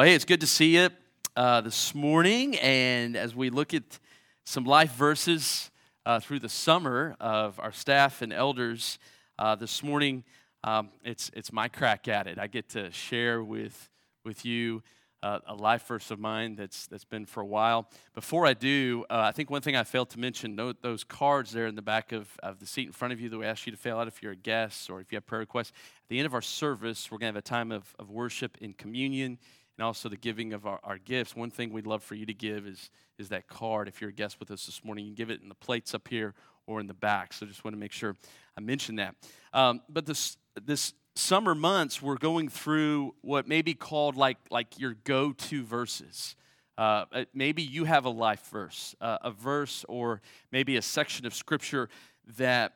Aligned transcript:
Well, 0.00 0.06
hey, 0.06 0.14
it's 0.14 0.24
good 0.24 0.40
to 0.40 0.46
see 0.46 0.76
you 0.76 0.88
uh, 1.36 1.60
this 1.60 1.94
morning. 1.94 2.56
And 2.56 3.18
as 3.18 3.34
we 3.34 3.50
look 3.50 3.74
at 3.74 3.98
some 4.46 4.64
life 4.64 4.94
verses 4.94 5.70
uh, 6.06 6.20
through 6.20 6.38
the 6.38 6.48
summer 6.48 7.16
of 7.20 7.60
our 7.60 7.70
staff 7.70 8.22
and 8.22 8.32
elders, 8.32 8.98
uh, 9.38 9.56
this 9.56 9.82
morning 9.82 10.24
um, 10.64 10.88
it's, 11.04 11.30
it's 11.34 11.52
my 11.52 11.68
crack 11.68 12.08
at 12.08 12.26
it. 12.26 12.38
I 12.38 12.46
get 12.46 12.70
to 12.70 12.90
share 12.92 13.44
with, 13.44 13.90
with 14.24 14.46
you 14.46 14.82
uh, 15.22 15.40
a 15.46 15.54
life 15.54 15.86
verse 15.86 16.10
of 16.10 16.18
mine 16.18 16.56
that's, 16.56 16.86
that's 16.86 17.04
been 17.04 17.26
for 17.26 17.42
a 17.42 17.46
while. 17.46 17.86
Before 18.14 18.46
I 18.46 18.54
do, 18.54 19.04
uh, 19.10 19.18
I 19.18 19.32
think 19.32 19.50
one 19.50 19.60
thing 19.60 19.76
I 19.76 19.84
failed 19.84 20.08
to 20.10 20.18
mention 20.18 20.54
note 20.54 20.80
those 20.80 21.04
cards 21.04 21.52
there 21.52 21.66
in 21.66 21.74
the 21.74 21.82
back 21.82 22.12
of, 22.12 22.26
of 22.42 22.58
the 22.58 22.64
seat 22.64 22.86
in 22.86 22.92
front 22.92 23.12
of 23.12 23.20
you 23.20 23.28
that 23.28 23.36
we 23.36 23.44
ask 23.44 23.66
you 23.66 23.72
to 23.72 23.78
fill 23.78 23.98
out 23.98 24.08
if 24.08 24.22
you're 24.22 24.32
a 24.32 24.36
guest 24.36 24.88
or 24.88 25.02
if 25.02 25.12
you 25.12 25.16
have 25.16 25.26
prayer 25.26 25.40
requests. 25.40 25.72
At 26.04 26.08
the 26.08 26.18
end 26.18 26.24
of 26.24 26.32
our 26.32 26.40
service, 26.40 27.10
we're 27.10 27.18
going 27.18 27.34
to 27.34 27.36
have 27.36 27.44
a 27.44 27.46
time 27.46 27.70
of, 27.70 27.94
of 27.98 28.08
worship 28.08 28.56
in 28.62 28.72
communion 28.72 29.38
and 29.80 29.86
also 29.86 30.10
the 30.10 30.16
giving 30.18 30.52
of 30.52 30.66
our, 30.66 30.78
our 30.84 30.98
gifts. 30.98 31.34
One 31.34 31.50
thing 31.50 31.72
we'd 31.72 31.86
love 31.86 32.02
for 32.02 32.14
you 32.14 32.26
to 32.26 32.34
give 32.34 32.66
is, 32.66 32.90
is 33.16 33.30
that 33.30 33.48
card. 33.48 33.88
If 33.88 34.02
you're 34.02 34.10
a 34.10 34.12
guest 34.12 34.38
with 34.38 34.50
us 34.50 34.66
this 34.66 34.84
morning, 34.84 35.06
you 35.06 35.12
can 35.12 35.14
give 35.14 35.30
it 35.30 35.40
in 35.40 35.48
the 35.48 35.54
plates 35.54 35.94
up 35.94 36.06
here 36.06 36.34
or 36.66 36.80
in 36.80 36.86
the 36.86 36.92
back. 36.92 37.32
So 37.32 37.46
just 37.46 37.64
want 37.64 37.74
to 37.74 37.78
make 37.78 37.90
sure 37.90 38.14
I 38.58 38.60
mention 38.60 38.96
that. 38.96 39.14
Um, 39.54 39.80
but 39.88 40.04
this, 40.04 40.36
this 40.62 40.92
summer 41.14 41.54
months, 41.54 42.02
we're 42.02 42.18
going 42.18 42.50
through 42.50 43.14
what 43.22 43.48
may 43.48 43.62
be 43.62 43.72
called 43.72 44.16
like, 44.16 44.36
like 44.50 44.78
your 44.78 44.96
go 45.04 45.32
to 45.32 45.62
verses. 45.64 46.36
Uh, 46.76 47.06
uh, 47.10 47.24
maybe 47.32 47.62
you 47.62 47.84
have 47.84 48.04
a 48.04 48.10
life 48.10 48.50
verse, 48.52 48.94
uh, 49.00 49.16
a 49.22 49.30
verse 49.30 49.86
or 49.88 50.20
maybe 50.52 50.76
a 50.76 50.82
section 50.82 51.24
of 51.24 51.32
scripture 51.32 51.88
that 52.36 52.74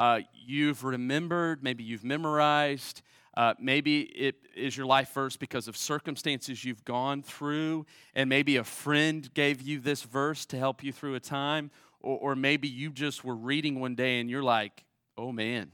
uh, 0.00 0.20
you've 0.32 0.82
remembered, 0.82 1.62
maybe 1.62 1.84
you've 1.84 2.04
memorized, 2.04 3.02
uh, 3.38 3.54
maybe 3.60 4.00
it 4.00 4.34
is 4.56 4.76
your 4.76 4.84
life 4.84 5.14
verse 5.14 5.36
because 5.36 5.68
of 5.68 5.76
circumstances 5.76 6.64
you've 6.64 6.84
gone 6.84 7.22
through, 7.22 7.86
and 8.12 8.28
maybe 8.28 8.56
a 8.56 8.64
friend 8.64 9.32
gave 9.32 9.62
you 9.62 9.78
this 9.78 10.02
verse 10.02 10.44
to 10.44 10.58
help 10.58 10.82
you 10.82 10.92
through 10.92 11.14
a 11.14 11.20
time, 11.20 11.70
or, 12.00 12.18
or 12.18 12.34
maybe 12.34 12.66
you 12.66 12.90
just 12.90 13.22
were 13.22 13.36
reading 13.36 13.78
one 13.78 13.94
day 13.94 14.18
and 14.18 14.28
you're 14.28 14.42
like, 14.42 14.84
oh 15.16 15.30
man, 15.30 15.70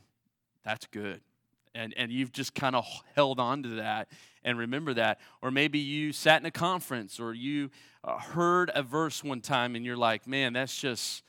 that's 0.63 0.87
good. 0.89 1.23
And, 1.75 1.95
and 1.97 2.13
you've 2.13 2.33
just 2.33 2.55
kind 2.55 2.77
of 2.77 2.85
held 3.17 3.41
on 3.41 3.63
to 3.63 3.69
that 3.77 4.09
and 4.45 4.59
remember 4.59 4.93
that. 4.93 5.19
Or 5.41 5.51
maybe 5.51 5.79
you 5.79 6.13
sat 6.13 6.43
in 6.43 6.47
a 6.47 6.51
conference 6.51 7.19
or 7.19 7.33
you 7.33 7.71
uh, 8.05 8.19
heard 8.19 8.71
a 8.75 8.83
verse 8.83 9.25
one 9.25 9.41
time 9.41 9.75
and 9.75 9.87
you're 9.87 9.97
like, 9.97 10.27
man, 10.27 10.53
that's 10.53 10.79
just, 10.79 11.23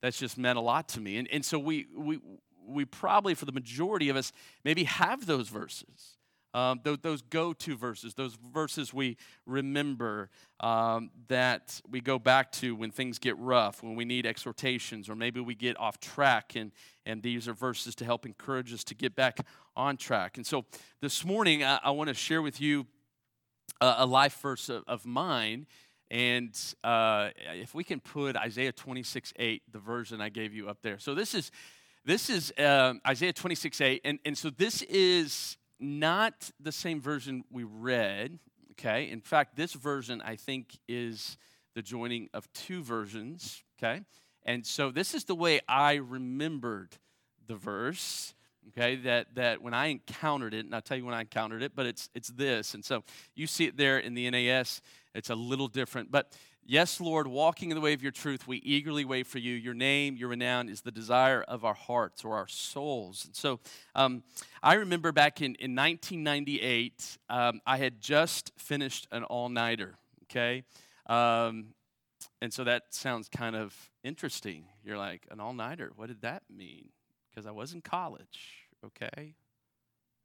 that's 0.00 0.20
just 0.20 0.38
meant 0.38 0.56
a 0.56 0.62
lot 0.62 0.88
to 0.90 1.00
me. 1.00 1.16
And, 1.16 1.26
and 1.32 1.44
so 1.44 1.58
we, 1.58 1.88
we, 1.96 2.20
we 2.70 2.84
probably, 2.84 3.34
for 3.34 3.44
the 3.44 3.52
majority 3.52 4.08
of 4.08 4.16
us, 4.16 4.32
maybe 4.64 4.84
have 4.84 5.26
those 5.26 5.48
verses. 5.48 6.16
Um, 6.52 6.80
those, 6.82 6.98
those 7.02 7.22
go 7.22 7.52
to 7.52 7.76
verses, 7.76 8.14
those 8.14 8.36
verses 8.52 8.92
we 8.92 9.16
remember 9.46 10.30
um, 10.58 11.10
that 11.28 11.80
we 11.88 12.00
go 12.00 12.18
back 12.18 12.50
to 12.52 12.74
when 12.74 12.90
things 12.90 13.20
get 13.20 13.38
rough, 13.38 13.84
when 13.84 13.94
we 13.94 14.04
need 14.04 14.26
exhortations, 14.26 15.08
or 15.08 15.14
maybe 15.14 15.38
we 15.38 15.54
get 15.54 15.78
off 15.78 16.00
track, 16.00 16.56
and, 16.56 16.72
and 17.06 17.22
these 17.22 17.46
are 17.46 17.54
verses 17.54 17.94
to 17.96 18.04
help 18.04 18.26
encourage 18.26 18.72
us 18.72 18.82
to 18.84 18.96
get 18.96 19.14
back 19.14 19.46
on 19.76 19.96
track. 19.96 20.38
And 20.38 20.46
so 20.46 20.64
this 21.00 21.24
morning, 21.24 21.62
I, 21.62 21.78
I 21.84 21.90
want 21.90 22.08
to 22.08 22.14
share 22.14 22.42
with 22.42 22.60
you 22.60 22.86
a, 23.80 23.94
a 23.98 24.06
life 24.06 24.40
verse 24.40 24.68
of, 24.68 24.82
of 24.88 25.06
mine. 25.06 25.68
And 26.10 26.58
uh, 26.82 27.28
if 27.54 27.76
we 27.76 27.84
can 27.84 28.00
put 28.00 28.36
Isaiah 28.36 28.72
26 28.72 29.32
8, 29.36 29.62
the 29.70 29.78
version 29.78 30.20
I 30.20 30.28
gave 30.28 30.52
you 30.52 30.68
up 30.68 30.78
there. 30.82 30.98
So 30.98 31.14
this 31.14 31.34
is 31.34 31.52
this 32.04 32.30
is 32.30 32.52
uh, 32.58 32.94
Isaiah 33.06 33.32
26 33.32 33.80
8. 33.80 34.00
And, 34.04 34.18
and 34.24 34.36
so 34.36 34.50
this 34.50 34.82
is 34.82 35.56
not 35.78 36.50
the 36.60 36.72
same 36.72 37.00
version 37.00 37.44
we 37.50 37.64
read, 37.64 38.38
okay? 38.72 39.10
In 39.10 39.20
fact, 39.20 39.56
this 39.56 39.72
version, 39.72 40.22
I 40.22 40.36
think, 40.36 40.78
is 40.88 41.36
the 41.74 41.82
joining 41.82 42.28
of 42.34 42.52
two 42.52 42.82
versions, 42.82 43.62
okay? 43.78 44.02
And 44.44 44.66
so 44.66 44.90
this 44.90 45.14
is 45.14 45.24
the 45.24 45.34
way 45.34 45.60
I 45.68 45.94
remembered 45.94 46.96
the 47.46 47.56
verse 47.56 48.34
okay 48.68 48.96
that 48.96 49.34
that 49.34 49.62
when 49.62 49.74
i 49.74 49.86
encountered 49.86 50.54
it 50.54 50.64
and 50.64 50.74
i'll 50.74 50.80
tell 50.80 50.96
you 50.96 51.04
when 51.04 51.14
i 51.14 51.20
encountered 51.20 51.62
it 51.62 51.72
but 51.74 51.86
it's 51.86 52.08
it's 52.14 52.28
this 52.28 52.74
and 52.74 52.84
so 52.84 53.02
you 53.34 53.46
see 53.46 53.64
it 53.64 53.76
there 53.76 53.98
in 53.98 54.14
the 54.14 54.30
nas 54.30 54.80
it's 55.14 55.30
a 55.30 55.34
little 55.34 55.66
different 55.68 56.10
but 56.10 56.32
Yes, 56.64 57.00
Lord, 57.00 57.26
walking 57.26 57.70
in 57.70 57.74
the 57.74 57.80
way 57.80 57.94
of 57.94 58.02
your 58.02 58.12
truth, 58.12 58.46
we 58.46 58.58
eagerly 58.58 59.04
wait 59.04 59.26
for 59.26 59.38
you. 59.38 59.54
Your 59.54 59.74
name, 59.74 60.16
your 60.16 60.28
renown 60.28 60.68
is 60.68 60.82
the 60.82 60.92
desire 60.92 61.42
of 61.42 61.64
our 61.64 61.74
hearts 61.74 62.24
or 62.24 62.36
our 62.36 62.46
souls. 62.46 63.24
And 63.24 63.34
so 63.34 63.58
um, 63.94 64.22
I 64.62 64.74
remember 64.74 65.10
back 65.10 65.40
in, 65.40 65.56
in 65.56 65.74
1998, 65.74 67.18
um, 67.28 67.60
I 67.66 67.76
had 67.78 68.00
just 68.00 68.52
finished 68.56 69.08
an 69.10 69.24
all 69.24 69.48
nighter, 69.48 69.96
okay? 70.24 70.62
Um, 71.06 71.74
and 72.40 72.52
so 72.52 72.64
that 72.64 72.94
sounds 72.94 73.28
kind 73.28 73.56
of 73.56 73.74
interesting. 74.04 74.66
You're 74.84 74.98
like, 74.98 75.26
an 75.30 75.40
all 75.40 75.54
nighter, 75.54 75.90
what 75.96 76.06
did 76.06 76.22
that 76.22 76.44
mean? 76.48 76.90
Because 77.28 77.46
I 77.46 77.50
was 77.50 77.72
in 77.72 77.80
college, 77.80 78.68
okay? 78.84 79.34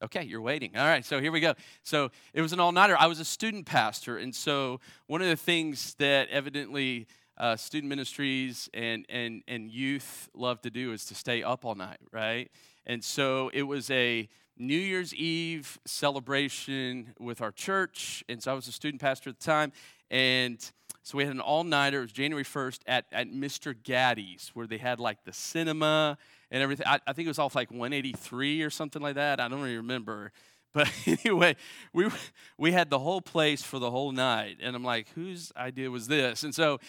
Okay, 0.06 0.24
you're 0.24 0.40
waiting. 0.42 0.78
All 0.78 0.86
right, 0.86 1.04
so 1.04 1.20
here 1.20 1.32
we 1.32 1.40
go. 1.40 1.56
So 1.82 2.12
it 2.32 2.44
was 2.44 2.54
an 2.54 2.60
all 2.60 2.72
nighter. 2.72 2.96
I 2.96 3.08
was 3.08 3.20
a 3.20 3.26
student 3.26 3.66
pastor, 3.66 4.18
and 4.18 4.36
so 4.36 4.80
one 5.08 5.20
of 5.24 5.28
the 5.28 5.36
things 5.36 5.96
that 5.96 6.30
evidently 6.30 7.08
uh, 7.40 7.56
student 7.56 7.90
ministries 7.90 8.70
and, 8.72 9.08
and, 9.10 9.42
and 9.48 9.72
youth 9.72 10.30
love 10.36 10.62
to 10.62 10.70
do 10.70 10.94
is 10.94 11.06
to 11.06 11.16
stay 11.16 11.42
up 11.42 11.66
all 11.66 11.74
night, 11.74 11.98
right? 12.12 12.52
And 12.86 13.04
so 13.04 13.50
it 13.52 13.64
was 13.64 13.90
a 13.90 14.30
New 14.56 14.78
Year's 14.78 15.12
Eve 15.16 15.80
celebration 15.88 17.16
with 17.20 17.42
our 17.42 17.52
church, 17.52 18.24
and 18.30 18.44
so 18.44 18.52
I 18.52 18.54
was 18.54 18.68
a 18.68 18.72
student 18.72 19.02
pastor 19.02 19.32
at 19.32 19.40
the 19.40 19.44
time, 19.44 19.72
and 20.12 20.60
so 21.02 21.18
we 21.18 21.24
had 21.24 21.34
an 21.34 21.42
all 21.42 21.64
nighter. 21.64 22.00
It 22.00 22.04
was 22.04 22.12
January 22.12 22.46
1st 22.46 22.82
at, 22.86 23.06
at 23.12 23.28
Mr. 23.32 23.74
Gatti's, 23.74 24.52
where 24.54 24.68
they 24.68 24.78
had 24.78 25.00
like 25.00 25.24
the 25.24 25.34
cinema 25.34 26.20
and 26.56 26.64
everything. 26.64 26.88
I, 26.88 27.02
I 27.06 27.12
think 27.12 27.26
it 27.26 27.30
was 27.30 27.38
off 27.38 27.54
like 27.54 27.70
183 27.70 28.62
or 28.62 28.70
something 28.70 29.02
like 29.02 29.16
that. 29.16 29.42
I 29.42 29.50
don't 29.50 29.62
really 29.62 29.78
remember. 29.78 30.32
But 30.74 30.92
anyway, 31.08 31.56
we, 31.94 32.10
we 32.58 32.74
had 32.74 32.90
the 32.90 33.00
whole 33.00 33.22
place 33.22 33.62
for 33.64 33.80
the 33.80 33.90
whole 33.90 34.12
night. 34.12 34.58
And 34.62 34.76
I'm 34.76 34.84
like, 34.84 35.08
whose 35.16 35.54
idea 35.56 35.90
was 35.90 36.10
this? 36.10 36.44
And 36.44 36.54
so, 36.54 36.82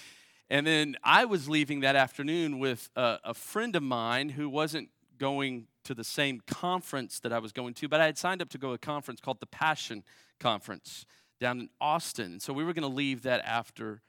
and 0.50 0.66
then 0.66 0.96
I 1.04 1.24
was 1.24 1.48
leaving 1.48 1.80
that 1.80 1.94
afternoon 1.94 2.58
with 2.58 2.90
a, 2.96 3.18
a 3.22 3.32
friend 3.32 3.76
of 3.76 3.84
mine 3.84 4.30
who 4.30 4.48
wasn't 4.48 4.88
going 5.18 5.68
to 5.84 5.94
the 5.94 6.02
same 6.02 6.40
conference 6.48 7.20
that 7.20 7.32
I 7.32 7.38
was 7.38 7.52
going 7.52 7.74
to, 7.74 7.88
but 7.88 8.00
I 8.00 8.06
had 8.06 8.18
signed 8.18 8.42
up 8.42 8.48
to 8.50 8.58
go 8.58 8.70
to 8.70 8.74
a 8.74 8.78
conference 8.78 9.20
called 9.20 9.38
the 9.38 9.46
Passion 9.46 10.02
Conference 10.40 11.06
down 11.40 11.60
in 11.60 11.68
Austin. 11.80 12.40
So 12.40 12.52
we 12.52 12.64
were 12.64 12.72
going 12.72 12.90
to 12.90 12.92
leave 12.92 13.22
that 13.22 13.44
afternoon. 13.44 14.00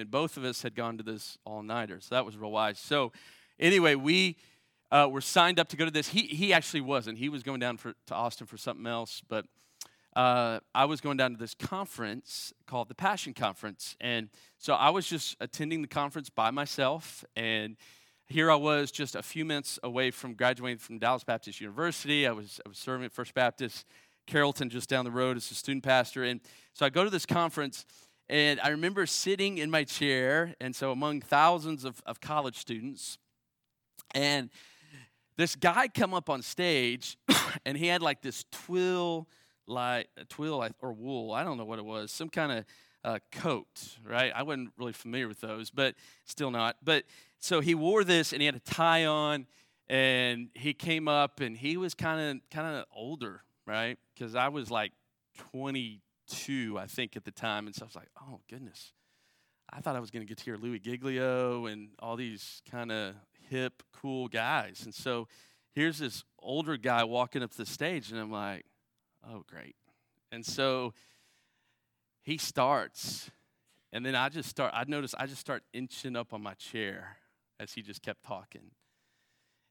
And 0.00 0.10
both 0.10 0.36
of 0.36 0.42
us 0.42 0.62
had 0.62 0.74
gone 0.74 0.96
to 0.98 1.04
this 1.04 1.38
all 1.44 1.62
nighter. 1.62 2.00
So 2.00 2.16
that 2.16 2.26
was 2.26 2.36
real 2.36 2.50
wise. 2.50 2.80
So 2.80 3.12
anyway, 3.60 3.94
we 3.94 4.38
uh, 4.90 5.08
were 5.10 5.20
signed 5.20 5.58
up 5.60 5.68
to 5.68 5.76
go 5.76 5.84
to 5.84 5.90
this. 5.90 6.08
He, 6.08 6.22
he 6.22 6.52
actually 6.52 6.80
wasn't. 6.80 7.18
He 7.18 7.28
was 7.28 7.42
going 7.42 7.60
down 7.60 7.76
for, 7.76 7.94
to 8.06 8.14
Austin 8.14 8.46
for 8.46 8.56
something 8.56 8.86
else. 8.86 9.22
But 9.28 9.46
uh, 10.16 10.60
I 10.74 10.86
was 10.86 11.00
going 11.00 11.16
down 11.16 11.32
to 11.32 11.38
this 11.38 11.54
conference 11.54 12.52
called 12.66 12.88
the 12.88 12.94
Passion 12.94 13.34
Conference. 13.34 13.96
And 14.00 14.30
so 14.58 14.74
I 14.74 14.90
was 14.90 15.06
just 15.06 15.36
attending 15.40 15.82
the 15.82 15.88
conference 15.88 16.30
by 16.30 16.50
myself. 16.50 17.24
And 17.36 17.76
here 18.26 18.50
I 18.50 18.56
was 18.56 18.90
just 18.90 19.14
a 19.14 19.22
few 19.22 19.44
minutes 19.44 19.78
away 19.82 20.10
from 20.10 20.34
graduating 20.34 20.78
from 20.78 20.98
Dallas 20.98 21.24
Baptist 21.24 21.60
University. 21.60 22.26
I 22.26 22.32
was, 22.32 22.60
I 22.64 22.68
was 22.68 22.78
serving 22.78 23.04
at 23.04 23.12
First 23.12 23.34
Baptist 23.34 23.86
Carrollton 24.26 24.70
just 24.70 24.88
down 24.88 25.04
the 25.04 25.10
road 25.10 25.36
as 25.36 25.50
a 25.50 25.54
student 25.54 25.84
pastor. 25.84 26.24
And 26.24 26.40
so 26.72 26.84
I 26.84 26.90
go 26.90 27.04
to 27.04 27.10
this 27.10 27.26
conference. 27.26 27.84
And 28.30 28.60
I 28.60 28.68
remember 28.68 29.06
sitting 29.06 29.56
in 29.56 29.70
my 29.70 29.84
chair, 29.84 30.54
and 30.60 30.76
so 30.76 30.92
among 30.92 31.22
thousands 31.22 31.84
of, 31.84 32.02
of 32.04 32.20
college 32.20 32.58
students, 32.58 33.16
and 34.14 34.50
this 35.38 35.56
guy 35.56 35.88
come 35.88 36.12
up 36.12 36.28
on 36.28 36.42
stage 36.42 37.16
and 37.64 37.78
he 37.78 37.86
had 37.86 38.02
like 38.02 38.20
this 38.20 38.44
twill 38.52 39.26
like 39.66 40.08
twill 40.28 40.62
or 40.82 40.92
wool 40.92 41.32
i 41.32 41.42
don't 41.42 41.56
know 41.56 41.64
what 41.64 41.78
it 41.78 41.84
was 41.84 42.12
some 42.12 42.28
kind 42.28 42.52
of 42.52 42.64
uh, 43.04 43.18
coat 43.32 43.96
right? 44.04 44.32
I 44.34 44.42
wasn't 44.42 44.72
really 44.76 44.92
familiar 44.92 45.28
with 45.28 45.40
those 45.40 45.70
but 45.70 45.94
still 46.24 46.50
not. 46.50 46.76
But 46.82 47.04
so 47.38 47.60
he 47.60 47.74
wore 47.74 48.04
this 48.04 48.32
and 48.32 48.42
he 48.42 48.46
had 48.46 48.56
a 48.56 48.60
tie 48.60 49.06
on 49.06 49.46
and 49.88 50.48
he 50.54 50.74
came 50.74 51.08
up 51.08 51.40
and 51.40 51.56
he 51.56 51.76
was 51.76 51.94
kind 51.94 52.20
of 52.20 52.50
kind 52.50 52.76
of 52.76 52.84
older 52.94 53.42
right? 53.66 53.98
Because 54.14 54.34
i 54.34 54.48
was 54.48 54.70
like 54.70 54.92
22 55.52 56.78
i 56.78 56.86
think 56.86 57.16
at 57.16 57.24
the 57.24 57.30
time 57.30 57.66
and 57.66 57.74
so 57.76 57.84
i 57.84 57.86
was 57.86 57.96
like 57.96 58.10
oh 58.20 58.40
goodness. 58.50 58.92
I 59.70 59.80
thought 59.80 59.96
i 59.96 60.00
was 60.00 60.10
going 60.10 60.26
to 60.26 60.28
get 60.28 60.38
to 60.38 60.44
hear 60.44 60.56
louie 60.56 60.78
giglio 60.78 61.66
and 61.66 61.90
all 61.98 62.16
these 62.16 62.62
kind 62.70 62.90
of 62.90 63.14
hip, 63.48 63.82
cool 63.92 64.28
guys. 64.28 64.82
And 64.84 64.94
so 64.94 65.28
here's 65.74 65.98
this 65.98 66.24
older 66.38 66.76
guy 66.76 67.04
walking 67.04 67.42
up 67.42 67.52
the 67.52 67.66
stage, 67.66 68.10
and 68.10 68.20
I'm 68.20 68.32
like, 68.32 68.64
oh, 69.28 69.44
great. 69.46 69.76
And 70.30 70.44
so 70.44 70.92
he 72.22 72.38
starts, 72.38 73.30
and 73.92 74.04
then 74.04 74.14
I 74.14 74.28
just 74.28 74.48
start, 74.48 74.72
I 74.74 74.84
notice 74.86 75.14
I 75.18 75.26
just 75.26 75.40
start 75.40 75.62
inching 75.72 76.16
up 76.16 76.32
on 76.32 76.42
my 76.42 76.54
chair 76.54 77.16
as 77.58 77.72
he 77.72 77.82
just 77.82 78.02
kept 78.02 78.22
talking. 78.24 78.70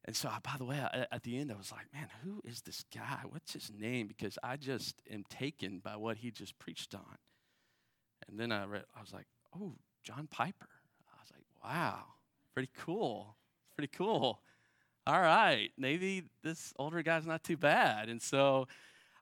And 0.05 0.15
so, 0.15 0.29
I, 0.29 0.39
by 0.41 0.55
the 0.57 0.65
way, 0.65 0.79
I, 0.79 1.05
at 1.11 1.23
the 1.23 1.37
end, 1.37 1.51
I 1.51 1.57
was 1.57 1.71
like, 1.71 1.85
man, 1.93 2.07
who 2.23 2.41
is 2.45 2.61
this 2.61 2.85
guy? 2.95 3.19
What's 3.29 3.53
his 3.53 3.71
name? 3.77 4.07
Because 4.07 4.37
I 4.41 4.55
just 4.55 5.01
am 5.11 5.23
taken 5.29 5.79
by 5.79 5.97
what 5.97 6.17
he 6.17 6.31
just 6.31 6.57
preached 6.59 6.95
on. 6.95 7.17
And 8.27 8.39
then 8.39 8.51
I 8.51 8.65
read, 8.65 8.83
I 8.95 9.01
was 9.01 9.13
like, 9.13 9.27
oh, 9.55 9.75
John 10.03 10.27
Piper. 10.31 10.69
I 11.13 11.19
was 11.21 11.29
like, 11.31 11.43
wow, 11.63 12.03
pretty 12.53 12.69
cool. 12.77 13.36
Pretty 13.77 13.95
cool. 13.95 14.39
All 15.05 15.21
right, 15.21 15.69
maybe 15.77 16.23
this 16.43 16.73
older 16.79 17.03
guy's 17.03 17.27
not 17.27 17.43
too 17.43 17.57
bad. 17.57 18.09
And 18.09 18.19
so 18.19 18.67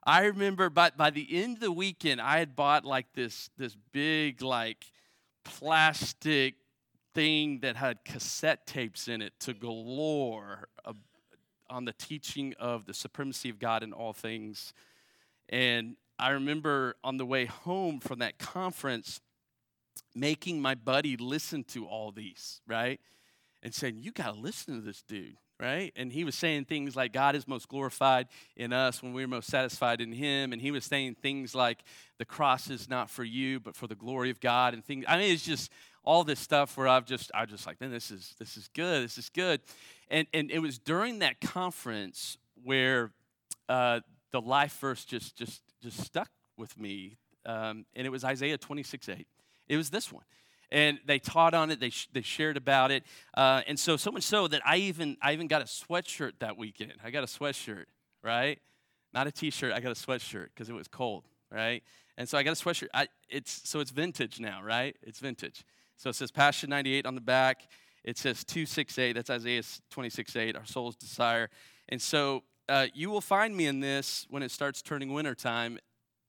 I 0.02 0.24
remember 0.24 0.70
by, 0.70 0.90
by 0.96 1.10
the 1.10 1.28
end 1.30 1.56
of 1.56 1.60
the 1.60 1.70
weekend, 1.70 2.22
I 2.22 2.38
had 2.38 2.56
bought 2.56 2.86
like 2.86 3.12
this, 3.12 3.50
this 3.58 3.76
big, 3.92 4.40
like, 4.40 4.86
plastic 5.44 6.54
thing 7.12 7.60
that 7.60 7.76
had 7.76 8.02
cassette 8.04 8.66
tapes 8.66 9.08
in 9.08 9.20
it 9.20 9.34
to 9.40 9.52
galore 9.52 10.68
on 11.68 11.84
the 11.84 11.92
teaching 11.92 12.54
of 12.58 12.86
the 12.86 12.94
supremacy 12.94 13.50
of 13.50 13.58
God 13.58 13.82
in 13.82 13.92
all 13.92 14.14
things. 14.14 14.72
And 15.50 15.96
I 16.18 16.30
remember 16.30 16.96
on 17.04 17.18
the 17.18 17.26
way 17.26 17.44
home 17.44 18.00
from 18.00 18.20
that 18.20 18.38
conference, 18.38 19.20
making 20.14 20.62
my 20.62 20.74
buddy 20.74 21.18
listen 21.18 21.62
to 21.64 21.84
all 21.84 22.10
these, 22.10 22.62
right? 22.66 22.98
And 23.66 23.74
saying, 23.74 23.98
You 23.98 24.12
got 24.12 24.32
to 24.32 24.40
listen 24.40 24.76
to 24.76 24.80
this 24.80 25.02
dude, 25.02 25.38
right? 25.58 25.92
And 25.96 26.12
he 26.12 26.22
was 26.22 26.36
saying 26.36 26.66
things 26.66 26.94
like, 26.94 27.12
God 27.12 27.34
is 27.34 27.48
most 27.48 27.68
glorified 27.68 28.28
in 28.54 28.72
us 28.72 29.02
when 29.02 29.12
we're 29.12 29.26
most 29.26 29.48
satisfied 29.48 30.00
in 30.00 30.12
him. 30.12 30.52
And 30.52 30.62
he 30.62 30.70
was 30.70 30.84
saying 30.84 31.16
things 31.20 31.52
like, 31.52 31.82
The 32.18 32.24
cross 32.24 32.70
is 32.70 32.88
not 32.88 33.10
for 33.10 33.24
you, 33.24 33.58
but 33.58 33.74
for 33.74 33.88
the 33.88 33.96
glory 33.96 34.30
of 34.30 34.38
God. 34.38 34.72
And 34.72 34.84
things, 34.84 35.04
I 35.08 35.16
mean, 35.16 35.32
it's 35.32 35.44
just 35.44 35.72
all 36.04 36.22
this 36.22 36.38
stuff 36.38 36.76
where 36.76 36.86
I've 36.86 37.06
just, 37.06 37.32
I 37.34 37.44
just 37.44 37.66
like, 37.66 37.80
man, 37.80 37.90
this 37.90 38.12
is, 38.12 38.36
this 38.38 38.56
is 38.56 38.68
good, 38.68 39.02
this 39.02 39.18
is 39.18 39.30
good. 39.30 39.60
And, 40.12 40.28
and 40.32 40.48
it 40.52 40.60
was 40.60 40.78
during 40.78 41.18
that 41.18 41.40
conference 41.40 42.38
where 42.62 43.10
uh, 43.68 43.98
the 44.30 44.40
life 44.40 44.78
verse 44.78 45.04
just, 45.04 45.34
just, 45.36 45.60
just 45.82 46.00
stuck 46.04 46.30
with 46.56 46.78
me. 46.78 47.16
Um, 47.44 47.84
and 47.96 48.06
it 48.06 48.10
was 48.10 48.22
Isaiah 48.22 48.58
26, 48.58 49.08
8. 49.08 49.26
It 49.66 49.76
was 49.76 49.90
this 49.90 50.12
one. 50.12 50.22
And 50.70 50.98
they 51.06 51.18
taught 51.18 51.54
on 51.54 51.70
it. 51.70 51.80
They, 51.80 51.90
sh- 51.90 52.08
they 52.12 52.22
shared 52.22 52.56
about 52.56 52.90
it. 52.90 53.04
Uh, 53.34 53.62
and 53.66 53.78
so, 53.78 53.96
so 53.96 54.10
much 54.10 54.24
so 54.24 54.48
that 54.48 54.62
I 54.66 54.78
even, 54.78 55.16
I 55.22 55.32
even 55.32 55.46
got 55.46 55.62
a 55.62 55.66
sweatshirt 55.66 56.32
that 56.40 56.56
weekend. 56.56 56.94
I 57.04 57.10
got 57.10 57.22
a 57.22 57.26
sweatshirt, 57.26 57.84
right? 58.22 58.58
Not 59.12 59.26
a 59.26 59.32
t-shirt. 59.32 59.72
I 59.72 59.80
got 59.80 59.92
a 59.92 59.94
sweatshirt 59.94 60.48
because 60.54 60.68
it 60.68 60.74
was 60.74 60.88
cold, 60.88 61.24
right? 61.50 61.82
And 62.18 62.28
so 62.28 62.36
I 62.36 62.42
got 62.42 62.60
a 62.60 62.64
sweatshirt. 62.64 62.88
I, 62.92 63.08
it's, 63.28 63.68
so 63.68 63.80
it's 63.80 63.90
vintage 63.90 64.40
now, 64.40 64.60
right? 64.62 64.96
It's 65.02 65.20
vintage. 65.20 65.64
So 65.96 66.10
it 66.10 66.16
says 66.16 66.30
Passion 66.30 66.70
98 66.70 67.06
on 67.06 67.14
the 67.14 67.20
back. 67.20 67.68
It 68.04 68.18
says 68.18 68.44
268. 68.44 69.12
That's 69.14 69.30
Isaiah 69.30 69.62
26, 69.90 70.36
8, 70.36 70.56
our 70.56 70.64
soul's 70.64 70.96
desire. 70.96 71.48
And 71.88 72.00
so 72.00 72.42
uh, 72.68 72.86
you 72.94 73.10
will 73.10 73.20
find 73.20 73.56
me 73.56 73.66
in 73.66 73.80
this 73.80 74.26
when 74.30 74.42
it 74.42 74.50
starts 74.50 74.82
turning 74.82 75.12
wintertime 75.12 75.78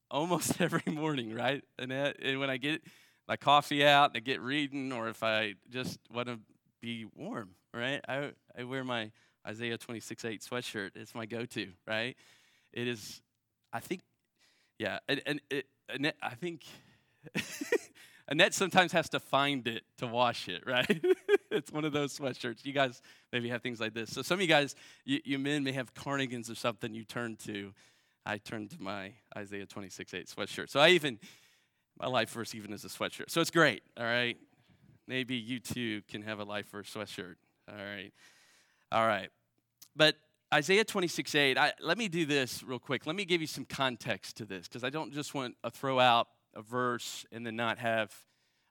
almost 0.10 0.60
every 0.62 0.92
morning, 0.92 1.34
right? 1.34 1.64
And, 1.80 1.92
that, 1.92 2.18
and 2.22 2.40
when 2.40 2.50
I 2.50 2.58
get 2.58 2.82
my 3.28 3.38
coffee 3.38 3.86
out 3.86 4.12
and 4.12 4.18
I 4.18 4.20
get 4.20 4.42
reading, 4.42 4.92
or 4.92 5.10
if 5.10 5.24
I 5.24 5.56
just 5.70 6.00
want 6.14 6.28
to 6.28 6.40
be 6.82 7.06
warm, 7.16 7.50
right? 7.74 8.02
I, 8.08 8.32
I 8.58 8.64
wear 8.64 8.84
my 8.84 9.12
Isaiah 9.46 9.78
26, 9.78 10.26
8 10.26 10.42
sweatshirt. 10.42 10.92
It's 10.96 11.14
my 11.14 11.26
go 11.26 11.46
to, 11.46 11.68
right? 11.86 12.16
It 12.74 12.88
is, 12.88 13.22
I 13.74 13.80
think, 13.80 14.02
yeah, 14.80 15.00
and, 15.08 15.22
and, 15.26 15.42
it, 15.50 15.66
and 15.90 16.14
I 16.22 16.36
think. 16.36 16.64
Annette 18.30 18.54
sometimes 18.54 18.92
has 18.92 19.08
to 19.10 19.22
find 19.22 19.66
it 19.68 19.84
to 20.00 20.08
wash 20.08 20.50
it, 20.50 20.64
right? 20.66 21.02
it's 21.52 21.72
one 21.72 21.86
of 21.86 21.94
those 21.94 22.18
sweatshirts. 22.18 22.66
You 22.66 22.74
guys 22.74 23.02
maybe 23.32 23.48
have 23.50 23.62
things 23.62 23.80
like 23.80 23.94
this. 23.94 24.12
So 24.12 24.22
some 24.22 24.36
of 24.36 24.42
you 24.42 24.48
guys, 24.48 24.76
you, 25.06 25.22
you 25.24 25.40
men 25.40 25.64
may 25.64 25.72
have 25.72 25.94
carnigans 25.94 26.50
or 26.50 26.56
something 26.56 26.94
you 26.94 27.06
turn 27.06 27.38
to. 27.46 27.74
I 28.26 28.38
turn 28.38 28.68
to 28.68 28.82
my 28.82 29.14
Isaiah 29.38 29.66
26, 29.66 30.14
8 30.14 30.28
sweatshirt. 30.28 30.70
So 30.70 30.82
I 30.82 30.90
even, 30.90 31.20
my 32.00 32.08
life 32.08 32.30
verse 32.30 32.54
even 32.56 32.74
is 32.74 32.86
a 32.86 32.90
sweatshirt. 32.90 33.30
So 33.30 33.42
it's 33.42 33.52
great, 33.52 33.84
all 33.98 34.06
right? 34.06 34.38
Maybe 35.08 35.36
you 35.36 35.60
too 35.60 36.02
can 36.10 36.22
have 36.24 36.40
a 36.40 36.44
life 36.44 36.70
verse 36.72 36.94
sweatshirt, 36.94 37.36
all 37.70 37.78
right? 37.78 38.12
All 38.92 39.06
right. 39.06 39.30
But 39.96 40.16
Isaiah 40.54 40.86
26, 40.86 41.36
8, 41.36 41.58
I, 41.58 41.74
let 41.82 41.98
me 41.98 42.08
do 42.08 42.26
this 42.26 42.64
real 42.64 42.80
quick. 42.80 43.06
Let 43.06 43.16
me 43.16 43.26
give 43.26 43.42
you 43.42 43.48
some 43.48 43.66
context 43.66 44.38
to 44.38 44.46
this 44.46 44.68
because 44.68 44.84
I 44.84 44.90
don't 44.90 45.14
just 45.14 45.34
want 45.34 45.56
to 45.64 45.72
throw 45.72 46.00
out 46.00 46.28
a 46.56 46.62
verse 46.62 47.26
and 47.32 47.46
then 47.46 47.56
not 47.56 47.80
have 47.80 48.14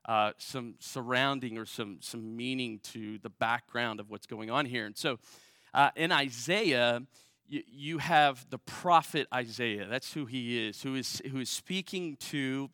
uh, 0.07 0.31
some 0.37 0.75
surrounding 0.79 1.57
or 1.57 1.65
some, 1.65 1.97
some 2.01 2.35
meaning 2.35 2.79
to 2.81 3.19
the 3.19 3.29
background 3.29 3.99
of 3.99 4.09
what's 4.09 4.25
going 4.25 4.49
on 4.49 4.65
here. 4.65 4.85
And 4.85 4.97
so 4.97 5.19
uh, 5.73 5.91
in 5.95 6.11
Isaiah, 6.11 7.03
you, 7.47 7.61
you 7.67 7.97
have 7.97 8.49
the 8.49 8.57
prophet 8.57 9.27
Isaiah. 9.33 9.87
That's 9.87 10.13
who 10.13 10.25
he 10.25 10.67
is, 10.67 10.81
who 10.81 10.95
is, 10.95 11.21
who 11.31 11.39
is 11.39 11.49
speaking 11.49 12.15
to 12.31 12.69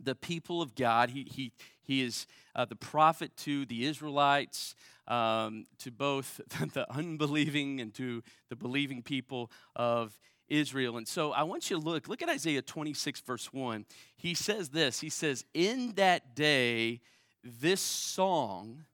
the 0.00 0.14
people 0.14 0.62
of 0.62 0.74
God. 0.74 1.10
He, 1.10 1.24
he, 1.24 1.52
he 1.82 2.02
is 2.02 2.26
uh, 2.54 2.64
the 2.64 2.76
prophet 2.76 3.36
to 3.38 3.66
the 3.66 3.84
Israelites, 3.84 4.74
um, 5.08 5.66
to 5.78 5.90
both 5.90 6.40
the 6.72 6.86
unbelieving 6.90 7.80
and 7.80 7.94
to 7.94 8.22
the 8.48 8.56
believing 8.56 9.02
people 9.02 9.50
of 9.74 10.18
Israel. 10.48 10.96
And 10.96 11.06
so 11.06 11.32
I 11.32 11.42
want 11.42 11.70
you 11.70 11.78
to 11.78 11.82
look, 11.82 12.08
look 12.08 12.22
at 12.22 12.28
Isaiah 12.28 12.62
26, 12.62 13.20
verse 13.20 13.52
1. 13.52 13.84
He 14.16 14.34
says 14.34 14.70
this 14.70 15.00
He 15.00 15.10
says, 15.10 15.44
In 15.54 15.92
that 15.94 16.34
day, 16.34 17.00
this 17.42 17.80
song 17.80 18.84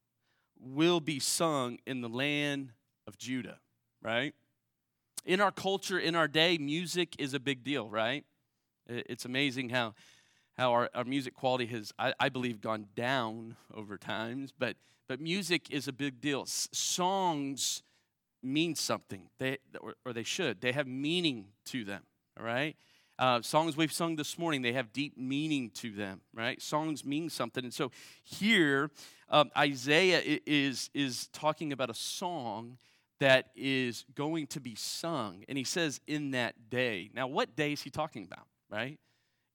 will 0.61 1.01
be 1.01 1.19
sung 1.19 1.79
in 1.87 2.01
the 2.01 2.09
land 2.09 2.73
of 3.07 3.19
Judah, 3.19 3.59
right? 4.03 4.35
In 5.25 5.41
our 5.41 5.53
culture, 5.53 5.99
in 5.99 6.15
our 6.15 6.29
day, 6.29 6.59
music 6.59 7.17
is 7.19 7.35
a 7.35 7.41
big 7.41 7.65
deal, 7.65 7.89
right? 7.89 8.25
It's 8.89 9.25
amazing 9.25 9.71
how, 9.71 9.95
how 10.57 10.73
our, 10.73 10.91
our 10.95 11.05
music 11.05 11.35
quality 11.35 11.67
has, 11.67 11.93
I, 11.99 12.15
I 12.21 12.29
believe, 12.29 12.61
gone 12.61 12.87
down 12.95 13.57
over 13.75 13.97
times, 13.97 14.53
but, 14.57 14.77
but 15.09 15.21
music 15.21 15.71
is 15.71 15.89
a 15.89 15.93
big 15.93 16.21
deal. 16.21 16.43
S- 16.43 16.69
songs 16.73 17.83
mean 18.43 18.75
something, 18.75 19.29
they, 19.39 19.59
or, 19.81 19.95
or 20.05 20.13
they 20.13 20.25
should. 20.25 20.61
They 20.61 20.73
have 20.73 20.87
meaning 20.87 21.47
to 21.67 21.85
them, 21.85 22.03
all 22.39 22.45
right? 22.45 22.77
Uh, 23.19 23.41
songs 23.41 23.77
we've 23.77 23.93
sung 23.93 24.17
this 24.17 24.37
morning, 24.39 24.63
they 24.63 24.73
have 24.73 24.93
deep 24.93 25.17
meaning 25.17 25.71
to 25.71 25.93
them, 25.93 26.21
right? 26.35 26.61
Songs 26.61 27.05
mean 27.05 27.31
something. 27.31 27.63
And 27.65 27.73
so 27.73 27.93
here, 28.25 28.91
um, 29.29 29.51
Isaiah 29.57 30.21
is, 30.47 30.91
is 30.93 31.29
talking 31.29 31.73
about 31.73 31.89
a 31.89 31.95
song 31.95 32.79
that 33.21 33.51
is 33.55 34.05
going 34.17 34.49
to 34.49 34.61
be 34.61 34.75
sung. 34.75 35.45
And 35.49 35.57
he 35.57 35.63
says, 35.63 36.01
in 36.09 36.33
that 36.33 36.69
day. 36.69 37.11
Now, 37.15 37.29
what 37.29 37.55
day 37.55 37.73
is 37.73 37.83
he 37.83 37.91
talking 37.91 38.25
about, 38.25 38.47
right? 38.69 38.99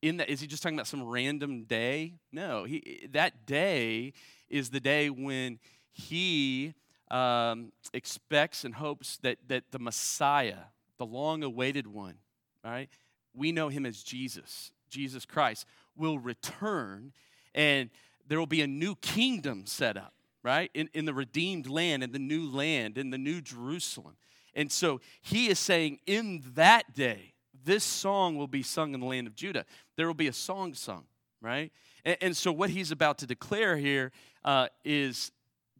In 0.02 0.18
that, 0.18 0.30
is 0.30 0.42
he 0.42 0.48
just 0.48 0.62
talking 0.62 0.78
about 0.78 0.88
some 0.88 1.04
random 1.04 1.64
day? 1.64 2.14
No, 2.32 2.66
he, 2.66 3.08
that 3.12 3.46
day 3.46 4.14
is 4.50 4.70
the 4.70 4.80
day 4.80 5.10
when 5.10 5.60
he 5.92 6.74
um, 7.10 7.72
expects 7.94 8.64
and 8.64 8.76
hopes 8.76 9.18
that, 9.24 9.38
that 9.48 9.72
the 9.72 9.80
Messiah, 9.80 10.66
the 10.98 11.06
long 11.06 11.44
awaited 11.44 11.88
one, 11.88 12.16
all 12.64 12.72
right, 12.72 12.90
we 13.34 13.52
know 13.52 13.70
him 13.70 13.86
as 13.86 14.04
Jesus, 14.04 14.72
Jesus 14.90 15.26
Christ, 15.26 15.66
will 15.96 16.20
return 16.20 17.14
and 17.56 17.90
there 18.28 18.40
will 18.40 18.46
be 18.46 18.62
a 18.62 18.68
new 18.68 18.96
kingdom 18.96 19.66
set 19.66 19.98
up, 19.98 20.14
right, 20.44 20.70
in, 20.74 20.90
in 20.94 21.06
the 21.06 21.14
redeemed 21.14 21.68
land, 21.68 22.04
in 22.04 22.12
the 22.12 22.20
new 22.20 22.50
land, 22.50 22.98
in 22.98 23.10
the 23.10 23.18
new 23.18 23.42
Jerusalem. 23.42 24.16
And 24.54 24.72
so 24.72 25.02
he 25.22 25.48
is 25.48 25.60
saying, 25.60 26.00
in 26.06 26.44
that 26.56 26.94
day, 26.94 27.34
this 27.64 27.84
song 27.84 28.36
will 28.38 28.48
be 28.48 28.64
sung 28.64 28.94
in 28.94 29.00
the 29.00 29.06
land 29.06 29.28
of 29.28 29.36
Judah. 29.36 29.66
There 29.96 30.08
will 30.08 30.14
be 30.14 30.28
a 30.28 30.34
song 30.34 30.74
sung, 30.74 31.06
right? 31.42 31.72
And, 32.06 32.18
and 32.22 32.38
so 32.38 32.52
what 32.52 32.70
he's 32.70 32.92
about 32.92 33.18
to 33.20 33.28
declare 33.28 33.78
here 33.78 34.12
uh, 34.44 34.68
is 34.84 35.32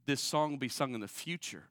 this 0.06 0.22
song 0.22 0.52
will 0.52 0.58
be 0.58 0.70
sung 0.70 0.94
in 0.94 1.02
the 1.02 1.08
future. 1.08 1.70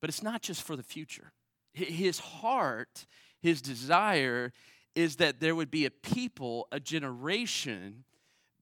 But 0.00 0.10
it's 0.10 0.22
not 0.22 0.42
just 0.42 0.62
for 0.62 0.76
the 0.76 0.82
future. 0.82 1.32
His 1.72 2.18
heart, 2.18 3.06
his 3.40 3.62
desire 3.62 4.52
is 4.94 5.16
that 5.16 5.40
there 5.40 5.54
would 5.54 5.70
be 5.70 5.86
a 5.86 5.90
people, 5.90 6.66
a 6.72 6.80
generation 6.80 8.04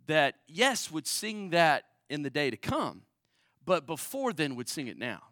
that, 0.07 0.37
yes, 0.47 0.91
would 0.91 1.07
sing 1.07 1.51
that 1.51 1.85
in 2.11 2.23
the 2.23 2.31
day 2.31 2.51
to 2.51 2.57
come, 2.57 3.03
but 3.65 3.87
before 3.87 4.33
then 4.33 4.57
would 4.57 4.69
sing 4.69 4.89
it 4.89 4.99
now, 4.99 5.23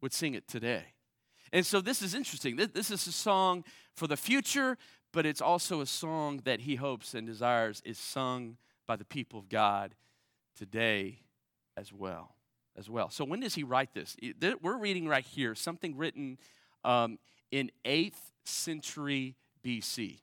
would 0.00 0.12
sing 0.12 0.34
it 0.34 0.48
today. 0.48 0.91
And 1.52 1.66
so 1.66 1.80
this 1.80 2.00
is 2.00 2.14
interesting. 2.14 2.56
This 2.56 2.90
is 2.90 3.06
a 3.06 3.12
song 3.12 3.64
for 3.94 4.06
the 4.06 4.16
future, 4.16 4.78
but 5.12 5.26
it's 5.26 5.42
also 5.42 5.80
a 5.80 5.86
song 5.86 6.40
that 6.44 6.60
he 6.60 6.76
hopes 6.76 7.14
and 7.14 7.26
desires 7.26 7.82
is 7.84 7.98
sung 7.98 8.56
by 8.86 8.96
the 8.96 9.04
people 9.04 9.38
of 9.38 9.48
God 9.48 9.94
today 10.56 11.18
as 11.76 11.92
well 11.92 12.34
as 12.76 12.88
well. 12.88 13.10
So 13.10 13.24
when 13.24 13.40
does 13.40 13.54
he 13.54 13.64
write 13.64 13.92
this? 13.92 14.16
We're 14.62 14.78
reading 14.78 15.06
right 15.06 15.24
here 15.24 15.54
something 15.54 15.96
written 15.96 16.38
um, 16.84 17.18
in 17.50 17.70
8th 17.84 18.14
century 18.44 19.36
BC. 19.64 20.20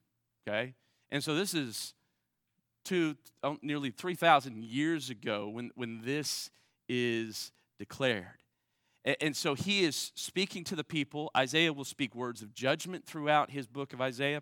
Okay? 0.47 0.73
And 1.11 1.23
so 1.23 1.35
this 1.35 1.53
is 1.53 1.93
two, 2.83 3.15
oh, 3.43 3.57
nearly 3.61 3.91
3,000 3.91 4.63
years 4.63 5.09
ago 5.09 5.47
when, 5.47 5.71
when 5.75 6.01
this 6.03 6.49
is 6.87 7.51
declared. 7.77 8.25
And, 9.05 9.35
so 9.35 9.55
he 9.55 9.83
is 9.83 10.11
speaking 10.15 10.63
to 10.65 10.75
the 10.75 10.83
people. 10.83 11.31
Isaiah 11.35 11.71
will 11.71 11.85
speak 11.85 12.13
words 12.15 12.41
of 12.41 12.53
judgment 12.53 13.05
throughout 13.05 13.49
his 13.49 13.65
book 13.65 13.93
of 13.93 14.01
Isaiah. 14.01 14.41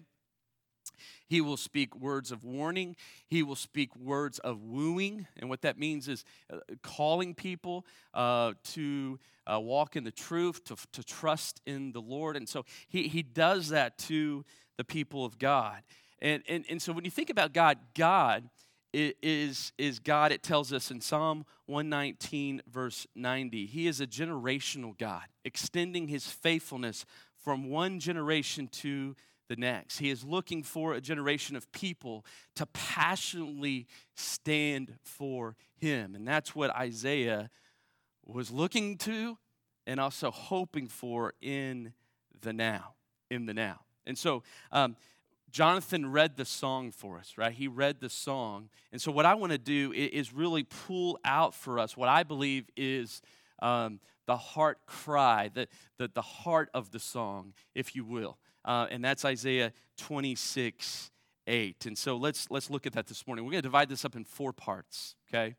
He 1.28 1.42
will 1.42 1.58
speak 1.58 1.96
words 1.96 2.32
of 2.32 2.44
warning. 2.44 2.96
He 3.28 3.44
will 3.44 3.56
speak 3.56 3.96
words 3.96 4.40
of 4.40 4.64
wooing. 4.64 5.28
And 5.38 5.50
what 5.50 5.62
that 5.62 5.78
means 5.78 6.08
is 6.08 6.24
uh, 6.52 6.58
calling 6.82 7.36
people 7.36 7.86
uh, 8.14 8.54
to 8.74 9.20
uh, 9.46 9.60
walk 9.60 9.96
in 9.96 10.04
the 10.04 10.12
truth, 10.12 10.64
to, 10.66 10.76
to 10.94 11.04
trust 11.04 11.62
in 11.66 11.92
the 11.92 12.02
Lord. 12.02 12.36
And 12.36 12.48
so 12.48 12.66
he, 12.88 13.08
he 13.08 13.22
does 13.22 13.70
that 13.70 13.98
to 14.00 14.44
the 14.78 14.84
people 14.84 15.24
of 15.24 15.38
God. 15.38 15.82
And, 16.20 16.42
and, 16.50 16.66
and 16.70 16.82
so 16.82 16.94
when 16.94 17.06
you 17.06 17.12
think 17.12 17.30
about 17.30 17.54
God, 17.54 17.78
God 17.94 18.50
is, 19.22 19.72
is 19.78 20.00
God, 20.00 20.32
it 20.32 20.44
tells 20.44 20.74
us 20.74 20.92
in 20.92 21.02
Psalm 21.02 21.46
119, 21.66 22.62
verse 22.70 23.06
90. 23.16 23.66
He 23.66 23.88
is 23.88 24.02
a 24.02 24.08
generational 24.08 24.98
God, 24.98 25.24
extending 25.46 26.08
his 26.08 26.28
faithfulness 26.28 27.06
from 27.38 27.70
one 27.70 28.00
generation 28.00 28.68
to 28.68 29.16
the 29.48 29.56
next. 29.56 30.00
He 30.00 30.10
is 30.10 30.24
looking 30.24 30.64
for 30.64 30.94
a 30.94 31.02
generation 31.02 31.56
of 31.56 31.72
people 31.72 32.26
to 32.56 32.66
passionately 32.68 33.88
stand 34.16 34.96
for 35.04 35.56
him. 35.78 36.16
And 36.16 36.28
that's 36.28 36.56
what 36.56 36.76
Isaiah 36.76 37.50
was 38.26 38.52
looking 38.52 38.98
to 39.00 39.38
and 39.86 40.00
also 40.00 40.32
hoping 40.32 40.88
for 40.88 41.34
in 41.42 41.94
the 42.42 42.54
now. 42.54 42.96
In 43.30 43.46
the 43.46 43.54
now. 43.54 43.80
And 44.06 44.18
so, 44.18 44.44
um, 44.72 44.96
Jonathan 45.52 46.12
read 46.12 46.36
the 46.36 46.46
song 46.46 46.92
for 46.92 47.18
us, 47.18 47.34
right? 47.38 47.54
He 47.54 47.68
read 47.68 48.00
the 48.00 48.10
song. 48.10 48.70
And 48.92 49.02
so, 49.02 49.12
what 49.12 49.26
I 49.26 49.36
want 49.36 49.52
to 49.54 49.58
do 49.58 49.94
is 49.94 50.34
really 50.34 50.64
pull 50.64 51.20
out 51.24 51.54
for 51.54 51.80
us 51.80 51.96
what 51.96 52.10
I 52.10 52.24
believe 52.24 52.70
is 52.76 53.22
um, 53.62 54.00
the 54.26 54.38
heart 54.38 54.80
cry, 54.86 55.50
the, 55.54 55.68
the, 55.98 56.10
the 56.14 56.22
heart 56.22 56.70
of 56.74 56.92
the 56.92 57.00
song, 57.00 57.54
if 57.74 57.96
you 57.96 58.04
will. 58.04 58.38
Uh, 58.66 58.88
and 58.92 59.04
that's 59.04 59.24
Isaiah 59.24 59.72
26, 59.98 61.12
8. 61.48 61.86
And 61.86 61.98
so, 61.98 62.18
let's, 62.18 62.52
let's 62.52 62.70
look 62.70 62.86
at 62.86 62.94
that 62.94 63.08
this 63.08 63.26
morning. 63.26 63.46
We're 63.46 63.52
going 63.52 63.62
to 63.62 63.68
divide 63.68 63.90
this 63.90 64.04
up 64.04 64.16
in 64.16 64.26
four 64.26 64.52
parts, 64.52 65.16
okay? 65.30 65.56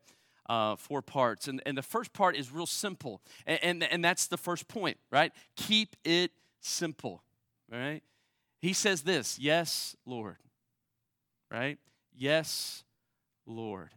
Uh, 0.47 0.75
four 0.75 1.01
parts. 1.01 1.47
And, 1.47 1.61
and 1.65 1.75
the 1.75 1.83
first 1.83 2.13
part 2.13 2.35
is 2.35 2.51
real 2.51 2.67
simple. 2.67 3.21
And, 3.47 3.59
and, 3.63 3.83
and 3.83 4.05
that's 4.05 4.27
the 4.27 4.37
first 4.37 4.67
point, 4.67 4.97
right? 5.11 5.31
Keep 5.55 5.95
it 6.03 6.31
simple, 6.61 7.23
right? 7.71 8.01
He 8.61 8.73
says 8.73 9.01
this 9.03 9.39
Yes, 9.39 9.95
Lord. 10.05 10.37
Right? 11.51 11.79
Yes, 12.15 12.83
Lord. 13.45 13.89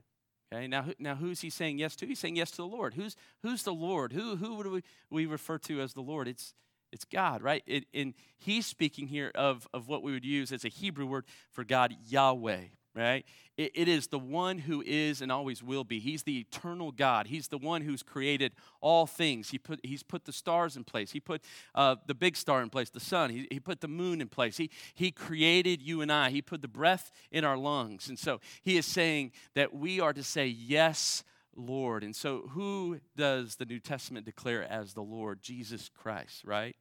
Okay, 0.52 0.66
now, 0.66 0.86
now 0.98 1.14
who's 1.14 1.40
he 1.40 1.50
saying 1.50 1.78
yes 1.78 1.96
to? 1.96 2.06
He's 2.06 2.18
saying 2.18 2.36
yes 2.36 2.50
to 2.52 2.58
the 2.58 2.66
Lord. 2.66 2.94
Who's, 2.94 3.16
who's 3.42 3.62
the 3.62 3.72
Lord? 3.72 4.12
Who, 4.12 4.36
who 4.36 4.62
do 4.62 4.70
we, 4.70 4.82
we 5.10 5.26
refer 5.26 5.58
to 5.58 5.80
as 5.80 5.94
the 5.94 6.02
Lord? 6.02 6.28
It's, 6.28 6.52
it's 6.92 7.06
God, 7.06 7.42
right? 7.42 7.62
It, 7.66 7.86
and 7.94 8.12
he's 8.38 8.66
speaking 8.66 9.06
here 9.06 9.32
of, 9.34 9.66
of 9.72 9.88
what 9.88 10.02
we 10.02 10.12
would 10.12 10.26
use 10.26 10.52
as 10.52 10.64
a 10.64 10.68
Hebrew 10.68 11.06
word 11.06 11.24
for 11.50 11.64
God, 11.64 11.94
Yahweh, 12.06 12.64
right? 12.94 13.24
It, 13.56 13.72
it 13.74 13.88
is 13.88 14.08
the 14.08 14.18
one 14.18 14.58
who 14.58 14.82
is 14.84 15.22
and 15.22 15.32
always 15.32 15.62
will 15.62 15.84
be. 15.84 15.98
He's 15.98 16.22
the 16.22 16.38
eternal 16.40 16.92
God. 16.92 17.26
He's 17.26 17.48
the 17.48 17.58
one 17.58 17.82
who's 17.82 18.02
created 18.02 18.52
all 18.80 19.06
things. 19.06 19.50
He 19.50 19.58
put, 19.58 19.80
he's 19.84 20.02
put 20.02 20.24
the 20.24 20.32
stars 20.32 20.76
in 20.76 20.84
place. 20.84 21.12
He 21.12 21.20
put 21.20 21.42
uh, 21.74 21.96
the 22.06 22.14
big 22.14 22.36
star 22.36 22.62
in 22.62 22.70
place, 22.70 22.90
the 22.90 23.00
sun. 23.00 23.30
He, 23.30 23.46
he 23.50 23.60
put 23.60 23.80
the 23.80 23.88
moon 23.88 24.20
in 24.20 24.28
place. 24.28 24.56
He, 24.56 24.70
he 24.94 25.10
created 25.10 25.80
you 25.80 26.00
and 26.02 26.12
I. 26.12 26.30
He 26.30 26.42
put 26.42 26.62
the 26.62 26.68
breath 26.68 27.10
in 27.30 27.44
our 27.44 27.56
lungs. 27.56 28.08
And 28.08 28.18
so 28.18 28.40
he 28.62 28.76
is 28.76 28.86
saying 28.86 29.32
that 29.54 29.74
we 29.74 30.00
are 30.00 30.12
to 30.12 30.22
say, 30.22 30.46
Yes, 30.46 31.24
Lord. 31.56 32.02
And 32.04 32.14
so 32.16 32.48
who 32.50 33.00
does 33.16 33.56
the 33.56 33.64
New 33.64 33.80
Testament 33.80 34.26
declare 34.26 34.70
as 34.70 34.94
the 34.94 35.02
Lord? 35.02 35.42
Jesus 35.42 35.90
Christ, 35.94 36.44
right? 36.44 36.76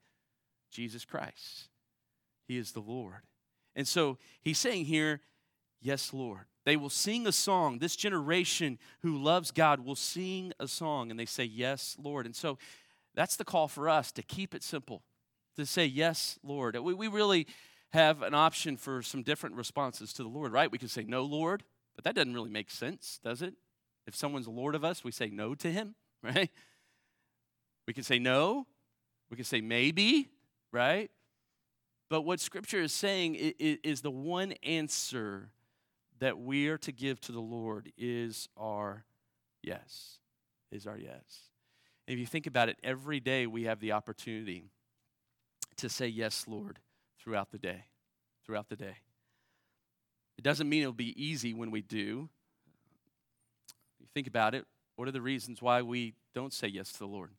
Jesus 0.72 1.06
Christ. 1.06 1.70
He 2.48 2.58
is 2.58 2.72
the 2.72 2.80
Lord. 2.80 3.22
And 3.75 3.88
so 3.88 4.18
he's 4.41 4.58
saying 4.58 4.86
here, 4.86 5.22
Yes, 5.82 6.14
Lord. 6.14 6.46
They 6.64 6.78
will 6.78 6.90
sing 6.90 7.26
a 7.26 7.32
song. 7.32 7.80
This 7.80 7.96
generation 7.96 8.78
who 9.02 9.18
loves 9.18 9.52
God 9.52 9.84
will 9.84 9.96
sing 9.96 10.54
a 10.60 10.68
song 10.68 11.10
and 11.10 11.20
they 11.20 11.26
say, 11.26 11.44
Yes, 11.44 11.98
Lord. 12.02 12.26
And 12.26 12.36
so 12.36 12.60
that's 13.16 13.36
the 13.36 13.44
call 13.44 13.68
for 13.68 13.90
us 13.90 14.12
to 14.14 14.22
keep 14.22 14.54
it 14.54 14.64
simple, 14.64 15.02
to 15.56 15.66
say, 15.66 15.86
Yes, 15.86 16.38
Lord. 16.44 16.78
We, 16.78 16.94
we 16.94 17.08
really 17.08 17.48
have 17.94 18.22
an 18.22 18.36
option 18.36 18.78
for 18.78 19.02
some 19.02 19.24
different 19.24 19.56
responses 19.56 20.14
to 20.14 20.24
the 20.24 20.30
Lord, 20.30 20.52
right? 20.52 20.72
We 20.72 20.78
can 20.78 20.88
say, 20.88 21.04
No, 21.04 21.24
Lord, 21.24 21.64
but 21.96 22.04
that 22.04 22.14
doesn't 22.16 22.34
really 22.34 22.52
make 22.52 22.70
sense, 22.70 23.20
does 23.24 23.42
it? 23.42 23.56
If 24.06 24.16
someone's 24.16 24.48
Lord 24.48 24.76
of 24.76 24.86
us, 24.86 25.04
we 25.04 25.12
say 25.12 25.30
no 25.30 25.56
to 25.56 25.72
him, 25.72 25.96
right? 26.24 26.50
We 27.88 27.94
can 27.94 28.04
say 28.04 28.20
no. 28.20 28.68
We 29.32 29.38
can 29.38 29.46
say 29.46 29.62
maybe, 29.62 30.30
right? 30.72 31.10
But 32.10 32.22
what 32.22 32.40
Scripture 32.40 32.82
is 32.82 32.92
saying 32.92 33.36
is 33.36 34.02
the 34.02 34.12
one 34.12 34.52
answer 34.64 35.50
that 36.22 36.38
we 36.38 36.68
are 36.68 36.78
to 36.78 36.92
give 36.92 37.20
to 37.20 37.32
the 37.32 37.42
Lord 37.42 37.92
is 37.98 38.48
our 38.56 39.04
yes. 39.63 40.20
Is 40.72 40.88
our 40.88 40.98
yes. 40.98 41.50
And 42.08 42.13
if 42.13 42.20
you 42.20 42.25
think 42.25 42.48
about 42.48 42.70
it, 42.70 42.78
every 42.84 43.20
day 43.20 43.48
we 43.48 43.63
have 43.63 43.80
the 43.80 43.92
opportunity 43.92 44.70
to 45.78 45.90
say 45.90 46.08
yes, 46.08 46.46
Lord, 46.48 46.80
throughout 47.20 47.51
the 47.51 47.58
day. 47.58 47.86
Throughout 48.46 48.70
the 48.70 48.75
day. 48.75 48.98
It 50.38 50.44
doesn't 50.44 50.70
mean 50.70 50.82
it'll 50.82 50.94
be 50.94 51.22
easy 51.22 51.54
when 51.54 51.72
we 51.72 51.82
do. 51.82 52.30
You 54.00 54.08
think 54.13 54.28
about 54.28 54.56
it, 54.56 54.66
what 54.96 55.08
are 55.08 55.12
the 55.12 55.22
reasons 55.22 55.62
why 55.62 55.82
we 55.82 56.13
don't 56.34 56.54
say 56.54 56.68
yes 56.68 56.92
to 56.94 57.00
the 57.00 57.08
Lord? 57.08 57.32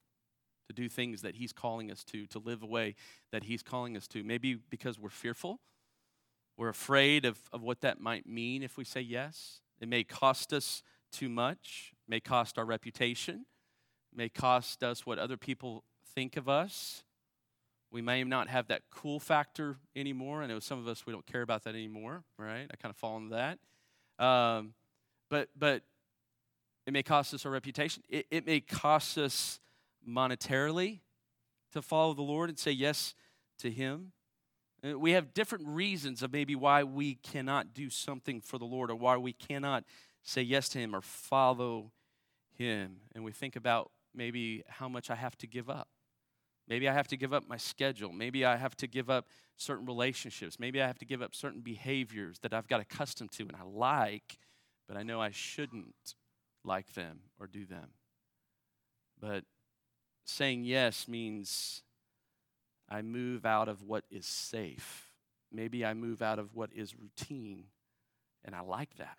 To 0.69 0.75
do 0.75 0.89
things 0.89 1.23
that 1.23 1.37
He's 1.37 1.53
calling 1.53 1.91
us 1.91 2.05
to, 2.05 2.27
to 2.27 2.39
live 2.39 2.63
a 2.63 2.67
way 2.67 2.97
that 3.31 3.45
He's 3.45 3.63
calling 3.63 3.97
us 3.97 4.09
to. 4.09 4.25
Maybe 4.25 4.55
because 4.71 4.99
we're 4.99 5.09
fearful 5.09 5.61
we're 6.57 6.69
afraid 6.69 7.25
of, 7.25 7.39
of 7.53 7.63
what 7.63 7.81
that 7.81 8.01
might 8.01 8.27
mean 8.27 8.63
if 8.63 8.77
we 8.77 8.85
say 8.85 9.01
yes. 9.01 9.61
It 9.81 9.89
may 9.89 10.05
cost 10.05 10.53
us 10.53 10.83
too 11.11 11.29
much, 11.29 11.93
may 12.07 12.21
cost 12.21 12.59
our 12.59 12.65
reputation, 12.65 13.47
may 14.15 14.29
cost 14.29 14.83
us 14.83 15.05
what 15.07 15.19
other 15.19 15.37
people 15.37 15.85
think 16.15 16.37
of 16.37 16.49
us. 16.49 17.05
We 17.91 18.01
may 18.01 18.25
not 18.25 18.49
have 18.49 18.69
that 18.69 18.83
cool 18.91 19.21
factor 19.21 19.77
anymore. 19.95 20.43
I 20.43 20.47
know 20.47 20.61
some 20.61 20.79
of 20.79 20.89
us, 20.89 21.05
we 21.07 21.13
don't 21.13 21.27
care 21.27 21.43
about 21.43 21.65
that 21.65 21.75
anymore, 21.75 22.23
right? 22.39 22.67
I 22.71 22.77
kind 22.77 22.91
of 22.91 22.97
fall 22.97 23.19
into 23.19 23.35
that. 23.35 23.59
Um, 24.25 24.75
but, 25.29 25.49
but 25.59 25.83
it 26.87 26.93
may 26.93 27.03
cost 27.03 27.35
us 27.35 27.45
our 27.45 27.53
reputation. 27.53 28.03
It, 28.09 28.27
it 28.31 28.47
may 28.47 28.61
cost 28.61 29.19
us 29.19 29.61
monetarily 30.09 31.01
to 31.73 31.83
follow 31.83 32.15
the 32.15 32.23
Lord 32.23 32.49
and 32.49 32.59
say 32.59 32.71
yes 32.71 33.15
to 33.59 33.71
Him. 33.71 34.13
Uh, 34.85 34.99
we 34.99 35.13
have 35.13 35.33
different 35.35 35.67
reasons 35.67 36.23
of 36.23 36.33
maybe 36.33 36.55
why 36.55 36.83
we 36.83 37.15
cannot 37.17 37.73
do 37.75 37.89
something 37.89 38.41
for 38.41 38.59
the 38.59 38.65
Lord 38.65 38.91
or 38.91 38.97
why 38.97 39.17
we 39.17 39.33
cannot 39.33 39.85
say 40.23 40.43
yes 40.43 40.69
to 40.71 40.79
Him 40.79 40.95
or 40.95 41.01
follow 41.01 41.93
Him. 42.57 42.97
And 43.15 43.25
we 43.25 43.33
think 43.33 43.57
about 43.57 43.91
maybe 44.15 44.63
how 44.69 44.89
much 44.89 45.11
I 45.11 45.15
have 45.15 45.37
to 45.39 45.47
give 45.47 45.71
up. 45.71 45.89
Maybe 46.69 46.89
I 46.89 46.93
have 46.93 47.09
to 47.09 47.17
give 47.17 47.33
up 47.33 47.49
my 47.49 47.57
schedule. 47.57 48.13
Maybe 48.13 48.45
I 48.45 48.57
have 48.57 48.77
to 48.77 48.87
give 48.87 49.11
up 49.11 49.27
certain 49.57 49.85
relationships. 49.85 50.59
Maybe 50.59 50.81
I 50.81 50.87
have 50.87 50.99
to 50.99 51.05
give 51.05 51.23
up 51.23 51.35
certain 51.35 51.61
behaviors 51.61 52.39
that 52.41 52.55
I've 52.55 52.69
got 52.69 52.81
accustomed 52.81 53.33
to 53.33 53.43
and 53.43 53.57
I 53.57 53.65
like, 53.65 54.39
but 54.89 54.97
I 54.97 55.03
know 55.03 55.21
I 55.21 55.31
shouldn't 55.31 56.15
like 56.65 56.95
them 56.95 57.21
or 57.39 57.47
do 57.47 57.67
them. 57.67 57.91
But 59.21 59.45
saying 60.25 60.65
yes 60.65 61.09
means 61.09 61.83
I 62.93 63.01
move 63.01 63.47
out 63.47 63.69
of 63.69 63.83
what 63.83 64.05
is 64.11 64.27
safe. 64.27 65.13
Maybe 65.51 65.83
I 65.83 65.95
move 65.95 66.21
out 66.21 66.39
of 66.39 66.55
what 66.55 66.71
is 66.75 66.95
routine, 66.95 67.65
and 68.45 68.55
I 68.55 68.61
like 68.61 68.97
that. 68.99 69.17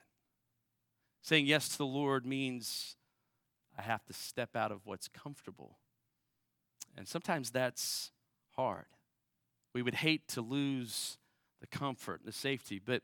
Saying 1.23 1.47
yes 1.47 1.69
to 1.69 1.79
the 1.79 1.85
Lord 1.85 2.23
means 2.23 2.95
I 3.75 3.81
have 3.81 4.05
to 4.05 4.13
step 4.13 4.55
out 4.55 4.71
of 4.71 4.85
what's 4.85 5.07
comfortable. 5.07 5.79
And 6.95 7.07
sometimes 7.07 7.49
that's 7.49 8.11
hard. 8.55 8.85
We 9.73 9.81
would 9.81 9.95
hate 9.95 10.27
to 10.29 10.41
lose 10.41 11.17
the 11.59 11.65
comfort 11.65 12.19
and 12.19 12.27
the 12.27 12.37
safety, 12.37 12.79
but 12.83 13.01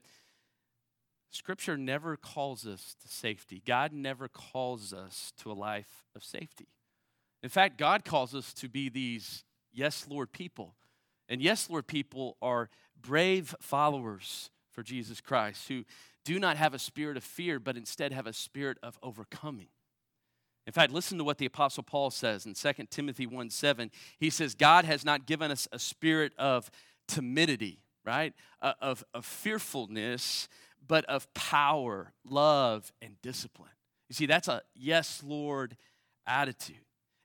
Scripture 1.32 1.78
never 1.78 2.16
calls 2.16 2.68
us 2.68 2.96
to 3.02 3.08
safety. 3.08 3.64
God 3.66 3.92
never 3.92 4.28
calls 4.28 4.94
us 4.94 5.34
to 5.42 5.52
a 5.52 5.54
life 5.54 6.06
of 6.16 6.24
safety. 6.24 6.68
In 7.42 7.50
fact, 7.50 7.78
God 7.78 8.06
calls 8.06 8.36
us 8.36 8.54
to 8.56 8.70
be 8.70 8.90
these 8.90 9.46
yes, 9.72 10.06
Lord 10.10 10.32
people. 10.32 10.76
And 11.28 11.42
yes, 11.42 11.70
Lord 11.70 11.88
people 11.88 12.38
are 12.42 12.70
brave 13.02 13.56
followers 13.62 14.50
for 14.72 14.84
Jesus 14.84 15.22
Christ 15.22 15.68
who 15.68 15.84
do 16.26 16.40
not 16.40 16.58
have 16.58 16.74
a 16.74 16.80
spirit 16.80 17.18
of 17.18 17.24
fear, 17.24 17.60
but 17.60 17.78
instead 17.78 18.12
have 18.12 18.28
a 18.28 18.34
spirit 18.34 18.78
of 18.84 19.00
overcoming. 19.02 19.68
In 20.68 20.74
fact, 20.74 20.92
listen 20.92 21.18
to 21.18 21.24
what 21.24 21.40
the 21.40 21.48
Apostle 21.48 21.84
Paul 21.84 22.12
says 22.12 22.46
in 22.46 22.54
2 22.54 22.86
Timothy 22.92 23.26
1 23.26 23.50
7. 23.50 23.90
He 24.20 24.30
says, 24.30 24.54
God 24.54 24.86
has 24.86 25.04
not 25.04 25.26
given 25.26 25.50
us 25.50 25.68
a 25.72 25.80
spirit 25.80 26.34
of 26.38 26.70
timidity, 27.08 27.80
right? 28.06 28.34
Uh, 28.62 28.74
of, 28.80 29.04
of 29.14 29.26
fearfulness, 29.26 30.48
but 30.88 31.06
of 31.06 31.34
power, 31.34 32.14
love, 32.24 32.92
and 33.02 33.20
discipline. 33.22 33.72
You 34.10 34.14
see, 34.14 34.26
that's 34.26 34.48
a 34.48 34.62
yes, 34.76 35.24
Lord 35.26 35.76
attitude. 36.28 36.78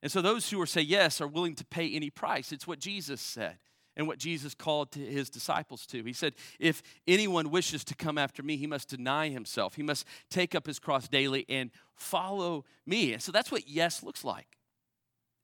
And 0.05 0.13
so 0.13 0.21
those 0.21 0.51
who 0.51 0.61
are 0.61 0.67
say 0.67 0.83
yes 0.83 1.23
are 1.23 1.27
willing 1.27 1.55
to 1.55 1.65
pay 1.65 1.91
any 1.91 2.11
price. 2.11 2.53
It's 2.53 2.67
what 2.67 2.79
Jesus 2.79 3.23
said. 3.23 3.57
and 3.97 4.09
what 4.09 4.19
Jesus 4.19 4.55
called 4.57 4.91
to 4.91 4.99
his 4.99 5.31
disciples 5.31 5.87
to. 5.87 6.03
He 6.03 6.13
said, 6.13 6.35
If 6.59 6.83
anyone 7.07 7.51
wishes 7.51 7.85
to 7.85 7.95
come 7.95 8.19
after 8.19 8.43
me, 8.43 8.57
he 8.57 8.67
must 8.67 8.89
deny 8.89 9.29
himself. 9.29 9.77
He 9.77 9.85
must 9.85 10.05
take 10.29 10.55
up 10.55 10.67
his 10.67 10.81
cross 10.81 11.07
daily 11.07 11.47
and 11.49 11.71
follow 11.95 12.65
me. 12.85 13.13
And 13.13 13.23
so 13.23 13.31
that's 13.31 13.53
what 13.53 13.69
yes 13.69 14.03
looks 14.03 14.25
like. 14.25 14.59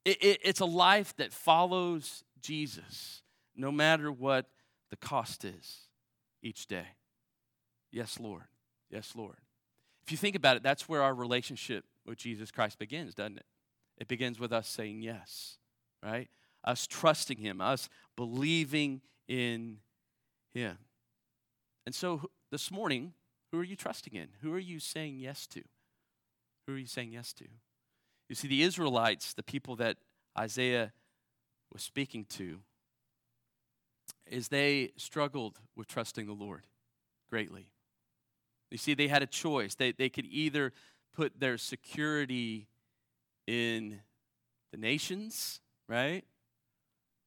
It, 0.05 0.23
it, 0.23 0.41
it's 0.43 0.59
a 0.59 0.67
life 0.67 1.15
that 1.17 1.33
follows 1.33 2.25
Jesus, 2.43 3.23
no 3.55 3.71
matter 3.71 4.11
what 4.11 4.47
the 4.91 4.97
cost 4.97 5.45
is 5.45 5.87
each 6.43 6.67
day. 6.67 6.89
Yes, 7.93 8.19
Lord. 8.19 8.49
Yes, 8.91 9.13
Lord. 9.15 9.37
If 10.03 10.11
you 10.11 10.19
think 10.19 10.35
about 10.35 10.57
it, 10.57 10.65
that's 10.65 10.89
where 10.89 11.03
our 11.03 11.15
relationship 11.15 11.85
with 12.05 12.19
Jesus 12.19 12.51
Christ 12.51 12.81
begins, 12.81 13.15
doesn't 13.15 13.39
it? 13.39 13.47
It 14.01 14.09
begins 14.09 14.41
with 14.41 14.53
us 14.53 14.67
saying 14.67 15.03
yes, 15.03 15.59
right? 16.03 16.29
Us 16.65 16.87
trusting 16.87 17.37
Him, 17.37 17.61
us 17.61 17.89
believing 18.17 19.03
in 19.29 19.77
Him. 20.55 20.79
And 21.87 21.95
so 21.95 22.31
this 22.51 22.71
morning, 22.71 23.13
who 23.53 23.61
are 23.61 23.65
you 23.65 23.77
trusting 23.77 24.15
in? 24.15 24.29
Who 24.41 24.53
are 24.55 24.59
you 24.59 24.81
saying 24.81 25.19
yes 25.19 25.47
to? 25.49 25.63
Who 26.67 26.75
are 26.75 26.79
you 26.79 26.87
saying 26.87 27.13
yes 27.13 27.33
to? 27.35 27.45
You 28.29 28.35
see, 28.35 28.49
the 28.49 28.63
Israelites, 28.63 29.35
the 29.35 29.43
people 29.43 29.77
that 29.77 29.99
Isaiah 30.39 30.93
was 31.73 31.83
speaking 31.83 32.25
to, 32.31 32.61
is 34.27 34.49
they 34.49 34.93
struggled 34.97 35.59
with 35.77 35.89
trusting 35.89 36.27
the 36.27 36.33
Lord 36.33 36.63
greatly. 37.29 37.71
You 38.71 38.79
see, 38.79 38.95
they 38.95 39.09
had 39.09 39.23
a 39.23 39.27
choice. 39.27 39.75
They, 39.75 39.93
they 39.93 40.09
could 40.09 40.27
either 40.27 40.73
put 41.13 41.41
their 41.41 41.59
security 41.59 42.69
in 43.47 44.01
the 44.73 44.79
nations, 44.79 45.61
right? 45.89 46.25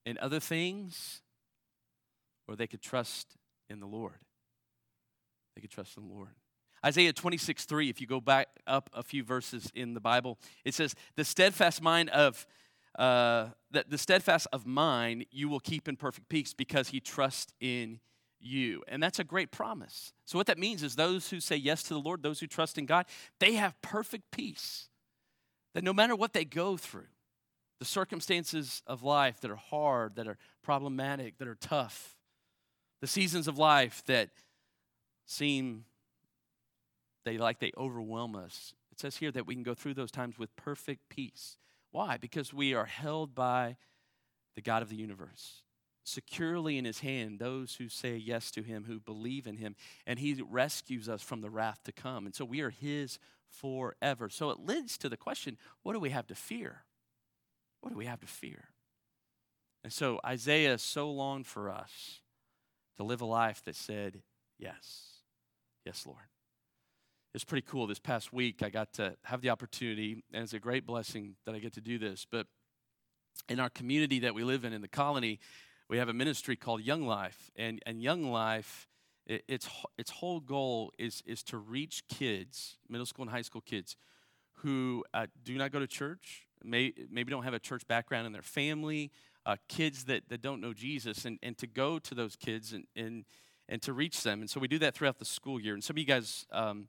In 0.06 0.18
other 0.20 0.40
things, 0.40 1.22
or 2.48 2.56
they 2.56 2.68
could 2.68 2.82
trust 2.82 3.36
in 3.70 3.80
the 3.80 3.88
Lord. 3.88 4.20
They 5.56 5.62
could 5.62 5.72
trust 5.72 5.98
in 5.98 6.08
the 6.08 6.14
Lord. 6.14 6.30
Isaiah 6.86 7.14
26, 7.14 7.66
3, 7.66 7.90
if 7.90 8.02
you 8.02 8.08
go 8.08 8.20
back 8.20 8.50
up 8.68 8.90
a 8.94 9.04
few 9.04 9.24
verses 9.24 9.72
in 9.74 9.94
the 9.94 10.02
Bible, 10.02 10.38
it 10.66 10.74
says, 10.74 10.96
The 11.16 11.24
steadfast 11.24 11.82
mind 11.82 12.10
of 12.10 12.46
uh, 12.98 13.48
the, 13.72 13.86
the 13.88 13.98
steadfast 13.98 14.48
of 14.52 14.66
mind 14.66 15.26
you 15.32 15.50
will 15.50 15.60
keep 15.60 15.88
in 15.88 15.96
perfect 15.96 16.30
peace 16.30 16.54
because 16.54 16.90
he 16.90 17.00
trusts 17.00 17.54
in 17.60 18.00
you. 18.40 18.84
And 18.88 19.02
that's 19.02 19.20
a 19.20 19.24
great 19.24 19.52
promise. 19.52 20.14
So, 20.26 20.38
what 20.38 20.48
that 20.48 20.60
means 20.60 20.84
is 20.84 20.96
those 20.96 21.30
who 21.30 21.40
say 21.40 21.56
yes 21.56 21.84
to 21.84 21.94
the 21.94 22.00
Lord, 22.00 22.22
those 22.22 22.40
who 22.40 22.48
trust 22.48 22.78
in 22.78 22.86
God, 22.86 23.06
they 23.40 23.54
have 23.54 23.82
perfect 23.82 24.32
peace. 24.32 24.90
That 25.74 25.84
no 25.84 25.94
matter 25.94 26.16
what 26.16 26.34
they 26.34 26.46
go 26.46 26.78
through, 26.78 27.08
the 27.80 27.86
circumstances 27.86 28.82
of 28.88 29.04
life 29.04 29.42
that 29.42 29.52
are 29.52 29.56
hard, 29.56 30.16
that 30.16 30.28
are 30.28 30.38
problematic, 30.62 31.38
that 31.40 31.48
are 31.48 31.56
tough, 31.56 32.16
the 33.02 33.08
seasons 33.08 33.48
of 33.48 33.58
life 33.58 34.04
that 34.06 34.30
seem 35.26 35.86
they 37.26 37.38
like 37.38 37.60
they 37.60 37.72
overwhelm 37.78 38.36
us. 38.36 38.74
It 38.92 39.00
says 39.00 39.18
here 39.18 39.32
that 39.32 39.48
we 39.48 39.56
can 39.56 39.64
go 39.64 39.74
through 39.74 39.96
those 39.96 40.12
times 40.12 40.38
with 40.38 40.56
perfect 40.56 41.10
peace. 41.10 41.58
Why? 41.92 42.18
Because 42.18 42.54
we 42.54 42.74
are 42.74 42.86
held 42.86 43.34
by 43.34 43.78
the 44.56 44.62
God 44.62 44.82
of 44.82 44.90
the 44.90 44.96
universe 44.96 45.64
securely 46.04 46.78
in 46.78 46.86
his 46.86 47.00
hand 47.00 47.40
those 47.40 47.76
who 47.76 47.90
say 47.90 48.16
yes 48.16 48.52
to 48.52 48.62
him, 48.62 48.86
who 48.86 49.00
believe 49.00 49.48
in 49.48 49.58
him, 49.58 49.76
and 50.06 50.20
he 50.20 50.42
rescues 50.50 51.10
us 51.10 51.22
from 51.22 51.42
the 51.42 51.50
wrath 51.50 51.80
to 51.86 51.92
come. 51.92 52.26
And 52.26 52.36
so 52.36 52.46
we 52.46 52.62
are 52.62 52.70
his 52.70 53.20
forever. 53.54 54.30
So 54.30 54.50
it 54.50 54.60
leads 54.60 54.98
to 55.00 55.10
the 55.10 55.18
question 55.18 55.58
what 55.84 55.94
do 55.94 56.00
we 56.00 56.10
have 56.10 56.28
to 56.28 56.36
fear? 56.36 56.84
What 57.82 57.92
do 57.92 57.98
we 57.98 58.06
have 58.06 58.22
to 58.22 58.28
fear? 58.28 58.70
And 59.84 59.92
so 59.92 60.20
Isaiah 60.26 60.78
so 60.78 61.12
longed 61.12 61.46
for 61.46 61.70
us 61.70 62.22
to 62.98 63.04
live 63.04 63.22
a 63.22 63.26
life 63.26 63.62
that 63.66 63.76
said, 63.76 64.22
Yes, 64.60 65.18
yes, 65.86 66.06
Lord. 66.06 66.20
It's 67.34 67.44
pretty 67.44 67.66
cool. 67.68 67.88
This 67.88 68.00
past 68.00 68.32
week, 68.32 68.62
I 68.62 68.70
got 68.70 68.94
to 68.94 69.16
have 69.24 69.42
the 69.42 69.50
opportunity, 69.50 70.24
and 70.32 70.44
it's 70.44 70.54
a 70.54 70.60
great 70.60 70.86
blessing 70.86 71.36
that 71.46 71.56
I 71.56 71.60
get 71.60 71.74
to 71.74 71.82
do 71.82 71.98
this. 71.98 72.28
But 72.30 72.46
in 73.50 73.60
our 73.60 73.70
community 73.70 74.20
that 74.20 74.36
we 74.36 74.44
live 74.44 74.64
in, 74.64 74.72
in 74.72 74.82
the 74.82 74.88
colony, 74.88 75.40
we 75.90 75.98
have 75.98 76.10
a 76.10 76.14
ministry 76.14 76.56
called 76.56 76.82
Young 76.82 77.08
Life, 77.08 77.50
and, 77.56 77.82
and 77.88 78.02
Young 78.04 78.32
Life, 78.32 78.88
it, 79.26 79.44
its, 79.48 79.70
its 79.98 80.12
whole 80.12 80.40
goal 80.40 80.92
is, 80.98 81.24
is 81.26 81.44
to 81.44 81.58
reach 81.58 82.04
kids, 82.08 82.78
middle 82.90 83.06
school 83.06 83.24
and 83.24 83.32
high 83.32 83.42
school 83.42 83.62
kids, 83.62 83.96
who 84.58 85.04
uh, 85.14 85.28
do 85.44 85.58
not 85.58 85.72
go 85.72 85.80
to 85.80 85.88
church, 85.88 86.48
may, 86.64 86.94
maybe 87.10 87.32
don't 87.32 87.44
have 87.44 87.54
a 87.54 87.60
church 87.60 87.88
background 87.88 88.26
in 88.26 88.34
their 88.34 88.42
family, 88.42 89.12
uh, 89.46 89.58
kids 89.68 90.06
that, 90.06 90.30
that 90.30 90.42
don't 90.42 90.62
know 90.62 90.74
Jesus, 90.74 91.26
and, 91.26 91.40
and 91.44 91.58
to 91.58 91.68
go 91.68 92.00
to 92.00 92.16
those 92.16 92.36
kids 92.36 92.74
and, 92.74 92.86
and, 92.96 93.26
and 93.68 93.82
to 93.82 93.94
reach 93.94 94.24
them. 94.24 94.42
And 94.42 94.50
so 94.50 94.60
we 94.60 94.68
do 94.68 94.80
that 94.80 94.96
throughout 94.96 95.20
the 95.20 95.26
school 95.26 95.60
year. 95.60 95.74
And 95.74 95.84
some 95.84 95.96
of 95.96 96.00
you 96.00 96.06
guys 96.06 96.46
um, 96.52 96.88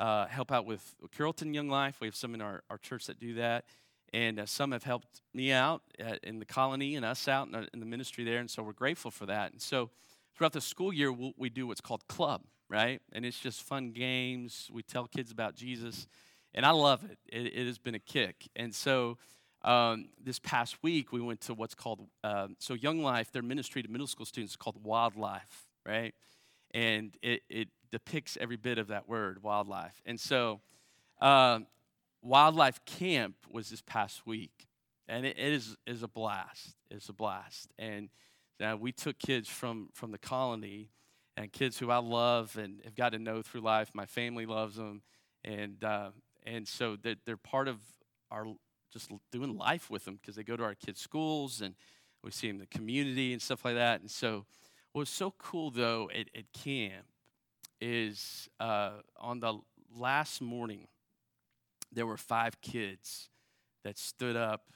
uh, 0.00 0.26
help 0.26 0.50
out 0.50 0.66
with 0.66 0.94
Carrollton 1.16 1.54
Young 1.54 1.68
Life. 1.68 1.98
We 2.00 2.08
have 2.08 2.16
some 2.16 2.34
in 2.34 2.40
our, 2.40 2.62
our 2.70 2.78
church 2.78 3.06
that 3.06 3.20
do 3.20 3.34
that 3.34 3.64
and 4.12 4.38
uh, 4.38 4.46
some 4.46 4.72
have 4.72 4.84
helped 4.84 5.20
me 5.34 5.52
out 5.52 5.82
at, 5.98 6.22
in 6.22 6.38
the 6.38 6.44
colony 6.44 6.96
and 6.96 7.04
us 7.04 7.28
out 7.28 7.46
in 7.46 7.52
the, 7.52 7.68
in 7.74 7.80
the, 7.80 7.86
ministry 7.86 8.24
there 8.24 8.38
and 8.38 8.50
so 8.50 8.62
we're 8.62 8.72
grateful 8.72 9.10
for 9.10 9.26
that 9.26 9.52
and 9.52 9.60
so 9.60 9.90
throughout 10.36 10.52
the 10.52 10.60
school 10.60 10.92
year 10.92 11.12
we'll, 11.12 11.32
we 11.36 11.48
do 11.48 11.66
what's 11.66 11.80
called 11.80 12.06
club 12.08 12.42
right? 12.68 13.00
And 13.12 13.24
it's 13.24 13.38
just 13.38 13.62
fun 13.62 13.92
games. 13.92 14.68
We 14.72 14.82
tell 14.82 15.06
kids 15.06 15.30
about 15.30 15.54
jesus 15.54 16.06
and 16.54 16.64
i 16.64 16.70
love 16.70 17.04
it. 17.04 17.18
It, 17.26 17.52
it 17.54 17.66
has 17.66 17.78
been 17.78 17.94
a 17.94 18.00
kick. 18.00 18.48
And 18.56 18.74
so 18.74 19.18
um, 19.62 20.08
this 20.22 20.38
past 20.38 20.82
week 20.82 21.12
we 21.12 21.20
went 21.20 21.40
to 21.42 21.54
what's 21.54 21.74
called 21.74 22.00
uh, 22.22 22.48
so 22.58 22.74
young 22.74 23.02
life 23.02 23.32
their 23.32 23.42
ministry 23.42 23.82
to 23.82 23.90
middle 23.90 24.06
school 24.06 24.26
students 24.26 24.52
is 24.52 24.56
called 24.56 24.82
WyldLife 24.84 25.66
right? 25.86 26.14
And 26.72 27.16
it, 27.22 27.42
it 27.48 27.68
depicts 27.90 28.36
every 28.40 28.56
bit 28.56 28.78
of 28.78 28.88
that 28.88 29.08
word 29.08 29.42
wildlife. 29.42 30.02
And 30.04 30.18
so 30.18 30.60
um, 31.20 31.66
WyldLife 32.26 32.78
camp 32.84 33.36
was 33.50 33.70
this 33.70 33.82
past 33.82 34.26
week, 34.26 34.66
and 35.08 35.24
it, 35.24 35.38
it 35.38 35.52
is, 35.52 35.76
is 35.86 36.02
a 36.02 36.08
blast. 36.08 36.74
It's 36.90 37.08
a 37.08 37.12
blast. 37.12 37.72
And 37.78 38.10
uh, 38.60 38.76
we 38.78 38.92
took 38.92 39.18
kids 39.18 39.48
from, 39.48 39.88
from 39.92 40.12
the 40.12 40.18
colony 40.18 40.90
and 41.36 41.52
kids 41.52 41.78
who 41.78 41.90
I 41.90 41.98
love 41.98 42.56
and 42.56 42.80
have 42.84 42.94
got 42.94 43.10
to 43.10 43.18
know 43.18 43.42
through 43.42 43.60
life. 43.60 43.90
My 43.94 44.06
family 44.06 44.46
loves 44.46 44.76
them. 44.76 45.02
And, 45.44 45.82
uh, 45.84 46.10
and 46.46 46.66
so 46.66 46.96
they're, 46.96 47.16
they're 47.24 47.36
part 47.36 47.68
of 47.68 47.78
our 48.30 48.46
just 48.92 49.10
doing 49.30 49.56
life 49.56 49.90
with 49.90 50.04
them 50.04 50.18
because 50.20 50.36
they 50.36 50.42
go 50.42 50.56
to 50.56 50.64
our 50.64 50.74
kids' 50.74 51.00
schools 51.00 51.60
and 51.60 51.74
we 52.24 52.30
see 52.30 52.48
them 52.48 52.56
in 52.56 52.60
the 52.60 52.66
community 52.66 53.32
and 53.32 53.42
stuff 53.42 53.64
like 53.64 53.74
that. 53.74 54.00
And 54.00 54.10
so, 54.10 54.46
what's 54.92 55.10
so 55.10 55.34
cool 55.38 55.70
though 55.70 56.10
at, 56.14 56.28
at 56.34 56.52
camp 56.52 57.06
is 57.80 58.48
uh, 58.58 58.92
on 59.18 59.40
the 59.40 59.58
last 59.94 60.40
morning, 60.40 60.88
there 61.92 62.06
were 62.06 62.16
five 62.16 62.60
kids 62.60 63.28
that 63.84 63.98
stood 63.98 64.36
up 64.36 64.70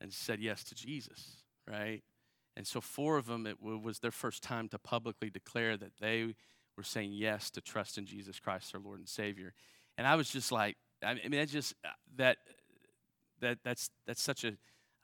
and 0.00 0.12
said 0.12 0.40
yes 0.40 0.64
to 0.64 0.74
Jesus, 0.74 1.44
right? 1.68 2.02
And 2.56 2.66
so, 2.66 2.80
four 2.80 3.16
of 3.16 3.26
them, 3.26 3.46
it 3.46 3.60
was 3.60 3.98
their 3.98 4.10
first 4.10 4.42
time 4.42 4.68
to 4.68 4.78
publicly 4.78 5.30
declare 5.30 5.76
that 5.76 5.96
they 6.00 6.34
were 6.76 6.82
saying 6.82 7.12
yes 7.12 7.50
to 7.50 7.60
trust 7.60 7.98
in 7.98 8.06
Jesus 8.06 8.38
Christ, 8.38 8.72
their 8.72 8.80
Lord 8.80 8.98
and 8.98 9.08
Savior. 9.08 9.54
And 9.98 10.06
I 10.06 10.14
was 10.14 10.28
just 10.28 10.52
like, 10.52 10.76
I 11.02 11.14
mean, 11.14 11.32
that's 11.32 11.52
just 11.52 11.74
uh, 11.84 11.90
that 12.16 12.38
that 13.40 13.58
that's 13.64 13.90
that's 14.06 14.22
such 14.22 14.44
a 14.44 14.56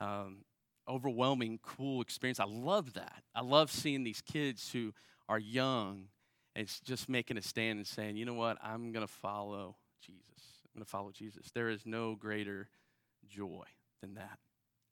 um, 0.05 0.45
overwhelming, 0.89 1.59
cool 1.63 2.01
experience. 2.01 2.41
I 2.41 2.47
love 2.47 2.95
that. 2.95 3.23
I 3.35 3.43
love 3.43 3.71
seeing 3.71 4.05
these 4.05 4.21
kids 4.21 4.71
who 4.73 4.93
are 5.29 5.39
young 5.39 6.07
and 6.57 6.69
just 6.85 7.09
making 7.09 7.37
a 7.37 7.43
stand 7.43 7.79
and 7.79 7.87
saying, 7.87 8.17
you 8.17 8.25
know 8.25 8.35
what, 8.35 8.59
I'm 8.63 8.93
going 8.93 9.07
to 9.07 9.13
follow 9.13 9.77
Jesus. 10.05 10.63
I'm 10.65 10.81
going 10.81 10.85
to 10.85 10.91
follow 10.91 11.11
Jesus. 11.13 11.51
There 11.55 11.69
is 11.69 11.87
no 11.87 12.17
greater 12.17 12.69
joy 13.29 13.65
than 14.01 14.15
that. 14.15 14.39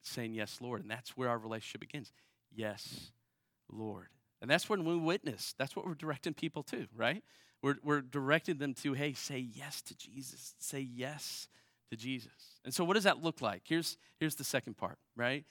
Saying, 0.03 0.35
Yes, 0.35 0.59
Lord. 0.61 0.83
And 0.83 0.91
that's 0.91 1.17
where 1.17 1.29
our 1.29 1.39
relationship 1.39 1.81
begins. 1.81 2.13
Yes, 2.55 3.11
Lord. 3.71 4.09
And 4.41 4.51
that's 4.51 4.69
when 4.69 4.85
we 4.85 4.97
witness. 4.97 5.55
That's 5.59 5.75
what 5.75 5.87
we're 5.87 5.95
directing 5.95 6.35
people 6.35 6.63
to, 6.65 6.87
right? 6.97 7.23
We're, 7.63 7.77
we're 7.83 8.01
directing 8.01 8.59
them 8.59 8.75
to, 8.75 8.93
hey, 8.93 9.13
say 9.13 9.39
yes 9.39 9.83
to 9.83 9.97
Jesus. 9.97 10.55
Say 10.59 10.81
yes 10.81 11.49
to 11.91 11.97
Jesus. 11.97 12.61
And 12.65 12.73
so, 12.73 12.85
what 12.85 12.95
does 12.95 13.05
that 13.05 13.23
look 13.23 13.41
like? 13.41 13.63
Here's, 13.65 13.97
here's 14.21 14.37
the 14.37 14.45
second 14.45 14.77
part, 14.77 14.99
right? 15.17 15.45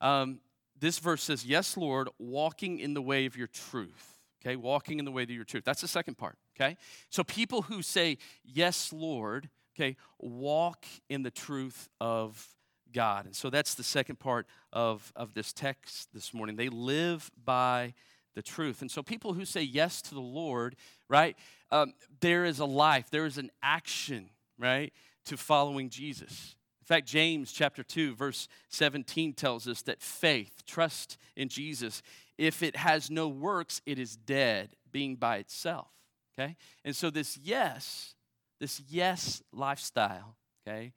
Um, 0.00 0.40
this 0.78 0.98
verse 0.98 1.22
says, 1.22 1.44
Yes, 1.44 1.76
Lord, 1.76 2.08
walking 2.18 2.78
in 2.78 2.94
the 2.94 3.02
way 3.02 3.26
of 3.26 3.36
your 3.36 3.46
truth. 3.46 4.18
Okay, 4.44 4.56
walking 4.56 4.98
in 4.98 5.04
the 5.04 5.12
way 5.12 5.22
of 5.22 5.30
your 5.30 5.44
truth. 5.44 5.62
That's 5.64 5.82
the 5.82 5.88
second 5.88 6.18
part, 6.18 6.36
okay? 6.56 6.76
So, 7.10 7.22
people 7.22 7.62
who 7.62 7.80
say, 7.82 8.18
Yes, 8.44 8.92
Lord, 8.92 9.48
Okay, 9.74 9.96
walk 10.18 10.84
in 11.08 11.22
the 11.22 11.30
truth 11.30 11.88
of 11.98 12.46
God. 12.92 13.26
And 13.26 13.34
so 13.34 13.50
that's 13.50 13.74
the 13.74 13.82
second 13.82 14.18
part 14.18 14.46
of, 14.72 15.12
of 15.16 15.34
this 15.34 15.52
text 15.52 16.08
this 16.12 16.32
morning. 16.32 16.56
They 16.56 16.68
live 16.68 17.30
by 17.44 17.94
the 18.34 18.42
truth. 18.42 18.80
And 18.80 18.90
so 18.90 19.02
people 19.02 19.34
who 19.34 19.44
say 19.44 19.62
yes 19.62 20.02
to 20.02 20.14
the 20.14 20.20
Lord, 20.20 20.76
right, 21.08 21.36
um, 21.70 21.92
there 22.20 22.44
is 22.44 22.58
a 22.58 22.64
life, 22.64 23.10
there 23.10 23.26
is 23.26 23.38
an 23.38 23.50
action, 23.62 24.30
right, 24.58 24.92
to 25.26 25.36
following 25.36 25.90
Jesus. 25.90 26.56
In 26.80 26.86
fact, 26.86 27.06
James 27.06 27.52
chapter 27.52 27.82
2, 27.82 28.14
verse 28.14 28.48
17 28.68 29.34
tells 29.34 29.68
us 29.68 29.82
that 29.82 30.02
faith, 30.02 30.62
trust 30.66 31.16
in 31.36 31.48
Jesus, 31.48 32.02
if 32.38 32.62
it 32.62 32.76
has 32.76 33.10
no 33.10 33.28
works, 33.28 33.80
it 33.86 33.98
is 33.98 34.16
dead, 34.16 34.70
being 34.90 35.16
by 35.16 35.36
itself. 35.36 35.88
Okay? 36.34 36.56
And 36.84 36.96
so 36.96 37.10
this 37.10 37.38
yes, 37.38 38.14
this 38.58 38.80
yes 38.88 39.42
lifestyle, 39.52 40.36
okay, 40.66 40.92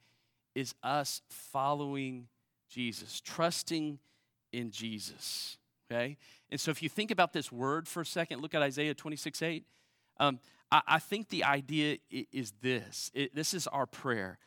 is 0.56 0.74
us 0.82 1.20
following 1.28 2.28
Jesus, 2.70 3.20
trusting 3.20 3.98
in 4.52 4.70
Jesus. 4.70 5.58
Okay? 5.84 6.16
And 6.50 6.58
so 6.58 6.70
if 6.70 6.82
you 6.82 6.88
think 6.88 7.10
about 7.10 7.34
this 7.34 7.52
word 7.52 7.86
for 7.86 8.00
a 8.00 8.06
second, 8.06 8.40
look 8.40 8.54
at 8.54 8.62
Isaiah 8.62 8.94
26 8.94 9.42
8. 9.42 9.64
Um, 10.18 10.40
I, 10.72 10.80
I, 10.88 10.98
think 10.98 11.28
the 11.28 11.44
idea 11.44 11.98
is 12.10 12.54
this 12.62 13.10
it, 13.12 13.34
this 13.34 13.52
is 13.52 13.66
our 13.66 13.84
prayer. 13.84 14.38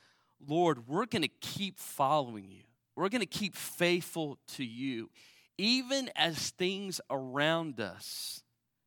Lord, 0.45 0.87
we're 0.87 1.05
going 1.05 1.21
to 1.21 1.29
keep 1.41 1.79
following 1.79 2.49
you, 2.49 2.63
we're 2.95 3.09
going 3.09 3.21
to 3.21 3.27
keep 3.27 3.55
faithful 3.55 4.39
to 4.55 4.65
you, 4.65 5.11
even 5.59 6.09
as 6.15 6.49
things 6.49 6.99
around 7.11 7.79
us 7.79 8.41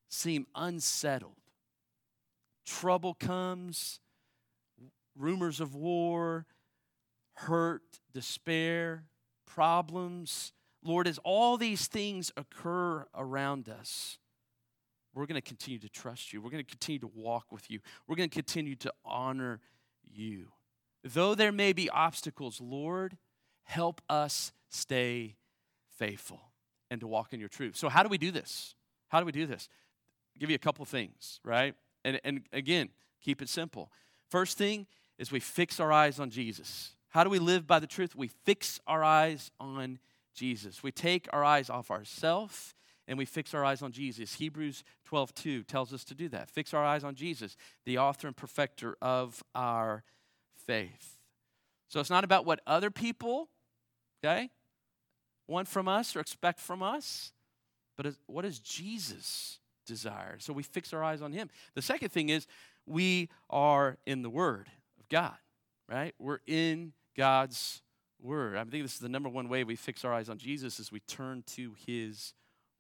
seem 0.09 0.47
unsettled. 0.57 1.37
Trouble 2.67 3.15
comes, 3.15 4.01
rumors 5.17 5.61
of 5.61 5.77
war, 5.77 6.47
hurt, 7.43 8.01
despair, 8.13 9.05
problems. 9.47 10.53
Lord, 10.85 11.07
as 11.07 11.19
all 11.25 11.57
these 11.57 11.87
things 11.87 12.33
occur 12.37 13.07
around 13.15 13.69
us, 13.69 14.19
we're 15.15 15.27
going 15.27 15.41
to 15.41 15.47
continue 15.47 15.79
to 15.79 15.89
trust 15.89 16.33
you. 16.33 16.41
We're 16.41 16.51
going 16.51 16.65
to 16.65 16.71
continue 16.71 16.99
to 17.01 17.11
walk 17.15 17.53
with 17.53 17.71
you. 17.71 17.81
We're 18.07 18.17
going 18.17 18.31
to 18.31 18.35
continue 18.35 18.77
to 18.77 18.93
honor 19.05 19.61
you. 20.11 20.49
Though 21.05 21.35
there 21.35 21.53
may 21.53 21.73
be 21.73 21.91
obstacles, 21.91 22.61
Lord, 22.61 23.19
help 23.65 24.01
us 24.09 24.53
stay 24.71 25.37
faithful 25.99 26.41
and 26.91 27.01
to 27.01 27.07
walk 27.07 27.33
in 27.33 27.41
your 27.41 27.49
truth. 27.49 27.77
So, 27.77 27.89
how 27.89 28.03
do 28.03 28.09
we 28.09 28.19
do 28.19 28.31
this? 28.31 28.75
How 29.09 29.21
do 29.21 29.27
we 29.27 29.33
do 29.33 29.47
this? 29.47 29.69
I'll 30.35 30.41
give 30.41 30.51
you 30.51 30.57
a 30.57 30.61
couple 30.61 30.85
things, 30.85 31.41
right? 31.45 31.75
And, 32.05 32.21
and 32.25 32.43
again, 32.53 32.89
keep 33.21 33.43
it 33.43 33.49
simple. 33.49 33.91
First 34.31 34.57
thing 34.57 34.87
is 35.19 35.31
we 35.31 35.41
fix 35.41 35.79
our 35.79 35.93
eyes 35.93 36.19
on 36.19 36.31
Jesus. 36.31 36.97
How 37.13 37.25
do 37.25 37.31
we 37.31 37.39
live 37.39 37.67
by 37.67 37.79
the 37.79 37.87
truth? 37.87 38.17
We 38.17 38.29
fix 38.29 38.81
our 38.87 39.05
eyes 39.05 39.51
on 39.61 39.99
Jesus. 40.35 40.83
We 40.83 40.91
take 40.91 41.29
our 41.31 41.45
eyes 41.45 41.69
off 41.69 41.91
ourselves 41.91 42.75
and 43.07 43.19
we 43.19 43.27
fix 43.27 43.53
our 43.53 43.63
eyes 43.65 43.83
on 43.83 43.93
Jesus. 43.93 44.35
Hebrews 44.35 44.83
12 45.05 45.35
2 45.35 45.63
tells 45.65 45.93
us 45.93 46.05
to 46.05 46.15
do 46.15 46.31
that. 46.31 46.49
Fix 46.49 46.73
our 46.73 46.83
eyes 46.83 47.05
on 47.05 47.15
Jesus, 47.15 47.55
the 47.85 47.99
author 47.99 48.29
and 48.29 48.37
perfecter 48.37 48.97
of 49.03 49.45
our 49.55 50.05
faith. 50.67 51.19
So 51.89 52.01
it's 52.01 52.09
not 52.09 52.25
about 52.25 52.47
what 52.47 52.61
other 52.67 52.91
people, 52.91 53.51
okay, 54.25 54.49
want 55.47 55.69
from 55.69 55.89
us 55.89 56.17
or 56.17 56.21
expect 56.21 56.61
from 56.61 56.83
us, 56.83 57.33
but 57.99 58.07
what 58.27 58.43
does 58.43 58.59
Jesus 58.59 59.59
desire? 59.85 60.39
So 60.39 60.55
we 60.55 60.63
fix 60.63 60.95
our 60.95 61.05
eyes 61.05 61.21
on 61.21 61.33
him. 61.33 61.51
The 61.75 61.83
second 61.83 62.09
thing 62.09 62.31
is 62.31 62.47
we 62.87 63.29
are 63.51 63.99
in 64.07 64.23
the 64.23 64.31
Word 64.31 64.71
of 64.99 65.11
God, 65.11 65.37
right? 65.91 66.15
We're 66.19 66.41
in 66.47 66.95
God's 67.17 67.83
Word. 68.21 68.57
I 68.57 68.65
think 68.65 68.85
this 68.85 68.95
is 68.95 69.01
the 69.01 69.09
number 69.09 69.29
one 69.29 69.49
way 69.49 69.65
we 69.65 69.75
fix 69.75 70.05
our 70.05 70.15
eyes 70.15 70.29
on 70.29 70.39
Jesus 70.39 70.79
is 70.79 70.93
we 70.93 71.01
turn 71.01 71.43
to 71.55 71.75
His 71.87 72.35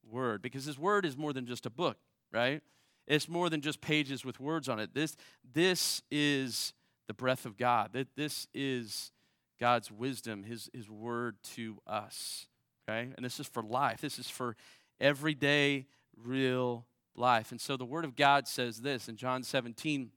Word 0.08 0.40
because 0.42 0.64
His 0.64 0.78
Word 0.78 1.04
is 1.04 1.16
more 1.16 1.32
than 1.32 1.46
just 1.46 1.66
a 1.66 1.70
book, 1.70 1.98
right? 2.32 2.62
It's 3.06 3.28
more 3.28 3.50
than 3.50 3.60
just 3.60 3.80
pages 3.80 4.24
with 4.24 4.38
words 4.38 4.68
on 4.68 4.78
it. 4.78 4.94
This, 4.94 5.16
this 5.52 6.02
is 6.10 6.72
the 7.08 7.14
breath 7.14 7.44
of 7.44 7.56
God. 7.56 7.90
That 7.92 8.14
This 8.16 8.46
is 8.54 9.10
God's 9.58 9.90
wisdom, 9.90 10.44
His, 10.44 10.70
His 10.72 10.88
Word 10.88 11.36
to 11.54 11.78
us, 11.86 12.46
okay? 12.88 13.10
And 13.16 13.24
this 13.24 13.40
is 13.40 13.46
for 13.46 13.62
life. 13.62 14.00
This 14.00 14.18
is 14.18 14.28
for 14.28 14.56
everyday, 15.00 15.86
real 16.16 16.86
life. 17.16 17.50
And 17.50 17.60
so 17.60 17.76
the 17.76 17.84
Word 17.84 18.04
of 18.04 18.16
God 18.16 18.46
says 18.46 18.80
this 18.80 19.08
in 19.08 19.16
John 19.16 19.42
17, 19.42 20.10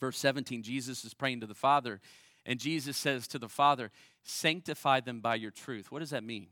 verse 0.00 0.18
17, 0.18 0.62
Jesus 0.62 1.04
is 1.04 1.14
praying 1.14 1.40
to 1.40 1.46
the 1.46 1.54
Father. 1.54 2.00
And 2.48 2.58
Jesus 2.58 2.96
says 2.96 3.28
to 3.28 3.38
the 3.38 3.48
Father, 3.48 3.90
Sanctify 4.24 5.00
them 5.00 5.20
by 5.20 5.36
your 5.36 5.50
truth. 5.50 5.92
What 5.92 6.00
does 6.00 6.10
that 6.10 6.24
mean? 6.24 6.48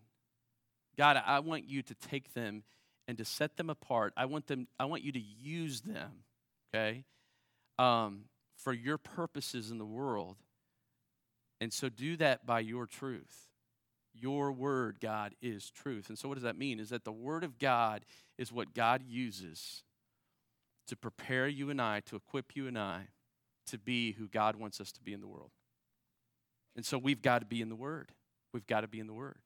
God, 0.96 1.20
I 1.26 1.40
want 1.40 1.64
you 1.68 1.82
to 1.82 1.94
take 1.94 2.34
them 2.34 2.62
and 3.08 3.18
to 3.18 3.24
set 3.24 3.56
them 3.56 3.70
apart. 3.70 4.12
I 4.16 4.26
want 4.26 4.46
them, 4.46 4.68
I 4.78 4.84
want 4.84 5.02
you 5.02 5.12
to 5.12 5.20
use 5.20 5.80
them, 5.80 6.24
okay, 6.74 7.04
um, 7.78 8.24
for 8.56 8.72
your 8.72 8.98
purposes 8.98 9.70
in 9.70 9.78
the 9.78 9.84
world. 9.84 10.36
And 11.60 11.72
so 11.72 11.88
do 11.88 12.16
that 12.18 12.46
by 12.46 12.60
your 12.60 12.86
truth. 12.86 13.48
Your 14.14 14.52
word, 14.52 14.98
God, 15.00 15.34
is 15.42 15.70
truth. 15.70 16.08
And 16.08 16.18
so 16.18 16.28
what 16.28 16.34
does 16.34 16.44
that 16.44 16.58
mean? 16.58 16.80
Is 16.80 16.90
that 16.90 17.04
the 17.04 17.12
word 17.12 17.44
of 17.44 17.58
God 17.58 18.04
is 18.38 18.52
what 18.52 18.74
God 18.74 19.02
uses 19.06 19.82
to 20.88 20.96
prepare 20.96 21.48
you 21.48 21.70
and 21.70 21.80
I, 21.80 22.00
to 22.00 22.16
equip 22.16 22.54
you 22.54 22.66
and 22.66 22.78
I 22.78 23.08
to 23.66 23.78
be 23.78 24.12
who 24.12 24.28
God 24.28 24.56
wants 24.56 24.80
us 24.80 24.92
to 24.92 25.00
be 25.00 25.12
in 25.12 25.20
the 25.20 25.26
world. 25.26 25.50
And 26.76 26.84
so 26.84 26.98
we've 26.98 27.22
got 27.22 27.40
to 27.40 27.46
be 27.46 27.60
in 27.60 27.68
the 27.68 27.74
Word. 27.74 28.12
We've 28.52 28.66
got 28.66 28.82
to 28.82 28.88
be 28.88 29.00
in 29.00 29.06
the 29.06 29.14
Word. 29.14 29.38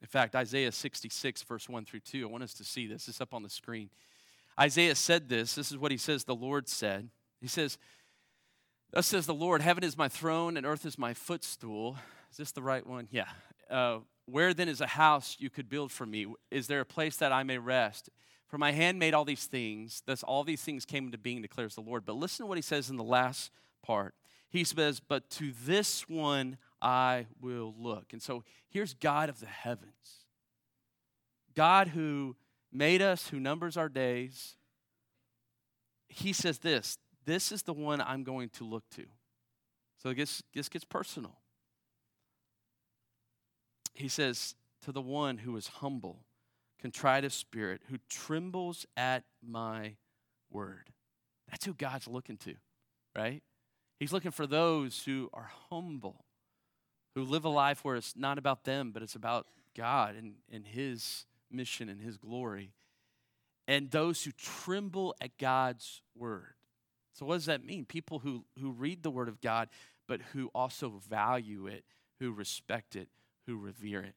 In 0.00 0.06
fact, 0.06 0.36
Isaiah 0.36 0.70
66, 0.70 1.42
verse 1.42 1.68
1 1.68 1.84
through 1.86 2.00
2, 2.00 2.28
I 2.28 2.30
want 2.30 2.44
us 2.44 2.54
to 2.54 2.64
see 2.64 2.86
this. 2.86 3.08
It's 3.08 3.20
up 3.20 3.32
on 3.32 3.42
the 3.42 3.50
screen. 3.50 3.88
Isaiah 4.60 4.94
said 4.94 5.28
this. 5.28 5.54
This 5.54 5.70
is 5.70 5.78
what 5.78 5.90
he 5.90 5.96
says 5.96 6.24
the 6.24 6.34
Lord 6.34 6.68
said. 6.68 7.08
He 7.40 7.48
says, 7.48 7.78
Thus 8.92 9.06
says 9.06 9.26
the 9.26 9.34
Lord, 9.34 9.62
Heaven 9.62 9.84
is 9.84 9.96
my 9.96 10.08
throne 10.08 10.56
and 10.56 10.64
earth 10.64 10.86
is 10.86 10.98
my 10.98 11.14
footstool. 11.14 11.96
Is 12.30 12.36
this 12.36 12.52
the 12.52 12.62
right 12.62 12.86
one? 12.86 13.08
Yeah. 13.10 13.28
Uh, 13.70 13.98
where 14.26 14.54
then 14.54 14.68
is 14.68 14.80
a 14.80 14.86
house 14.86 15.36
you 15.38 15.50
could 15.50 15.68
build 15.68 15.92
for 15.92 16.06
me? 16.06 16.26
Is 16.50 16.66
there 16.66 16.80
a 16.80 16.86
place 16.86 17.16
that 17.16 17.32
I 17.32 17.42
may 17.42 17.58
rest? 17.58 18.10
For 18.48 18.58
my 18.58 18.72
hand 18.72 18.98
made 18.98 19.14
all 19.14 19.24
these 19.24 19.46
things. 19.46 20.02
Thus 20.06 20.22
all 20.22 20.44
these 20.44 20.62
things 20.62 20.84
came 20.84 21.06
into 21.06 21.18
being, 21.18 21.42
declares 21.42 21.74
the 21.74 21.80
Lord. 21.80 22.04
But 22.04 22.16
listen 22.16 22.44
to 22.44 22.48
what 22.48 22.58
he 22.58 22.62
says 22.62 22.90
in 22.90 22.96
the 22.96 23.04
last 23.04 23.50
part. 23.82 24.14
He 24.48 24.64
says, 24.64 25.00
But 25.00 25.30
to 25.30 25.52
this 25.64 26.08
one 26.08 26.58
I 26.80 27.26
will 27.40 27.74
look. 27.78 28.12
And 28.12 28.22
so 28.22 28.44
here's 28.68 28.94
God 28.94 29.28
of 29.28 29.40
the 29.40 29.46
heavens 29.46 30.26
God 31.54 31.88
who 31.88 32.36
made 32.72 33.02
us, 33.02 33.28
who 33.28 33.40
numbers 33.40 33.76
our 33.76 33.88
days. 33.88 34.56
He 36.08 36.32
says 36.32 36.58
this 36.58 36.98
this 37.26 37.50
is 37.50 37.64
the 37.64 37.72
one 37.72 38.00
I'm 38.00 38.22
going 38.22 38.48
to 38.50 38.64
look 38.64 38.88
to. 38.90 39.04
So 40.02 40.14
this, 40.14 40.42
this 40.54 40.68
gets 40.68 40.84
personal. 40.84 41.36
He 43.94 44.08
says, 44.08 44.54
To 44.82 44.92
the 44.92 45.02
one 45.02 45.38
who 45.38 45.56
is 45.56 45.66
humble, 45.66 46.24
contrite 46.80 47.24
of 47.24 47.32
spirit, 47.32 47.82
who 47.90 47.98
trembles 48.08 48.86
at 48.96 49.24
my 49.42 49.96
word. 50.50 50.90
That's 51.50 51.64
who 51.64 51.74
God's 51.74 52.06
looking 52.06 52.36
to, 52.38 52.54
right? 53.16 53.42
He's 53.98 54.12
looking 54.12 54.30
for 54.30 54.46
those 54.46 55.04
who 55.04 55.30
are 55.32 55.50
humble, 55.70 56.24
who 57.14 57.22
live 57.24 57.44
a 57.44 57.50
life 57.50 57.84
where 57.84 57.96
it's 57.96 58.14
not 58.16 58.38
about 58.38 58.64
them, 58.64 58.90
but 58.92 59.02
it's 59.02 59.14
about 59.14 59.46
God 59.74 60.16
and, 60.16 60.34
and 60.52 60.66
His 60.66 61.26
mission 61.50 61.88
and 61.88 62.00
His 62.00 62.16
glory. 62.16 62.72
And 63.66 63.90
those 63.90 64.22
who 64.22 64.30
tremble 64.32 65.14
at 65.20 65.38
God's 65.38 66.02
word. 66.14 66.54
So, 67.14 67.24
what 67.24 67.34
does 67.34 67.46
that 67.46 67.64
mean? 67.64 67.84
People 67.84 68.18
who, 68.18 68.44
who 68.60 68.70
read 68.70 69.02
the 69.02 69.10
word 69.10 69.28
of 69.28 69.40
God, 69.40 69.68
but 70.06 70.20
who 70.32 70.50
also 70.54 71.00
value 71.08 71.66
it, 71.66 71.84
who 72.20 72.32
respect 72.32 72.94
it, 72.94 73.08
who 73.46 73.56
revere 73.56 74.02
it. 74.02 74.14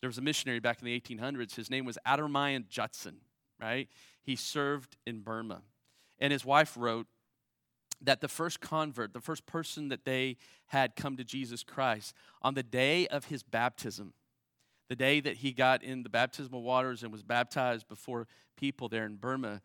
There 0.00 0.08
was 0.08 0.18
a 0.18 0.22
missionary 0.22 0.60
back 0.60 0.80
in 0.80 0.84
the 0.84 1.00
1800s. 1.00 1.54
His 1.54 1.70
name 1.70 1.86
was 1.86 1.96
Adoniram 2.06 2.66
Judson, 2.68 3.16
right? 3.60 3.88
He 4.22 4.36
served 4.36 4.96
in 5.06 5.20
Burma. 5.20 5.62
And 6.18 6.32
his 6.32 6.44
wife 6.44 6.76
wrote 6.78 7.06
that 8.00 8.20
the 8.20 8.28
first 8.28 8.60
convert, 8.60 9.12
the 9.12 9.20
first 9.20 9.46
person 9.46 9.88
that 9.88 10.04
they 10.04 10.36
had 10.66 10.96
come 10.96 11.16
to 11.16 11.24
Jesus 11.24 11.62
Christ, 11.62 12.14
on 12.42 12.54
the 12.54 12.62
day 12.62 13.06
of 13.06 13.26
his 13.26 13.42
baptism, 13.42 14.12
the 14.88 14.96
day 14.96 15.20
that 15.20 15.38
he 15.38 15.52
got 15.52 15.82
in 15.82 16.02
the 16.02 16.08
baptismal 16.08 16.62
waters 16.62 17.02
and 17.02 17.10
was 17.10 17.22
baptized 17.22 17.88
before 17.88 18.26
people 18.56 18.88
there 18.88 19.06
in 19.06 19.16
Burma, 19.16 19.62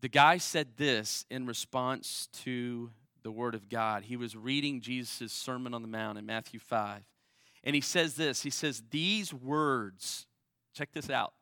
the 0.00 0.08
guy 0.08 0.36
said 0.38 0.76
this 0.76 1.24
in 1.30 1.46
response 1.46 2.28
to 2.44 2.90
the 3.22 3.30
Word 3.30 3.54
of 3.54 3.68
God. 3.68 4.04
He 4.04 4.16
was 4.16 4.36
reading 4.36 4.80
Jesus' 4.80 5.32
Sermon 5.32 5.74
on 5.74 5.82
the 5.82 5.88
Mount 5.88 6.18
in 6.18 6.26
Matthew 6.26 6.60
5. 6.60 7.02
And 7.64 7.74
he 7.74 7.80
says 7.80 8.14
this 8.14 8.42
He 8.42 8.50
says, 8.50 8.82
These 8.90 9.34
words, 9.34 10.26
check 10.74 10.92
this 10.92 11.10
out. 11.10 11.32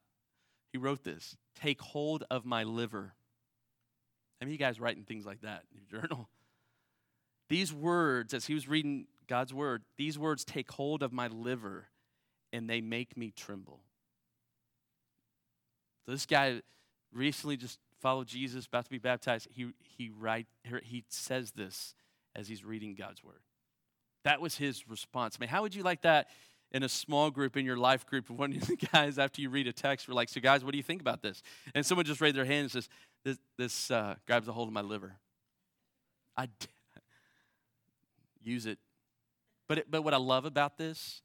He 0.72 0.78
wrote 0.78 1.04
this 1.04 1.36
take 1.54 1.80
hold 1.80 2.24
of 2.30 2.44
my 2.44 2.62
liver 2.62 3.14
how 4.40 4.44
mean, 4.44 4.52
you 4.52 4.58
guys 4.58 4.80
writing 4.80 5.04
things 5.04 5.24
like 5.24 5.42
that 5.42 5.64
in 5.72 5.80
your 5.80 6.00
journal? 6.02 6.28
These 7.48 7.72
words, 7.72 8.34
as 8.34 8.46
he 8.46 8.54
was 8.54 8.68
reading 8.68 9.06
God's 9.28 9.54
word, 9.54 9.82
these 9.96 10.18
words 10.18 10.44
take 10.44 10.70
hold 10.72 11.02
of 11.02 11.12
my 11.12 11.28
liver 11.28 11.86
and 12.52 12.68
they 12.68 12.80
make 12.80 13.16
me 13.16 13.32
tremble. 13.34 13.80
So 16.04 16.12
this 16.12 16.26
guy 16.26 16.62
recently 17.12 17.56
just 17.56 17.78
followed 18.00 18.28
Jesus, 18.28 18.66
about 18.66 18.84
to 18.84 18.90
be 18.90 18.98
baptized. 18.98 19.48
He, 19.50 19.70
he, 19.96 20.10
write, 20.10 20.46
he 20.82 21.04
says 21.08 21.52
this 21.52 21.94
as 22.34 22.48
he's 22.48 22.64
reading 22.64 22.94
God's 22.94 23.24
word. 23.24 23.40
That 24.24 24.40
was 24.40 24.56
his 24.56 24.88
response. 24.88 25.36
I 25.38 25.40
mean, 25.40 25.48
how 25.48 25.62
would 25.62 25.74
you 25.74 25.82
like 25.82 26.02
that 26.02 26.28
in 26.72 26.82
a 26.82 26.88
small 26.88 27.30
group 27.30 27.56
in 27.56 27.64
your 27.64 27.76
life 27.76 28.06
group? 28.06 28.28
One 28.30 28.52
of 28.54 28.66
the 28.66 28.76
guys, 28.76 29.18
after 29.18 29.40
you 29.40 29.50
read 29.50 29.66
a 29.66 29.72
text, 29.72 30.08
were 30.08 30.14
like, 30.14 30.28
So, 30.28 30.40
guys, 30.40 30.64
what 30.64 30.72
do 30.72 30.76
you 30.76 30.82
think 30.82 31.00
about 31.00 31.22
this? 31.22 31.42
And 31.74 31.86
someone 31.86 32.04
just 32.04 32.20
raised 32.20 32.36
their 32.36 32.44
hand 32.44 32.62
and 32.62 32.70
says, 32.70 32.88
This, 33.26 33.38
this 33.58 33.90
uh, 33.90 34.14
grabs 34.24 34.46
a 34.46 34.52
hold 34.52 34.68
of 34.68 34.72
my 34.72 34.82
liver. 34.82 35.16
I 36.36 36.46
d- 36.46 36.68
use 38.44 38.66
it. 38.66 38.78
But, 39.66 39.78
it, 39.78 39.90
but 39.90 40.02
what 40.02 40.14
I 40.14 40.16
love 40.16 40.44
about 40.44 40.78
this 40.78 41.22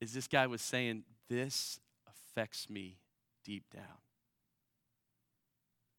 is 0.00 0.12
this 0.12 0.28
guy 0.28 0.46
was 0.46 0.62
saying, 0.62 1.02
This 1.28 1.80
affects 2.08 2.70
me 2.70 2.98
deep 3.44 3.64
down. 3.74 3.98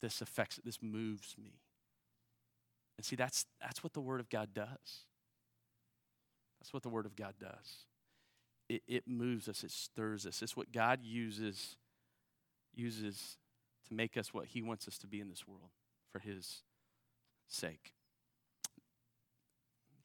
This 0.02 0.22
affects, 0.22 0.62
this 0.64 0.82
moves 0.82 1.36
me. 1.38 1.60
And 2.98 3.04
see, 3.06 3.18
that's, 3.18 3.46
that's 3.60 3.84
what 3.84 3.92
the 3.92 4.00
Word 4.00 4.22
of 4.22 4.30
God 4.30 4.54
does. 4.54 5.04
That's 6.62 6.72
what 6.72 6.84
the 6.84 6.90
Word 6.90 7.06
of 7.06 7.18
God 7.18 7.34
does. 7.38 7.84
It, 8.70 8.82
it 8.88 9.10
moves 9.10 9.50
us, 9.50 9.66
it 9.66 9.72
stirs 9.72 10.26
us. 10.26 10.42
It's 10.42 10.56
what 10.56 10.72
God 10.72 11.02
uses, 11.04 11.76
uses 12.74 13.36
to 13.88 13.94
make 13.94 14.18
us 14.18 14.34
what 14.34 14.48
He 14.48 14.62
wants 14.62 14.88
us 14.88 14.98
to 15.00 15.08
be 15.08 15.20
in 15.20 15.30
this 15.30 15.48
world 15.48 15.70
for 16.12 16.20
His 16.20 16.64
sake. 17.48 17.94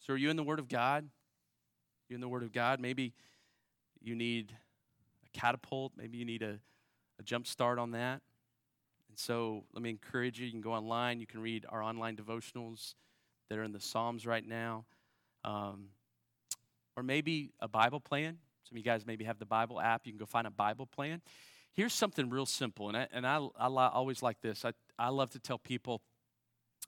So, 0.01 0.15
are 0.15 0.17
you 0.17 0.31
in 0.31 0.37
the 0.37 0.43
Word 0.43 0.59
of 0.59 0.69
God? 0.69 1.09
You 2.09 2.15
in 2.15 2.21
the 2.21 2.29
Word 2.29 2.43
of 2.43 2.53
God? 2.53 2.81
Maybe 2.81 3.15
you 4.01 4.15
need 4.15 4.53
a 5.25 5.39
catapult. 5.39 5.93
Maybe 5.97 6.19
you 6.19 6.25
need 6.25 6.43
a, 6.43 6.59
a 7.19 7.23
jump 7.23 7.47
start 7.47 7.79
on 7.79 7.93
that. 7.93 8.21
And 9.09 9.17
so, 9.19 9.65
let 9.73 9.83
me 9.83 9.91
encourage 9.91 10.41
you. 10.41 10.47
You 10.47 10.53
can 10.53 10.61
go 10.61 10.73
online. 10.73 11.21
You 11.21 11.27
can 11.27 11.41
read 11.41 11.67
our 11.69 11.83
online 11.83 12.17
devotionals 12.17 12.95
that 13.49 13.59
are 13.59 13.65
in 13.65 13.73
the 13.73 13.81
Psalms 13.81 14.27
right 14.27 14.47
now. 14.47 14.85
Um, 15.45 15.89
or 16.97 17.03
maybe 17.03 17.53
a 17.61 17.69
Bible 17.69 18.01
plan. 18.01 18.39
Some 18.65 18.75
of 18.75 18.79
you 18.79 18.85
guys 18.85 19.07
maybe 19.07 19.25
have 19.25 19.39
the 19.39 19.47
Bible 19.47 19.81
app. 19.81 20.07
You 20.07 20.13
can 20.13 20.19
go 20.19 20.27
find 20.27 20.47
a 20.47 20.51
Bible 20.51 20.87
plan. 20.87 21.21
Here's 21.75 21.95
something 21.95 22.29
real 22.29 22.47
simple, 22.47 22.89
and 22.89 22.97
I, 22.97 23.09
and 23.13 23.27
I, 23.27 23.39
I 23.59 23.89
always 23.89 24.23
like 24.23 24.41
this. 24.43 24.65
I, 24.65 24.73
I 24.99 25.09
love 25.09 25.31
to 25.31 25.39
tell 25.39 25.59
people 25.59 26.03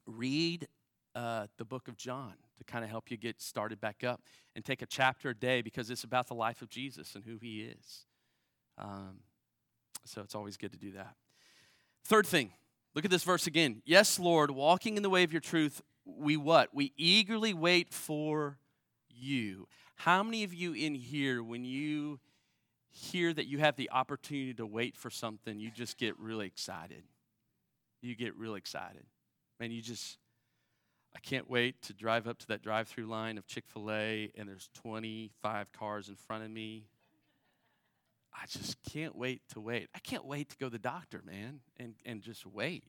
read 0.07 0.69
uh, 1.15 1.47
the 1.57 1.65
book 1.65 1.89
of 1.89 1.97
John 1.97 2.35
to 2.59 2.65
kind 2.65 2.85
of 2.85 2.91
help 2.91 3.11
you 3.11 3.17
get 3.17 3.41
started 3.41 3.81
back 3.81 4.05
up 4.05 4.21
and 4.55 4.65
take 4.65 4.83
a 4.83 4.87
chapter 4.87 5.31
a 5.31 5.35
day 5.35 5.63
because 5.63 5.91
it's 5.91 6.05
about 6.05 6.29
the 6.29 6.35
life 6.35 6.61
of 6.61 6.69
Jesus 6.69 7.15
and 7.15 7.25
who 7.25 7.39
he 7.41 7.63
is. 7.63 8.07
Um, 8.79 9.21
so 10.05 10.21
it's 10.21 10.35
always 10.35 10.57
good 10.57 10.73
to 10.73 10.79
do 10.79 10.93
that. 10.93 11.15
Third 12.05 12.27
thing, 12.27 12.53
look 12.95 13.05
at 13.05 13.11
this 13.11 13.25
verse 13.25 13.47
again. 13.47 13.81
Yes, 13.87 14.19
Lord, 14.19 14.51
walking 14.51 14.97
in 14.97 15.03
the 15.03 15.11
way 15.11 15.23
of 15.23 15.33
your 15.33 15.41
truth, 15.41 15.81
we 16.05 16.37
what? 16.37 16.75
We 16.75 16.93
eagerly 16.97 17.55
wait 17.55 17.93
for 17.93 18.59
you. 19.09 19.67
How 19.97 20.23
many 20.23 20.45
of 20.45 20.53
you 20.53 20.75
in 20.75 20.95
here, 20.95 21.43
when 21.43 21.65
you 21.65 22.21
hear 22.95 23.33
that 23.33 23.47
you 23.47 23.59
have 23.59 23.75
the 23.77 23.91
opportunity 23.91 24.55
to 24.55 24.67
wait 24.67 24.97
for 24.97 25.11
something, 25.11 25.59
you 25.59 25.71
just 25.71 25.99
get 25.99 26.19
really 26.19 26.47
excited? 26.47 27.03
You 28.01 28.15
get 28.15 28.37
really 28.37 28.59
excited. 28.59 29.05
Man, 29.59 29.73
you 29.73 29.83
just, 29.83 30.19
I 31.15 31.19
can't 31.19 31.51
wait 31.51 31.83
to 31.83 31.93
drive 31.93 32.29
up 32.29 32.39
to 32.39 32.47
that 32.49 32.63
drive 32.63 32.87
through 32.87 33.07
line 33.07 33.37
of 33.37 33.47
Chick 33.47 33.65
fil 33.67 33.91
A 33.91 34.31
and 34.37 34.49
there's 34.49 34.71
25 34.75 35.73
cars 35.73 36.09
in 36.09 36.15
front 36.15 36.45
of 36.45 36.51
me. 36.51 36.85
I 38.33 38.47
just 38.47 38.77
can't 38.93 39.17
wait 39.17 39.43
to 39.51 39.61
wait. 39.61 39.89
I 39.95 39.99
can't 39.99 40.25
wait 40.25 40.51
to 40.51 40.57
go 40.57 40.67
to 40.67 40.71
the 40.71 40.79
doctor, 40.79 41.21
man, 41.25 41.61
and, 41.77 41.95
and 42.05 42.23
just 42.23 42.47
wait. 42.47 42.85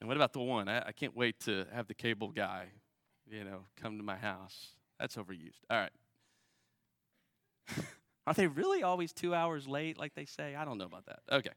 And 0.00 0.08
what 0.08 0.16
about 0.16 0.32
the 0.34 0.40
one? 0.40 0.68
I, 0.68 0.88
I 0.88 0.92
can't 0.92 1.16
wait 1.16 1.40
to 1.40 1.64
have 1.72 1.86
the 1.86 1.94
cable 1.94 2.28
guy, 2.28 2.66
you 3.30 3.44
know, 3.44 3.64
come 3.80 3.96
to 3.96 4.04
my 4.04 4.16
house. 4.16 4.68
That's 4.98 5.16
overused. 5.16 5.60
All 5.70 5.78
right. 5.78 5.92
Are 8.26 8.34
they 8.34 8.46
really 8.46 8.82
always 8.82 9.12
two 9.12 9.34
hours 9.34 9.66
late, 9.66 9.98
like 9.98 10.14
they 10.14 10.24
say? 10.24 10.54
I 10.54 10.64
don't 10.64 10.78
know 10.78 10.84
about 10.84 11.06
that. 11.06 11.20
Okay. 11.30 11.50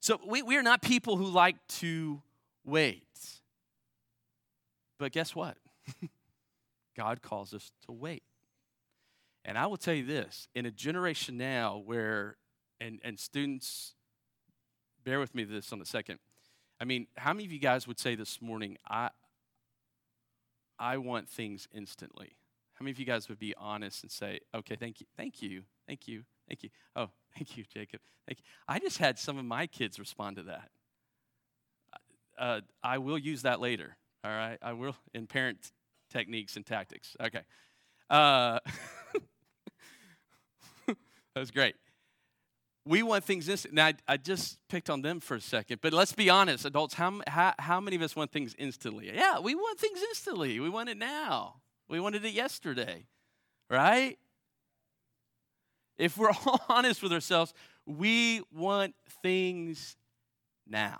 So 0.00 0.18
we, 0.26 0.42
we 0.42 0.56
are 0.56 0.62
not 0.62 0.82
people 0.82 1.16
who 1.16 1.26
like 1.26 1.56
to 1.68 2.22
wait. 2.64 3.02
But 4.98 5.12
guess 5.12 5.34
what? 5.34 5.56
God 6.96 7.22
calls 7.22 7.54
us 7.54 7.70
to 7.86 7.92
wait. 7.92 8.22
And 9.44 9.56
I 9.56 9.66
will 9.66 9.76
tell 9.76 9.94
you 9.94 10.04
this 10.04 10.48
in 10.54 10.66
a 10.66 10.70
generation 10.70 11.36
now 11.36 11.82
where, 11.84 12.36
and, 12.80 13.00
and 13.02 13.18
students, 13.18 13.94
bear 15.04 15.18
with 15.18 15.34
me 15.34 15.44
this 15.44 15.72
on 15.72 15.80
a 15.80 15.86
second. 15.86 16.18
I 16.80 16.84
mean, 16.84 17.06
how 17.16 17.32
many 17.32 17.46
of 17.46 17.52
you 17.52 17.58
guys 17.58 17.86
would 17.86 17.98
say 17.98 18.14
this 18.14 18.40
morning, 18.40 18.76
I, 18.88 19.10
I 20.78 20.98
want 20.98 21.28
things 21.28 21.68
instantly? 21.74 22.32
How 22.74 22.84
many 22.84 22.92
of 22.92 22.98
you 22.98 23.04
guys 23.04 23.28
would 23.28 23.38
be 23.38 23.54
honest 23.58 24.02
and 24.02 24.10
say, 24.10 24.40
okay, 24.54 24.76
thank 24.76 25.00
you, 25.00 25.06
thank 25.16 25.42
you, 25.42 25.64
thank 25.90 26.06
you, 26.06 26.22
thank 26.46 26.62
you. 26.62 26.70
Oh, 26.94 27.08
thank 27.36 27.56
you, 27.56 27.64
Jacob. 27.74 28.00
Thank 28.28 28.38
you. 28.38 28.44
I 28.68 28.78
just 28.78 28.98
had 28.98 29.18
some 29.18 29.38
of 29.38 29.44
my 29.44 29.66
kids 29.66 29.98
respond 29.98 30.36
to 30.36 30.44
that. 30.44 30.70
Uh, 32.38 32.60
I 32.82 32.98
will 32.98 33.18
use 33.18 33.42
that 33.42 33.60
later, 33.60 33.96
all 34.24 34.30
right? 34.30 34.56
I 34.62 34.72
will 34.72 34.94
in 35.12 35.26
parent 35.26 35.72
techniques 36.10 36.56
and 36.56 36.64
tactics. 36.64 37.16
Okay. 37.20 37.40
Uh, 38.08 38.60
that 40.86 40.96
was 41.36 41.50
great. 41.50 41.74
We 42.86 43.02
want 43.02 43.24
things 43.24 43.48
instant. 43.48 43.74
Now, 43.74 43.88
I, 43.88 43.94
I, 44.08 44.16
just 44.16 44.58
picked 44.68 44.88
on 44.88 45.02
them 45.02 45.20
for 45.20 45.34
a 45.34 45.40
second, 45.40 45.80
but 45.82 45.92
let's 45.92 46.12
be 46.12 46.30
honest, 46.30 46.64
adults, 46.64 46.94
how, 46.94 47.20
how, 47.26 47.52
how 47.58 47.80
many 47.80 47.96
of 47.96 48.02
us 48.02 48.16
want 48.16 48.32
things 48.32 48.54
instantly? 48.58 49.10
Yeah, 49.12 49.40
we 49.40 49.54
want 49.54 49.78
things 49.78 50.00
instantly. 50.08 50.58
We 50.60 50.70
want 50.70 50.88
it 50.88 50.96
now. 50.96 51.56
We 51.88 52.00
wanted 52.00 52.24
it 52.24 52.32
yesterday, 52.32 53.06
right? 53.68 54.16
If 56.00 56.16
we're 56.16 56.30
all 56.30 56.60
honest 56.68 57.02
with 57.02 57.12
ourselves, 57.12 57.52
we 57.84 58.42
want 58.52 58.94
things 59.22 59.96
now. 60.66 60.98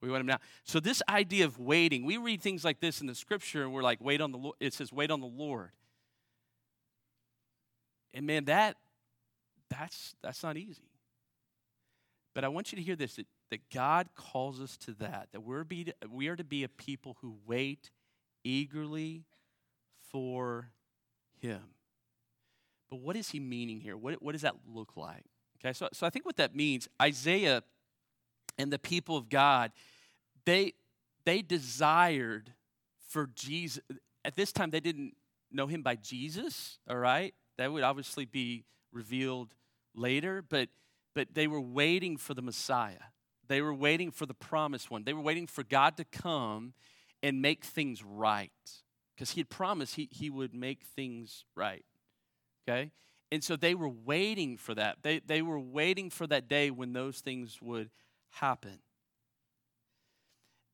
We 0.00 0.08
want 0.08 0.20
them 0.20 0.28
now. 0.28 0.38
So 0.64 0.78
this 0.80 1.02
idea 1.08 1.44
of 1.44 1.58
waiting, 1.58 2.04
we 2.04 2.16
read 2.16 2.40
things 2.40 2.64
like 2.64 2.80
this 2.80 3.00
in 3.00 3.08
the 3.08 3.14
scripture 3.14 3.64
and 3.64 3.72
we're 3.72 3.82
like, 3.82 4.00
wait 4.00 4.20
on 4.20 4.30
the 4.30 4.38
Lord. 4.38 4.56
It 4.60 4.72
says, 4.72 4.92
wait 4.92 5.10
on 5.10 5.20
the 5.20 5.26
Lord. 5.26 5.70
And 8.14 8.26
man, 8.26 8.44
that 8.44 8.76
that's 9.68 10.14
that's 10.22 10.42
not 10.42 10.56
easy. 10.56 10.90
But 12.34 12.44
I 12.44 12.48
want 12.48 12.72
you 12.72 12.76
to 12.76 12.82
hear 12.82 12.96
this 12.96 13.16
that, 13.16 13.26
that 13.50 13.60
God 13.70 14.08
calls 14.14 14.60
us 14.60 14.76
to 14.78 14.92
that, 14.94 15.28
that 15.32 15.40
we're 15.40 15.64
be, 15.64 15.92
we 16.08 16.28
are 16.28 16.36
to 16.36 16.44
be 16.44 16.62
a 16.62 16.68
people 16.68 17.16
who 17.20 17.36
wait 17.46 17.90
eagerly 18.44 19.24
for 20.10 20.70
him. 21.40 21.62
But 22.92 23.00
what 23.00 23.16
is 23.16 23.30
he 23.30 23.40
meaning 23.40 23.80
here? 23.80 23.96
What, 23.96 24.22
what 24.22 24.32
does 24.32 24.42
that 24.42 24.54
look 24.70 24.98
like? 24.98 25.24
Okay, 25.58 25.72
so, 25.72 25.88
so 25.94 26.06
I 26.06 26.10
think 26.10 26.26
what 26.26 26.36
that 26.36 26.54
means, 26.54 26.90
Isaiah 27.00 27.62
and 28.58 28.70
the 28.70 28.78
people 28.78 29.16
of 29.16 29.30
God, 29.30 29.72
they, 30.44 30.74
they 31.24 31.40
desired 31.40 32.52
for 33.08 33.30
Jesus. 33.34 33.82
At 34.26 34.36
this 34.36 34.52
time, 34.52 34.68
they 34.68 34.80
didn't 34.80 35.14
know 35.50 35.68
him 35.68 35.80
by 35.80 35.96
Jesus, 35.96 36.80
all 36.86 36.98
right? 36.98 37.32
That 37.56 37.72
would 37.72 37.82
obviously 37.82 38.26
be 38.26 38.66
revealed 38.92 39.54
later, 39.94 40.44
but, 40.46 40.68
but 41.14 41.28
they 41.32 41.46
were 41.46 41.62
waiting 41.62 42.18
for 42.18 42.34
the 42.34 42.42
Messiah. 42.42 43.04
They 43.48 43.62
were 43.62 43.72
waiting 43.72 44.10
for 44.10 44.26
the 44.26 44.34
promised 44.34 44.90
one. 44.90 45.04
They 45.04 45.14
were 45.14 45.22
waiting 45.22 45.46
for 45.46 45.62
God 45.62 45.96
to 45.96 46.04
come 46.04 46.74
and 47.22 47.40
make 47.40 47.64
things 47.64 48.04
right 48.04 48.52
because 49.14 49.30
he 49.30 49.40
had 49.40 49.48
promised 49.48 49.94
he, 49.94 50.10
he 50.12 50.28
would 50.28 50.52
make 50.52 50.82
things 50.94 51.46
right. 51.56 51.86
Okay? 52.68 52.90
And 53.30 53.42
so 53.42 53.56
they 53.56 53.74
were 53.74 53.88
waiting 53.88 54.56
for 54.56 54.74
that. 54.74 54.98
They, 55.02 55.20
they 55.20 55.42
were 55.42 55.58
waiting 55.58 56.10
for 56.10 56.26
that 56.26 56.48
day 56.48 56.70
when 56.70 56.92
those 56.92 57.20
things 57.20 57.60
would 57.62 57.90
happen. 58.30 58.78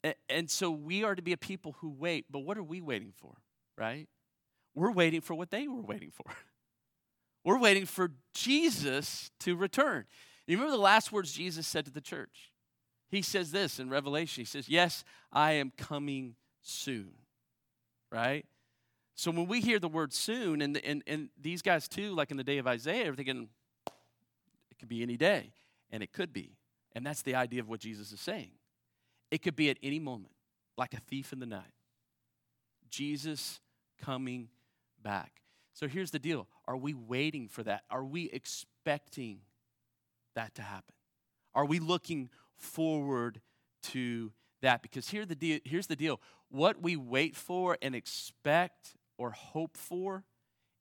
And, 0.03 0.15
and 0.29 0.51
so 0.51 0.71
we 0.71 1.05
are 1.05 1.15
to 1.15 1.23
be 1.23 1.33
a 1.33 1.37
people 1.37 1.77
who 1.81 1.91
wait, 1.91 2.27
but 2.31 2.41
what 2.41 2.59
are 2.59 2.63
we 2.63 2.81
waiting 2.81 3.13
for, 3.17 3.37
right? 3.77 4.09
We're 4.75 4.93
waiting 4.93 5.21
for 5.21 5.35
what 5.35 5.51
they 5.51 5.69
were 5.69 5.83
waiting 5.83 6.11
for. 6.11 6.27
We're 7.45 7.59
waiting 7.59 7.87
for 7.87 8.11
Jesus 8.35 9.31
to 9.41 9.57
return. 9.57 10.05
You 10.47 10.57
remember 10.57 10.77
the 10.77 10.83
last 10.83 11.13
words 11.13 11.33
Jesus 11.33 11.67
said 11.67 11.87
to 11.87 11.91
the 11.91 12.01
church? 12.01 12.53
He 13.09 13.23
says 13.23 13.53
this 13.53 13.79
in 13.79 13.89
Revelation. 13.89 14.43
He 14.43 14.45
says, 14.45 14.69
Yes, 14.69 15.03
I 15.33 15.53
am 15.53 15.73
coming 15.77 16.35
soon 16.61 17.13
right? 18.11 18.45
So 19.19 19.33
when 19.33 19.49
we 19.49 19.61
hear 19.61 19.81
the 19.81 19.89
word 19.89 20.13
soon, 20.13 20.63
and, 20.63 20.77
and, 20.77 21.03
and 21.09 21.29
these 21.43 21.61
guys 21.61 21.89
too, 21.89 22.15
like 22.15 22.31
in 22.31 22.37
the 22.37 22.45
day 22.45 22.59
of 22.59 22.69
Isaiah, 22.69 23.11
are 23.11 23.17
thinking 23.17 23.49
it 24.71 24.79
could 24.79 24.89
be 24.89 25.03
any 25.03 25.17
day, 25.17 25.55
and 25.91 26.05
it 26.05 26.13
could 26.13 26.33
be. 26.33 26.53
And 26.95 27.05
that's 27.05 27.23
the 27.23 27.35
idea 27.35 27.61
of 27.61 27.69
what 27.69 27.81
Jesus 27.81 28.13
is 28.13 28.21
saying. 28.21 28.53
It 29.33 29.43
could 29.43 29.57
be 29.57 29.71
at 29.71 29.77
any 29.83 29.99
moment, 29.99 30.35
like 30.77 30.95
a 30.95 31.01
thief 31.01 31.33
in 31.33 31.41
the 31.41 31.47
night. 31.47 31.73
Jesus 32.91 33.59
coming 34.01 34.51
back. 35.03 35.33
So 35.75 35.89
here's 35.89 36.13
the 36.13 36.21
deal 36.21 36.47
Are 36.69 36.77
we 36.77 36.95
waiting 36.95 37.49
for 37.49 37.65
that? 37.65 37.83
Are 37.91 38.05
we 38.05 38.31
expecting 38.31 39.41
that 40.37 40.55
to 40.55 40.63
happen? 40.63 40.95
Are 41.57 41.65
we 41.65 41.81
looking 41.81 42.31
forward 42.55 43.41
to 43.83 44.31
that 44.63 44.81
because 44.81 45.09
here 45.09 45.27
the 45.27 45.35
deal, 45.35 45.59
here's 45.65 45.89
the 45.89 45.97
deal 45.97 46.21
what 46.51 46.81
we 46.81 46.95
wait 46.95 47.35
for 47.35 47.77
and 47.83 47.97
expect 47.97 48.95
or 49.19 49.33
hope 49.33 49.77
for 49.77 50.25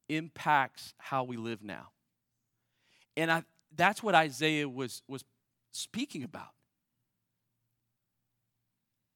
impacts 0.07 0.93
how 0.97 1.23
we 1.23 1.35
live 1.35 1.63
now. 1.63 1.89
And 3.17 3.31
I, 3.31 3.43
that's 3.75 4.01
what 4.01 4.15
Isaiah 4.15 4.69
was, 4.69 5.01
was 5.07 5.25
speaking 5.71 6.23
about. 6.23 6.49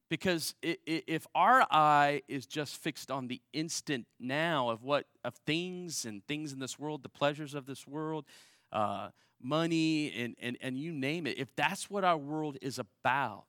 Because 0.10 0.56
if 0.62 1.26
our 1.34 1.66
eye 1.72 2.22
is 2.28 2.46
just 2.46 2.76
fixed 2.76 3.10
on 3.10 3.30
the 3.30 3.40
instant 3.54 4.08
now 4.20 4.70
of 4.70 4.84
what 4.84 5.06
of 5.24 5.36
things 5.46 6.04
and 6.04 6.22
things 6.28 6.52
in 6.52 6.60
this 6.60 6.78
world, 6.78 7.02
the 7.02 7.08
pleasures 7.08 7.54
of 7.54 7.66
this 7.66 7.88
world, 7.88 8.26
uh, 8.74 9.12
money, 9.42 10.12
and, 10.12 10.36
and, 10.42 10.58
and 10.60 10.78
you 10.78 10.92
name 10.92 11.26
it, 11.28 11.38
if 11.38 11.56
that's 11.56 11.90
what 11.90 12.04
our 12.04 12.18
world 12.18 12.58
is 12.62 12.78
about, 12.78 13.46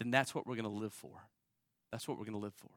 then 0.00 0.10
that's 0.10 0.34
what 0.34 0.48
we're 0.48 0.56
going 0.56 0.64
to 0.64 0.68
live 0.68 0.92
for. 0.92 1.28
That's 1.92 2.08
what 2.08 2.18
we're 2.18 2.24
going 2.24 2.38
to 2.38 2.42
live 2.42 2.54
for. 2.54 2.70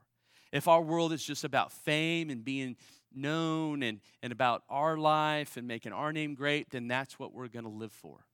If 0.51 0.67
our 0.67 0.81
world 0.81 1.13
is 1.13 1.23
just 1.23 1.43
about 1.43 1.71
fame 1.71 2.29
and 2.29 2.43
being 2.43 2.75
known 3.13 3.83
and, 3.83 3.99
and 4.21 4.31
about 4.31 4.63
our 4.69 4.97
life 4.97 5.57
and 5.57 5.67
making 5.67 5.93
our 5.93 6.13
name 6.13 6.35
great, 6.35 6.69
then 6.69 6.87
that's 6.87 7.19
what 7.19 7.33
we're 7.33 7.47
going 7.47 7.65
to 7.65 7.71
live 7.71 7.91
for. 7.91 8.25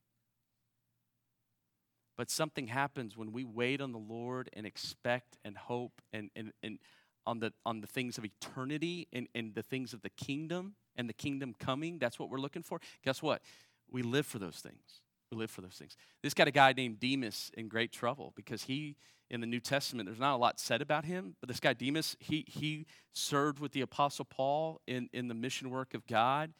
But 2.16 2.30
something 2.30 2.68
happens 2.68 3.16
when 3.16 3.32
we 3.32 3.44
wait 3.44 3.80
on 3.80 3.92
the 3.92 3.98
Lord 3.98 4.48
and 4.52 4.66
expect 4.66 5.36
and 5.44 5.56
hope 5.56 6.00
and, 6.12 6.30
and, 6.36 6.52
and 6.62 6.78
on, 7.26 7.40
the, 7.40 7.52
on 7.66 7.80
the 7.80 7.86
things 7.86 8.18
of 8.18 8.24
eternity 8.24 9.08
and, 9.12 9.26
and 9.34 9.54
the 9.54 9.62
things 9.62 9.92
of 9.92 10.02
the 10.02 10.10
kingdom 10.10 10.74
and 10.96 11.08
the 11.08 11.14
kingdom 11.14 11.54
coming. 11.58 11.98
That's 11.98 12.18
what 12.18 12.30
we're 12.30 12.38
looking 12.38 12.62
for. 12.62 12.80
Guess 13.04 13.20
what? 13.22 13.42
We 13.90 14.02
live 14.02 14.26
for 14.26 14.38
those 14.38 14.56
things. 14.56 15.00
We 15.30 15.38
live 15.38 15.50
for 15.50 15.62
those 15.62 15.74
things. 15.74 15.96
This 16.22 16.34
got 16.34 16.48
a 16.48 16.52
guy 16.52 16.72
named 16.72 17.00
Demas 17.00 17.50
in 17.54 17.68
great 17.68 17.92
trouble 17.92 18.32
because 18.36 18.64
he, 18.64 18.96
in 19.30 19.40
the 19.40 19.46
New 19.46 19.60
Testament, 19.60 20.08
there's 20.08 20.20
not 20.20 20.34
a 20.34 20.36
lot 20.36 20.60
said 20.60 20.82
about 20.82 21.04
him, 21.04 21.36
but 21.40 21.48
this 21.48 21.60
guy 21.60 21.72
Demas, 21.72 22.16
he, 22.20 22.44
he 22.48 22.86
served 23.12 23.58
with 23.58 23.72
the 23.72 23.80
Apostle 23.80 24.24
Paul 24.24 24.80
in, 24.86 25.08
in 25.12 25.28
the 25.28 25.34
mission 25.34 25.70
work 25.70 25.94
of 25.94 26.06
God. 26.06 26.52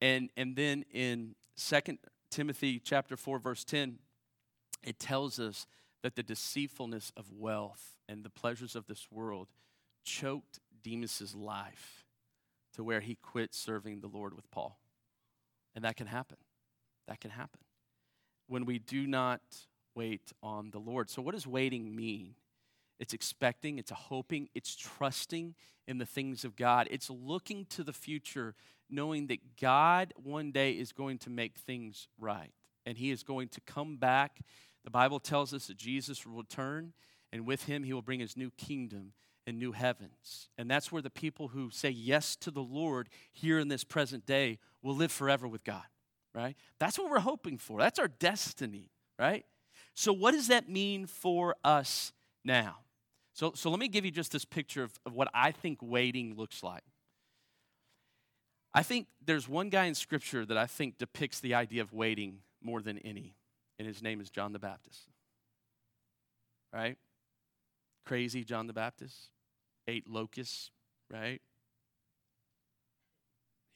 And, 0.00 0.30
and 0.36 0.54
then 0.54 0.84
in 0.92 1.34
Second 1.56 1.98
Timothy 2.30 2.78
chapter 2.78 3.16
4, 3.16 3.38
verse 3.38 3.64
10, 3.64 3.98
it 4.82 4.98
tells 4.98 5.40
us 5.40 5.66
that 6.02 6.14
the 6.14 6.22
deceitfulness 6.22 7.12
of 7.16 7.32
wealth 7.32 7.96
and 8.08 8.22
the 8.22 8.30
pleasures 8.30 8.76
of 8.76 8.86
this 8.86 9.06
world 9.10 9.48
choked 10.04 10.60
Demas's 10.82 11.34
life 11.34 12.04
to 12.74 12.84
where 12.84 13.00
he 13.00 13.14
quit 13.14 13.54
serving 13.54 14.00
the 14.00 14.08
Lord 14.08 14.34
with 14.34 14.50
Paul. 14.50 14.78
And 15.74 15.84
that 15.84 15.96
can 15.96 16.06
happen. 16.06 16.36
That 17.08 17.20
can 17.20 17.30
happen 17.30 17.60
when 18.46 18.64
we 18.64 18.78
do 18.78 19.06
not 19.06 19.40
wait 19.94 20.32
on 20.42 20.70
the 20.70 20.78
Lord. 20.78 21.10
So, 21.10 21.22
what 21.22 21.34
does 21.34 21.46
waiting 21.46 21.94
mean? 21.94 22.34
It's 22.98 23.14
expecting, 23.14 23.78
it's 23.78 23.90
hoping, 23.90 24.48
it's 24.54 24.76
trusting 24.76 25.54
in 25.86 25.98
the 25.98 26.06
things 26.06 26.44
of 26.44 26.56
God. 26.56 26.88
It's 26.90 27.10
looking 27.10 27.66
to 27.70 27.82
the 27.82 27.92
future, 27.92 28.54
knowing 28.88 29.26
that 29.26 29.56
God 29.60 30.14
one 30.16 30.52
day 30.52 30.72
is 30.72 30.92
going 30.92 31.18
to 31.18 31.30
make 31.30 31.58
things 31.58 32.08
right 32.18 32.52
and 32.86 32.98
He 32.98 33.10
is 33.10 33.22
going 33.22 33.48
to 33.48 33.60
come 33.62 33.96
back 33.96 34.40
the 34.84 34.90
Bible 34.90 35.18
tells 35.18 35.54
us 35.54 35.66
that 35.66 35.78
Jesus 35.78 36.24
will 36.26 36.36
return, 36.36 36.92
and 37.32 37.46
with 37.46 37.64
him, 37.64 37.82
he 37.82 37.92
will 37.92 38.02
bring 38.02 38.20
his 38.20 38.36
new 38.36 38.50
kingdom 38.50 39.14
and 39.46 39.58
new 39.58 39.72
heavens. 39.72 40.50
And 40.56 40.70
that's 40.70 40.92
where 40.92 41.02
the 41.02 41.10
people 41.10 41.48
who 41.48 41.70
say 41.70 41.90
yes 41.90 42.36
to 42.36 42.50
the 42.50 42.62
Lord 42.62 43.08
here 43.32 43.58
in 43.58 43.68
this 43.68 43.82
present 43.82 44.26
day 44.26 44.58
will 44.82 44.94
live 44.94 45.10
forever 45.10 45.48
with 45.48 45.64
God, 45.64 45.84
right? 46.34 46.56
That's 46.78 46.98
what 46.98 47.10
we're 47.10 47.20
hoping 47.20 47.58
for. 47.58 47.78
That's 47.78 47.98
our 47.98 48.08
destiny, 48.08 48.90
right? 49.18 49.44
So, 49.94 50.12
what 50.12 50.32
does 50.32 50.48
that 50.48 50.68
mean 50.68 51.06
for 51.06 51.56
us 51.62 52.12
now? 52.44 52.78
So, 53.32 53.52
so 53.54 53.70
let 53.70 53.78
me 53.78 53.88
give 53.88 54.04
you 54.04 54.10
just 54.10 54.32
this 54.32 54.44
picture 54.44 54.82
of, 54.82 54.92
of 55.06 55.14
what 55.14 55.28
I 55.34 55.50
think 55.50 55.78
waiting 55.82 56.36
looks 56.36 56.62
like. 56.62 56.84
I 58.72 58.82
think 58.82 59.06
there's 59.24 59.48
one 59.48 59.70
guy 59.70 59.84
in 59.84 59.94
Scripture 59.94 60.44
that 60.46 60.56
I 60.56 60.66
think 60.66 60.98
depicts 60.98 61.40
the 61.40 61.54
idea 61.54 61.82
of 61.82 61.92
waiting 61.92 62.38
more 62.62 62.80
than 62.80 62.98
any 62.98 63.36
and 63.78 63.88
his 63.88 64.02
name 64.02 64.20
is 64.20 64.30
John 64.30 64.52
the 64.52 64.58
Baptist. 64.58 65.08
Right? 66.72 66.96
Crazy 68.04 68.44
John 68.44 68.66
the 68.66 68.72
Baptist. 68.72 69.30
Ate 69.86 70.08
locusts, 70.08 70.70
right? 71.10 71.40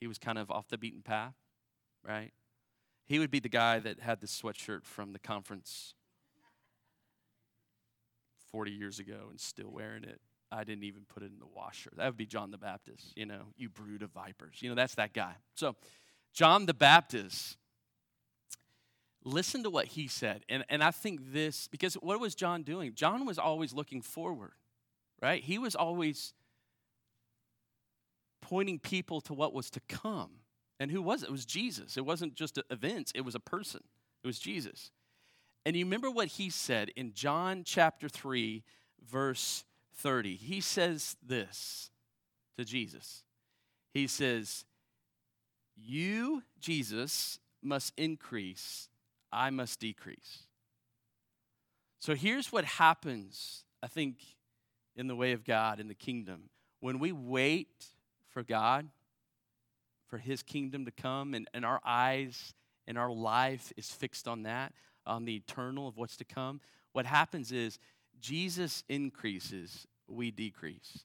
He 0.00 0.06
was 0.06 0.18
kind 0.18 0.38
of 0.38 0.50
off 0.50 0.68
the 0.68 0.78
beaten 0.78 1.02
path, 1.02 1.34
right? 2.06 2.32
He 3.08 3.18
would 3.18 3.30
be 3.30 3.40
the 3.40 3.48
guy 3.48 3.78
that 3.78 4.00
had 4.00 4.20
the 4.20 4.26
sweatshirt 4.26 4.84
from 4.84 5.12
the 5.12 5.18
conference 5.18 5.94
40 8.52 8.70
years 8.70 8.98
ago 8.98 9.28
and 9.30 9.40
still 9.40 9.70
wearing 9.70 10.04
it. 10.04 10.20
I 10.52 10.64
didn't 10.64 10.84
even 10.84 11.02
put 11.08 11.22
it 11.22 11.30
in 11.32 11.38
the 11.38 11.46
washer. 11.46 11.90
That 11.96 12.06
would 12.06 12.16
be 12.16 12.26
John 12.26 12.50
the 12.50 12.58
Baptist, 12.58 13.12
you 13.16 13.26
know, 13.26 13.42
you 13.56 13.70
brood 13.70 14.02
of 14.02 14.10
vipers. 14.10 14.58
You 14.60 14.68
know, 14.68 14.74
that's 14.74 14.94
that 14.96 15.14
guy. 15.14 15.32
So, 15.54 15.74
John 16.34 16.66
the 16.66 16.74
Baptist 16.74 17.56
listen 19.24 19.62
to 19.62 19.70
what 19.70 19.86
he 19.86 20.06
said. 20.06 20.44
And, 20.48 20.64
and 20.68 20.82
I 20.82 20.90
think 20.90 21.32
this, 21.32 21.68
because 21.68 21.94
what 21.94 22.20
was 22.20 22.34
John 22.34 22.62
doing? 22.62 22.92
John 22.94 23.26
was 23.26 23.38
always 23.38 23.72
looking 23.72 24.02
forward, 24.02 24.52
right? 25.20 25.42
He 25.42 25.58
was 25.58 25.74
always 25.74 26.32
pointing 28.40 28.78
people 28.78 29.20
to 29.22 29.34
what 29.34 29.52
was 29.52 29.70
to 29.70 29.80
come. 29.88 30.30
And 30.80 30.90
who 30.90 31.02
was 31.02 31.22
it? 31.22 31.28
It 31.28 31.32
was 31.32 31.44
Jesus. 31.44 31.96
It 31.96 32.04
wasn't 32.04 32.34
just 32.34 32.58
events, 32.70 33.12
it 33.14 33.22
was 33.22 33.34
a 33.34 33.40
person. 33.40 33.82
It 34.22 34.26
was 34.26 34.38
Jesus. 34.38 34.90
And 35.64 35.76
you 35.76 35.84
remember 35.84 36.10
what 36.10 36.28
he 36.28 36.50
said 36.50 36.90
in 36.96 37.12
John 37.12 37.62
chapter 37.64 38.08
3, 38.08 38.62
verse 39.06 39.64
30. 39.96 40.36
He 40.36 40.60
says 40.60 41.16
this 41.24 41.90
to 42.56 42.64
Jesus. 42.64 43.24
He 43.92 44.06
says, 44.06 44.64
You, 45.76 46.42
Jesus, 46.60 47.38
must 47.62 47.92
increase, 47.96 48.88
I 49.32 49.50
must 49.50 49.80
decrease. 49.80 50.44
So 52.00 52.14
here's 52.14 52.52
what 52.52 52.64
happens, 52.64 53.64
I 53.82 53.88
think, 53.88 54.18
in 54.96 55.06
the 55.06 55.16
way 55.16 55.32
of 55.32 55.44
God, 55.44 55.80
in 55.80 55.88
the 55.88 55.94
kingdom. 55.94 56.50
When 56.80 56.98
we 56.98 57.12
wait 57.12 57.86
for 58.28 58.42
God, 58.42 58.88
for 60.08 60.18
His 60.18 60.42
kingdom 60.42 60.84
to 60.84 60.90
come, 60.90 61.34
and, 61.34 61.48
and 61.54 61.64
our 61.64 61.80
eyes 61.84 62.54
and 62.86 62.98
our 62.98 63.10
life 63.10 63.72
is 63.76 63.90
fixed 63.90 64.26
on 64.26 64.42
that, 64.44 64.72
on 65.06 65.24
the 65.24 65.36
eternal 65.36 65.86
of 65.86 65.96
what's 65.96 66.16
to 66.16 66.24
come, 66.24 66.60
what 66.92 67.06
happens 67.06 67.52
is 67.52 67.78
Jesus 68.20 68.82
increases, 68.88 69.86
we 70.08 70.30
decrease. 70.30 71.04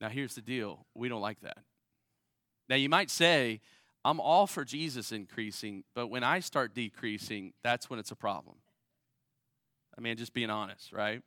Now, 0.00 0.08
here's 0.08 0.34
the 0.34 0.42
deal 0.42 0.86
we 0.94 1.08
don't 1.08 1.22
like 1.22 1.40
that. 1.40 1.58
Now, 2.68 2.76
you 2.76 2.88
might 2.88 3.10
say, 3.10 3.60
I'm 4.04 4.20
all 4.20 4.46
for 4.46 4.64
Jesus 4.64 5.12
increasing, 5.12 5.84
but 5.94 6.08
when 6.08 6.22
I 6.22 6.40
start 6.40 6.74
decreasing, 6.74 7.52
that's 7.64 7.88
when 7.88 7.98
it's 7.98 8.10
a 8.10 8.16
problem. 8.16 8.56
I 9.96 10.00
mean, 10.00 10.16
just 10.16 10.32
being 10.32 10.50
honest, 10.50 10.92
right? 10.92 11.22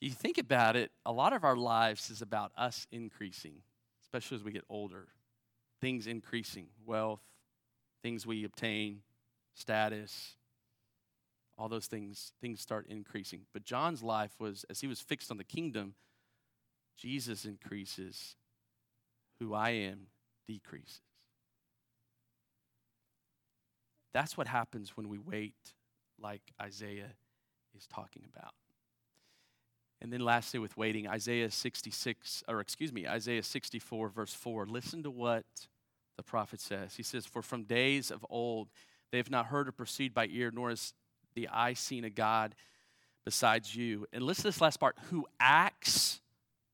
You 0.00 0.10
think 0.10 0.38
about 0.38 0.76
it, 0.76 0.90
a 1.04 1.12
lot 1.12 1.32
of 1.32 1.44
our 1.44 1.56
lives 1.56 2.10
is 2.10 2.22
about 2.22 2.52
us 2.56 2.86
increasing, 2.90 3.62
especially 4.14 4.36
as 4.36 4.44
we 4.44 4.52
get 4.52 4.64
older. 4.68 5.08
Things 5.80 6.06
increasing, 6.06 6.68
wealth, 6.86 7.22
things 8.00 8.24
we 8.24 8.44
obtain, 8.44 9.00
status, 9.54 10.36
all 11.58 11.68
those 11.68 11.86
things, 11.86 12.32
things 12.40 12.60
start 12.60 12.86
increasing. 12.88 13.40
But 13.52 13.64
John's 13.64 14.04
life 14.04 14.30
was, 14.38 14.64
as 14.70 14.80
he 14.80 14.86
was 14.86 15.00
fixed 15.00 15.32
on 15.32 15.36
the 15.36 15.44
kingdom, 15.44 15.94
Jesus 16.96 17.44
increases 17.44 18.36
who 19.40 19.52
I 19.52 19.70
am 19.70 20.06
decreases. 20.46 21.00
That's 24.12 24.36
what 24.36 24.46
happens 24.46 24.96
when 24.96 25.08
we 25.08 25.18
wait, 25.18 25.56
like 26.20 26.52
Isaiah 26.62 27.14
is 27.76 27.88
talking 27.88 28.22
about. 28.32 28.54
And 30.04 30.12
then 30.12 30.20
lastly, 30.20 30.60
with 30.60 30.76
waiting, 30.76 31.08
Isaiah 31.08 31.50
66, 31.50 32.44
or 32.46 32.60
excuse 32.60 32.92
me, 32.92 33.08
Isaiah 33.08 33.42
64, 33.42 34.10
verse 34.10 34.34
4. 34.34 34.66
Listen 34.66 35.02
to 35.02 35.10
what 35.10 35.46
the 36.18 36.22
prophet 36.22 36.60
says. 36.60 36.94
He 36.94 37.02
says, 37.02 37.24
For 37.24 37.40
from 37.40 37.64
days 37.64 38.10
of 38.10 38.24
old 38.28 38.68
they 39.10 39.16
have 39.16 39.30
not 39.30 39.46
heard 39.46 39.66
or 39.66 39.72
perceived 39.72 40.12
by 40.12 40.26
ear, 40.26 40.50
nor 40.52 40.68
has 40.68 40.92
the 41.34 41.48
eye 41.48 41.72
seen 41.72 42.04
a 42.04 42.10
God 42.10 42.54
besides 43.24 43.74
you. 43.74 44.06
And 44.12 44.22
listen 44.22 44.42
to 44.42 44.48
this 44.48 44.60
last 44.60 44.78
part 44.78 44.98
who 45.08 45.26
acts 45.40 46.20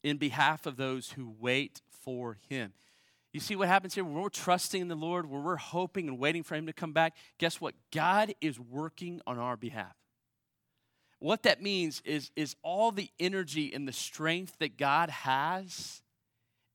in 0.03 0.17
behalf 0.17 0.67
of 0.67 0.77
those 0.77 1.13
who 1.13 1.33
wait 1.39 1.83
for 1.89 2.37
him. 2.49 2.73
You 3.33 3.39
see 3.39 3.55
what 3.55 3.69
happens 3.69 3.95
here? 3.95 4.03
When 4.03 4.15
we're 4.15 4.29
trusting 4.29 4.81
in 4.81 4.89
the 4.89 4.97
Lord, 4.97 5.31
when 5.31 5.45
we're 5.45 5.55
hoping 5.55 6.09
and 6.09 6.19
waiting 6.19 6.43
for 6.43 6.57
Him 6.57 6.67
to 6.67 6.73
come 6.73 6.93
back, 6.93 7.15
guess 7.39 7.61
what? 7.61 7.77
God 7.93 8.35
is 8.41 8.59
working 8.59 9.21
on 9.25 9.39
our 9.39 9.57
behalf. 9.57 9.95
What 11.21 11.43
that 11.45 11.63
means 11.63 12.03
is, 12.05 12.31
is 12.35 12.57
all 12.63 12.93
the 12.93 13.11
energy 13.21 13.73
and 13.73 13.87
the 13.87 13.93
strength 13.93 14.59
that 14.59 14.77
God 14.77 15.11
has 15.11 16.03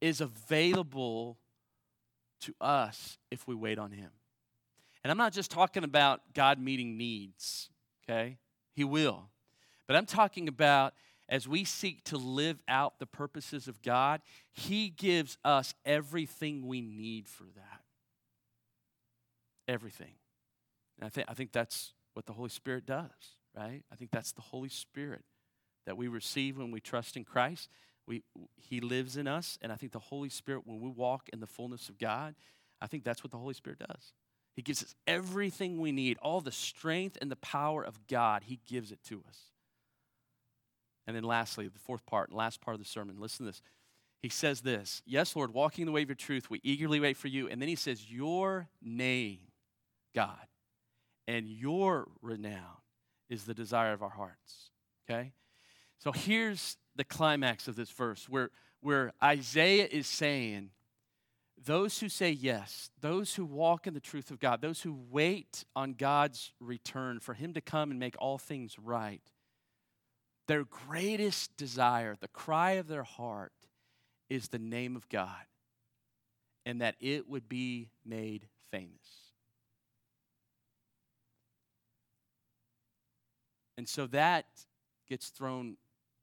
is 0.01 0.21
available 0.21 1.39
to 2.41 2.53
us 2.61 3.17
if 3.31 3.47
we 3.47 3.55
wait 3.55 3.79
on 3.79 3.91
Him. 3.91 4.11
And 5.03 5.11
I'm 5.11 5.17
not 5.17 5.33
just 5.33 5.51
talking 5.51 5.83
about 5.83 6.21
God 6.33 6.59
meeting 6.59 6.95
needs, 6.95 7.69
okay? 8.03 8.37
He 8.73 8.83
will. 8.83 9.29
But 9.87 9.95
I'm 9.95 10.05
talking 10.05 10.47
about 10.47 10.93
as 11.27 11.47
we 11.47 11.63
seek 11.63 12.03
to 12.05 12.17
live 12.17 12.61
out 12.67 12.99
the 12.99 13.07
purposes 13.07 13.67
of 13.67 13.81
God, 13.81 14.21
He 14.51 14.89
gives 14.89 15.39
us 15.43 15.73
everything 15.85 16.67
we 16.67 16.81
need 16.81 17.27
for 17.27 17.45
that. 17.55 17.81
Everything. 19.67 20.13
And 20.99 21.05
I 21.07 21.09
think, 21.09 21.27
I 21.29 21.33
think 21.33 21.51
that's 21.51 21.93
what 22.13 22.27
the 22.27 22.33
Holy 22.33 22.49
Spirit 22.49 22.85
does, 22.85 23.09
right? 23.55 23.83
I 23.91 23.95
think 23.95 24.11
that's 24.11 24.31
the 24.31 24.41
Holy 24.41 24.69
Spirit 24.69 25.23
that 25.85 25.97
we 25.97 26.07
receive 26.07 26.57
when 26.57 26.71
we 26.71 26.79
trust 26.79 27.15
in 27.15 27.23
Christ. 27.23 27.69
We, 28.07 28.23
he 28.55 28.81
lives 28.81 29.17
in 29.17 29.27
us, 29.27 29.57
and 29.61 29.71
I 29.71 29.75
think 29.75 29.91
the 29.91 29.99
Holy 29.99 30.29
Spirit, 30.29 30.63
when 30.65 30.79
we 30.79 30.89
walk 30.89 31.29
in 31.33 31.39
the 31.39 31.47
fullness 31.47 31.89
of 31.89 31.97
God, 31.97 32.35
I 32.81 32.87
think 32.87 33.03
that's 33.03 33.23
what 33.23 33.31
the 33.31 33.37
Holy 33.37 33.53
Spirit 33.53 33.79
does. 33.79 34.13
He 34.55 34.61
gives 34.61 34.83
us 34.83 34.95
everything 35.07 35.79
we 35.79 35.91
need, 35.91 36.17
all 36.21 36.41
the 36.41 36.51
strength 36.51 37.17
and 37.21 37.31
the 37.31 37.35
power 37.37 37.83
of 37.83 38.07
God, 38.07 38.43
He 38.45 38.59
gives 38.67 38.91
it 38.91 38.99
to 39.05 39.23
us. 39.27 39.39
And 41.07 41.15
then 41.15 41.23
lastly, 41.23 41.67
the 41.67 41.79
fourth 41.79 42.05
part, 42.05 42.31
last 42.31 42.61
part 42.61 42.75
of 42.75 42.79
the 42.79 42.87
sermon, 42.87 43.19
listen 43.19 43.45
to 43.45 43.51
this. 43.51 43.61
He 44.21 44.29
says 44.29 44.61
this 44.61 45.01
Yes, 45.05 45.35
Lord, 45.35 45.53
walking 45.53 45.83
in 45.83 45.85
the 45.85 45.91
way 45.91 46.03
of 46.03 46.09
your 46.09 46.15
truth, 46.15 46.49
we 46.49 46.59
eagerly 46.63 46.99
wait 46.99 47.17
for 47.17 47.27
you. 47.27 47.47
And 47.47 47.61
then 47.61 47.69
he 47.69 47.75
says, 47.75 48.09
Your 48.09 48.69
name, 48.81 49.39
God, 50.15 50.47
and 51.27 51.47
your 51.47 52.07
renown 52.21 52.74
is 53.29 53.45
the 53.45 53.53
desire 53.53 53.93
of 53.93 54.03
our 54.03 54.09
hearts. 54.09 54.71
Okay? 55.09 55.33
So 55.99 56.11
here's 56.11 56.77
the 56.95 57.03
climax 57.03 57.67
of 57.67 57.75
this 57.75 57.89
verse 57.89 58.27
where, 58.29 58.51
where 58.81 59.13
Isaiah 59.23 59.87
is 59.89 60.07
saying, 60.07 60.71
those 61.63 61.99
who 61.99 62.09
say 62.09 62.31
yes, 62.31 62.89
those 63.01 63.35
who 63.35 63.45
walk 63.45 63.87
in 63.87 63.93
the 63.93 63.99
truth 63.99 64.29
of 64.29 64.39
God, 64.39 64.61
those 64.61 64.81
who 64.81 64.97
wait 65.09 65.63
on 65.75 65.93
God's 65.93 66.51
return 66.59 67.19
for 67.19 67.33
Him 67.33 67.53
to 67.53 67.61
come 67.61 67.91
and 67.91 67.99
make 67.99 68.15
all 68.19 68.37
things 68.37 68.77
right, 68.77 69.21
their 70.47 70.63
greatest 70.63 71.55
desire, 71.57 72.15
the 72.19 72.27
cry 72.27 72.71
of 72.73 72.87
their 72.87 73.03
heart, 73.03 73.53
is 74.29 74.49
the 74.49 74.59
name 74.59 74.95
of 74.95 75.07
God 75.09 75.45
and 76.65 76.81
that 76.81 76.95
it 76.99 77.29
would 77.29 77.47
be 77.47 77.89
made 78.05 78.47
famous. 78.71 79.24
And 83.85 83.89
so 83.91 84.07
that 84.07 84.47
gets 85.07 85.29
thrown 85.29 85.77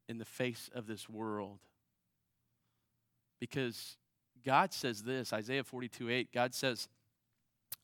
in 0.09 0.19
the 0.19 0.25
face 0.25 0.69
of 0.75 0.89
this 0.89 1.09
world 1.09 1.61
because 3.39 3.97
God 4.45 4.75
says 4.75 5.05
this 5.05 5.33
Isaiah 5.33 5.63
42 5.63 6.11
8, 6.11 6.33
God 6.33 6.57
says, 6.57 6.89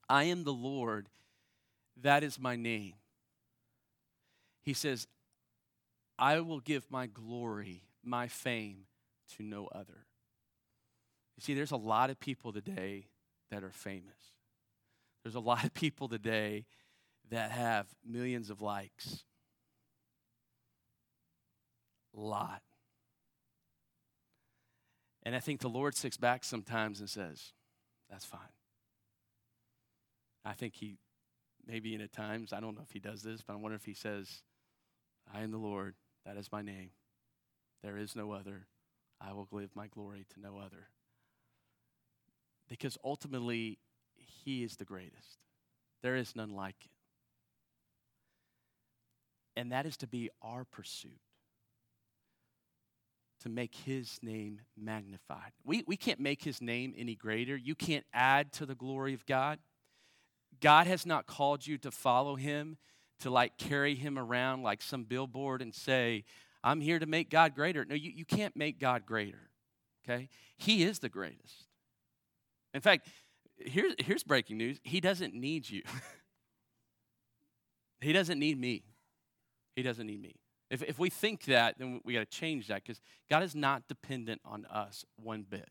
I 0.08 0.24
am 0.24 0.42
the 0.42 0.52
Lord, 0.52 1.08
that 2.02 2.24
is 2.24 2.40
my 2.40 2.56
name. 2.56 2.94
He 4.62 4.72
says, 4.72 5.06
I 6.18 6.40
will 6.40 6.58
give 6.58 6.90
my 6.90 7.06
glory, 7.06 7.84
my 8.02 8.26
fame 8.26 8.78
to 9.36 9.44
no 9.44 9.68
other. 9.68 10.06
You 11.36 11.42
see, 11.42 11.54
there's 11.54 11.70
a 11.70 11.76
lot 11.76 12.10
of 12.10 12.18
people 12.18 12.52
today 12.52 13.06
that 13.52 13.62
are 13.62 13.70
famous. 13.70 14.34
There's 15.22 15.36
a 15.36 15.38
lot 15.38 15.62
of 15.62 15.72
people 15.72 16.08
today 16.08 16.66
that 17.30 17.52
have 17.52 17.86
millions 18.04 18.50
of 18.50 18.60
likes. 18.60 19.22
Lot. 22.14 22.62
And 25.22 25.36
I 25.36 25.40
think 25.40 25.60
the 25.60 25.68
Lord 25.68 25.94
sits 25.94 26.16
back 26.16 26.44
sometimes 26.44 27.00
and 27.00 27.10
says, 27.10 27.52
That's 28.08 28.24
fine. 28.24 28.40
I 30.44 30.52
think 30.52 30.74
he, 30.74 30.96
maybe 31.66 31.94
in 31.94 32.00
at 32.00 32.12
times, 32.12 32.52
I 32.52 32.60
don't 32.60 32.74
know 32.74 32.82
if 32.82 32.92
he 32.92 33.00
does 33.00 33.22
this, 33.22 33.42
but 33.42 33.52
I 33.52 33.56
wonder 33.56 33.76
if 33.76 33.84
he 33.84 33.94
says, 33.94 34.42
I 35.32 35.42
am 35.42 35.50
the 35.50 35.58
Lord. 35.58 35.94
That 36.24 36.36
is 36.36 36.50
my 36.50 36.62
name. 36.62 36.90
There 37.82 37.98
is 37.98 38.16
no 38.16 38.32
other. 38.32 38.66
I 39.20 39.32
will 39.32 39.46
give 39.46 39.74
my 39.74 39.86
glory 39.88 40.24
to 40.34 40.40
no 40.40 40.58
other. 40.58 40.88
Because 42.68 42.96
ultimately, 43.04 43.78
He 44.16 44.62
is 44.62 44.76
the 44.76 44.84
greatest. 44.84 45.38
There 46.02 46.16
is 46.16 46.36
none 46.36 46.54
like 46.54 46.76
Him. 46.82 46.90
And 49.56 49.72
that 49.72 49.86
is 49.86 49.96
to 49.98 50.06
be 50.06 50.30
our 50.40 50.64
pursuit 50.64 51.20
to 53.42 53.48
make 53.48 53.74
his 53.74 54.18
name 54.22 54.60
magnified. 54.76 55.52
We, 55.64 55.84
we 55.86 55.96
can't 55.96 56.20
make 56.20 56.42
his 56.42 56.60
name 56.60 56.94
any 56.96 57.14
greater. 57.14 57.56
You 57.56 57.74
can't 57.74 58.04
add 58.12 58.52
to 58.54 58.66
the 58.66 58.74
glory 58.74 59.14
of 59.14 59.26
God. 59.26 59.58
God 60.60 60.86
has 60.86 61.06
not 61.06 61.26
called 61.26 61.66
you 61.66 61.78
to 61.78 61.90
follow 61.90 62.36
him 62.36 62.76
to 63.20 63.30
like 63.30 63.56
carry 63.58 63.94
him 63.94 64.18
around 64.18 64.62
like 64.62 64.82
some 64.82 65.04
billboard 65.04 65.62
and 65.62 65.74
say, 65.74 66.24
I'm 66.62 66.80
here 66.80 66.98
to 66.98 67.06
make 67.06 67.30
God 67.30 67.54
greater. 67.54 67.84
No, 67.84 67.94
you, 67.94 68.12
you 68.14 68.24
can't 68.24 68.56
make 68.56 68.80
God 68.80 69.06
greater. 69.06 69.50
Okay? 70.04 70.28
He 70.56 70.82
is 70.82 70.98
the 70.98 71.08
greatest. 71.08 71.66
In 72.74 72.80
fact, 72.80 73.08
here's, 73.56 73.94
here's 73.98 74.24
breaking 74.24 74.58
news 74.58 74.80
He 74.82 75.00
doesn't 75.00 75.34
need 75.34 75.68
you, 75.68 75.82
He 78.00 78.12
doesn't 78.12 78.38
need 78.38 78.60
me. 78.60 78.84
He 79.76 79.82
doesn't 79.82 80.06
need 80.06 80.20
me. 80.20 80.34
If, 80.70 80.82
if 80.82 80.98
we 80.98 81.08
think 81.08 81.44
that, 81.44 81.78
then 81.78 82.00
we 82.04 82.14
got 82.14 82.20
to 82.20 82.26
change 82.26 82.68
that 82.68 82.82
because 82.82 83.00
God 83.30 83.42
is 83.42 83.54
not 83.54 83.88
dependent 83.88 84.40
on 84.44 84.66
us 84.66 85.04
one 85.16 85.44
bit. 85.48 85.68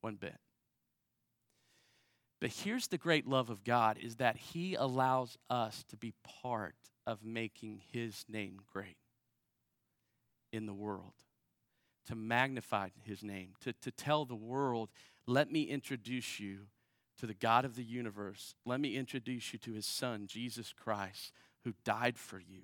One 0.00 0.16
bit. 0.16 0.36
But 2.40 2.50
here's 2.50 2.88
the 2.88 2.98
great 2.98 3.26
love 3.26 3.50
of 3.50 3.64
God 3.64 3.98
is 4.00 4.16
that 4.16 4.36
he 4.36 4.74
allows 4.74 5.36
us 5.50 5.84
to 5.90 5.96
be 5.96 6.14
part 6.42 6.76
of 7.06 7.24
making 7.24 7.80
his 7.92 8.24
name 8.28 8.58
great 8.72 8.96
in 10.52 10.66
the 10.66 10.74
world, 10.74 11.14
to 12.06 12.14
magnify 12.14 12.90
his 13.02 13.22
name, 13.22 13.54
to, 13.60 13.72
to 13.74 13.90
tell 13.90 14.24
the 14.24 14.36
world, 14.36 14.88
let 15.26 15.50
me 15.50 15.62
introduce 15.62 16.38
you 16.38 16.68
to 17.18 17.26
the 17.26 17.34
God 17.34 17.64
of 17.64 17.74
the 17.74 17.84
universe. 17.84 18.54
Let 18.64 18.80
me 18.80 18.96
introduce 18.96 19.52
you 19.52 19.58
to 19.60 19.72
his 19.72 19.86
son, 19.86 20.26
Jesus 20.28 20.72
Christ, 20.72 21.32
who 21.64 21.74
died 21.84 22.16
for 22.16 22.38
you 22.38 22.62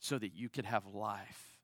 so 0.00 0.18
that 0.18 0.34
you 0.34 0.48
could 0.48 0.64
have 0.64 0.86
life. 0.86 1.58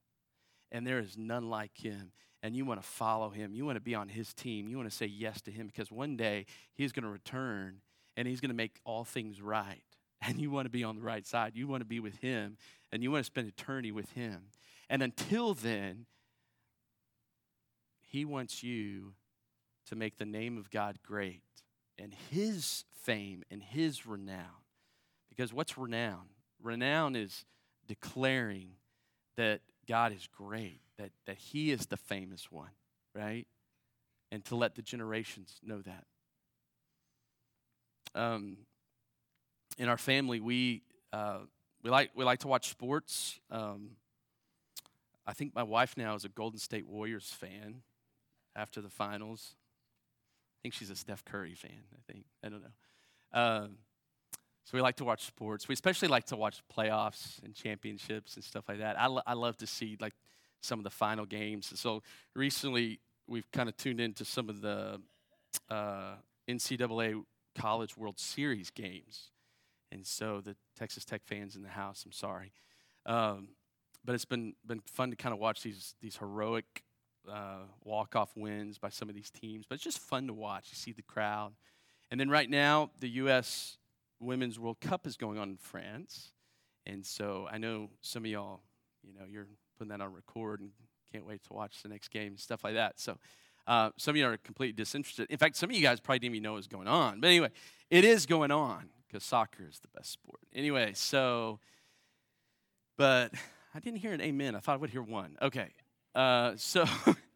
And 0.73 0.87
there 0.87 0.99
is 0.99 1.17
none 1.17 1.49
like 1.51 1.77
him 1.77 2.13
and 2.43 2.55
you 2.55 2.67
want 2.67 2.79
to 2.79 2.87
follow 2.87 3.31
him, 3.31 3.55
you 3.55 3.65
want 3.65 3.77
to 3.77 3.81
be 3.81 3.95
on 3.95 4.07
his 4.07 4.35
team, 4.35 4.69
you 4.69 4.77
want 4.77 4.91
to 4.91 4.95
say 4.95 5.07
yes 5.07 5.41
to 5.41 5.51
him 5.51 5.67
because 5.67 5.91
one 5.91 6.15
day 6.15 6.45
he's 6.75 6.93
going 6.93 7.05
to 7.05 7.09
return 7.09 7.81
and 8.19 8.29
he's 8.29 8.41
going 8.41 8.51
to 8.51 8.55
make 8.55 8.81
all 8.85 9.05
things 9.05 9.41
right. 9.41 9.83
And 10.27 10.41
you 10.41 10.51
want 10.51 10.65
to 10.65 10.71
be 10.71 10.85
on 10.85 10.97
the 10.97 11.03
right 11.03 11.27
side. 11.27 11.53
You 11.55 11.67
want 11.67 11.83
to 11.83 11.87
be 11.87 12.01
with 12.01 12.17
him 12.17 12.57
and 12.91 13.03
you 13.03 13.11
want 13.11 13.23
to 13.23 13.27
spend 13.27 13.47
eternity 13.47 13.93
with 13.93 14.11
him. 14.13 14.45
And 14.89 15.03
until 15.03 15.53
then, 15.53 16.07
he 18.01 18.25
wants 18.25 18.63
you 18.63 19.13
to 19.89 19.97
make 19.97 20.17
the 20.17 20.25
name 20.25 20.57
of 20.57 20.71
God 20.71 20.99
great 21.03 21.43
and 21.99 22.15
his 22.31 22.85
fame 23.03 23.43
and 23.51 23.63
his 23.63 24.07
renown. 24.07 24.65
Because 25.29 25.53
what's 25.53 25.77
renown? 25.77 26.29
Renown 26.63 27.17
is 27.17 27.45
declaring 27.87 28.71
that 29.37 29.61
God 29.87 30.13
is 30.13 30.29
great 30.37 30.81
that, 30.99 31.11
that 31.27 31.37
He 31.37 31.71
is 31.71 31.87
the 31.87 31.97
famous 31.97 32.51
one, 32.51 32.71
right? 33.15 33.47
And 34.31 34.45
to 34.47 34.57
let 34.57 34.75
the 34.75 34.83
generations 34.83 35.61
know 35.63 35.83
that. 35.83 36.05
Um, 38.15 38.59
in 39.79 39.89
our 39.89 39.97
family, 39.97 40.41
we, 40.41 40.83
uh, 41.13 41.39
we, 41.83 41.91
like, 41.91 42.11
we 42.15 42.25
like 42.25 42.41
to 42.41 42.49
watch 42.49 42.69
sports. 42.69 43.39
Um, 43.51 43.91
I 45.27 45.33
think 45.33 45.55
my 45.55 45.63
wife 45.63 45.97
now 45.97 46.15
is 46.15 46.25
a 46.25 46.29
Golden 46.29 46.59
State 46.59 46.87
Warriors 46.87 47.31
fan 47.31 47.83
after 48.55 48.81
the 48.81 48.91
finals. 48.91 49.57
I 49.57 50.57
think 50.63 50.75
she's 50.75 50.91
a 50.91 50.97
Steph 50.97 51.25
Curry 51.25 51.55
fan, 51.55 51.85
I 51.93 52.13
think. 52.13 52.25
I 52.43 52.49
don't 52.49 52.63
know. 52.63 53.39
Um, 53.41 53.79
so 54.65 54.71
we 54.73 54.81
like 54.81 54.97
to 54.97 55.05
watch 55.05 55.27
sports. 55.27 55.69
We 55.69 55.75
especially 55.75 56.09
like 56.09 56.25
to 56.27 56.37
watch 56.37 56.63
playoffs 56.75 57.43
and 57.43 57.55
championships 57.55 58.37
and 58.37 58.45
stuff 58.45 58.65
like 58.69 58.79
that. 58.79 58.99
I, 58.99 59.07
lo- 59.07 59.23
I 59.27 59.35
love 59.35 59.59
to 59.59 59.67
see 59.67 59.99
like 60.01 60.15
some 60.63 60.81
of 60.81 60.85
the 60.85 60.91
final 60.91 61.27
games. 61.27 61.71
So 61.79 62.03
recently, 62.35 63.01
we've 63.29 63.51
kind 63.53 63.69
of 63.69 63.77
tuned 63.77 64.01
into 64.01 64.25
some 64.25 64.49
of 64.49 64.63
the 64.63 65.01
uh, 65.69 66.15
NCAA 66.49 67.23
College 67.55 67.97
World 67.97 68.19
Series 68.19 68.71
games. 68.71 69.31
And 69.93 70.07
so 70.07 70.41
the 70.41 70.57
Texas 70.79 71.05
Tech 71.05 71.23
fans 71.25 71.57
in 71.57 71.63
the 71.63 71.69
house, 71.69 72.03
I'm 72.07 72.13
sorry. 72.13 72.53
Um, 73.05 73.49
but 74.03 74.15
it's 74.15 74.25
been, 74.25 74.55
been 74.67 74.81
fun 74.81 75.11
to 75.11 75.17
kind 75.17 75.33
of 75.33 75.39
watch 75.39 75.63
these, 75.63 75.95
these 76.01 76.17
heroic 76.17 76.83
uh, 77.31 77.61
walk-off 77.85 78.31
wins 78.35 78.79
by 78.79 78.89
some 78.89 79.09
of 79.09 79.15
these 79.15 79.31
teams. 79.31 79.67
But 79.69 79.77
it's 79.77 79.85
just 79.85 79.99
fun 79.99 80.27
to 80.27 80.33
watch. 80.33 80.69
You 80.71 80.77
see 80.77 80.93
the 80.93 81.03
crowd. 81.03 81.53
And 82.11 82.19
then 82.19 82.29
right 82.29 82.49
now, 82.49 82.91
the 83.01 83.09
U.S. 83.11 83.79
Women's 84.25 84.59
World 84.59 84.81
Cup 84.81 85.07
is 85.07 85.17
going 85.17 85.39
on 85.39 85.51
in 85.51 85.57
France. 85.57 86.33
And 86.87 87.05
so 87.05 87.49
I 87.51 87.59
know 87.59 87.91
some 88.01 88.25
of 88.25 88.31
y'all, 88.31 88.61
you 89.03 89.15
know, 89.15 89.25
you're 89.29 89.47
putting 89.79 89.91
that 89.91 90.01
on 90.01 90.13
record 90.13 90.61
and 90.61 90.71
can't 91.13 91.27
wait 91.27 91.43
to 91.45 91.53
watch 91.53 91.83
the 91.83 91.89
next 91.89 92.09
game 92.09 92.37
stuff 92.37 92.65
like 92.65 92.75
that. 92.75 92.99
So 92.99 93.19
uh, 93.67 93.91
some 93.97 94.13
of 94.13 94.17
you 94.17 94.27
are 94.27 94.37
completely 94.37 94.73
disinterested. 94.73 95.29
In 95.31 95.39
fact, 95.39 95.57
some 95.57 95.71
of 95.71 95.77
you 95.77 95.83
guys 95.83 96.01
probably 96.01 96.19
didn't 96.19 96.35
even 96.35 96.43
know 96.43 96.53
what 96.53 96.59
was 96.59 96.69
going 96.69 96.89
on. 96.89 97.21
But 97.21 97.29
anyway, 97.29 97.51
it 97.91 98.05
is 98.05 98.27
going 98.27 98.51
on 98.51 98.91
because 99.07 99.25
soccer 99.25 99.67
is 99.69 99.79
the 99.79 99.89
best 99.95 100.11
sport. 100.11 100.41
Anyway, 100.55 100.93
so, 100.95 101.61
but 102.99 103.33
I 103.75 103.81
didn't 103.81 104.01
hear 104.01 104.13
an 104.13 104.21
amen. 104.21 104.55
I 104.55 104.61
thought 104.61 104.75
I 104.75 104.77
would 104.77 104.91
hear 104.91 105.03
one. 105.03 105.37
Okay. 105.41 105.69
Uh, 106.15 106.53
so, 106.57 106.85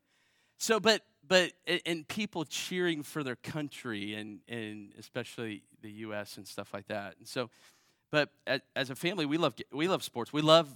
so, 0.59 0.80
but, 0.80 1.03
but, 1.29 1.53
and 1.85 2.09
people 2.09 2.45
cheering 2.45 3.03
for 3.03 3.22
their 3.22 3.37
country 3.37 4.14
and, 4.14 4.41
and 4.49 4.93
especially 4.99 5.62
the 5.83 5.91
U.S. 5.91 6.39
and 6.39 6.47
stuff 6.47 6.72
like 6.72 6.89
that. 6.89 7.16
And 7.18 7.29
so, 7.29 7.51
but 8.11 8.31
as 8.74 8.91
a 8.91 8.95
family, 8.95 9.26
we 9.26 9.37
love, 9.37 9.55
we 9.70 9.87
love 9.87 10.03
sports. 10.03 10.33
We 10.33 10.41
love, 10.41 10.74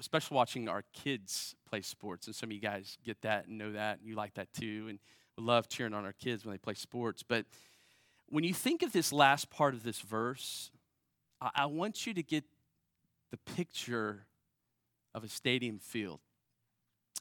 especially 0.00 0.34
watching 0.34 0.68
our 0.68 0.82
kids 0.92 1.54
play 1.68 1.82
sports. 1.82 2.26
And 2.26 2.34
some 2.34 2.48
of 2.48 2.52
you 2.52 2.60
guys 2.60 2.98
get 3.04 3.22
that 3.22 3.46
and 3.46 3.56
know 3.58 3.72
that, 3.72 4.00
and 4.00 4.08
you 4.08 4.16
like 4.16 4.34
that 4.34 4.52
too. 4.52 4.86
And 4.88 4.98
we 5.38 5.44
love 5.44 5.68
cheering 5.68 5.94
on 5.94 6.04
our 6.04 6.12
kids 6.12 6.44
when 6.44 6.52
they 6.52 6.58
play 6.58 6.74
sports. 6.74 7.22
But 7.22 7.46
when 8.28 8.42
you 8.42 8.54
think 8.54 8.82
of 8.82 8.92
this 8.92 9.12
last 9.12 9.50
part 9.50 9.74
of 9.74 9.84
this 9.84 10.00
verse, 10.00 10.70
I, 11.40 11.50
I 11.54 11.66
want 11.66 12.06
you 12.06 12.14
to 12.14 12.22
get 12.22 12.44
the 13.30 13.36
picture 13.54 14.26
of 15.14 15.22
a 15.22 15.28
stadium 15.28 15.78
field. 15.78 16.20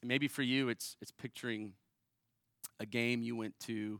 Maybe 0.04 0.28
for 0.28 0.42
you, 0.42 0.70
it's, 0.70 0.98
it's 1.00 1.12
picturing 1.12 1.74
a 2.84 2.86
game 2.86 3.24
you 3.24 3.36
went 3.36 3.60
to 3.62 4.00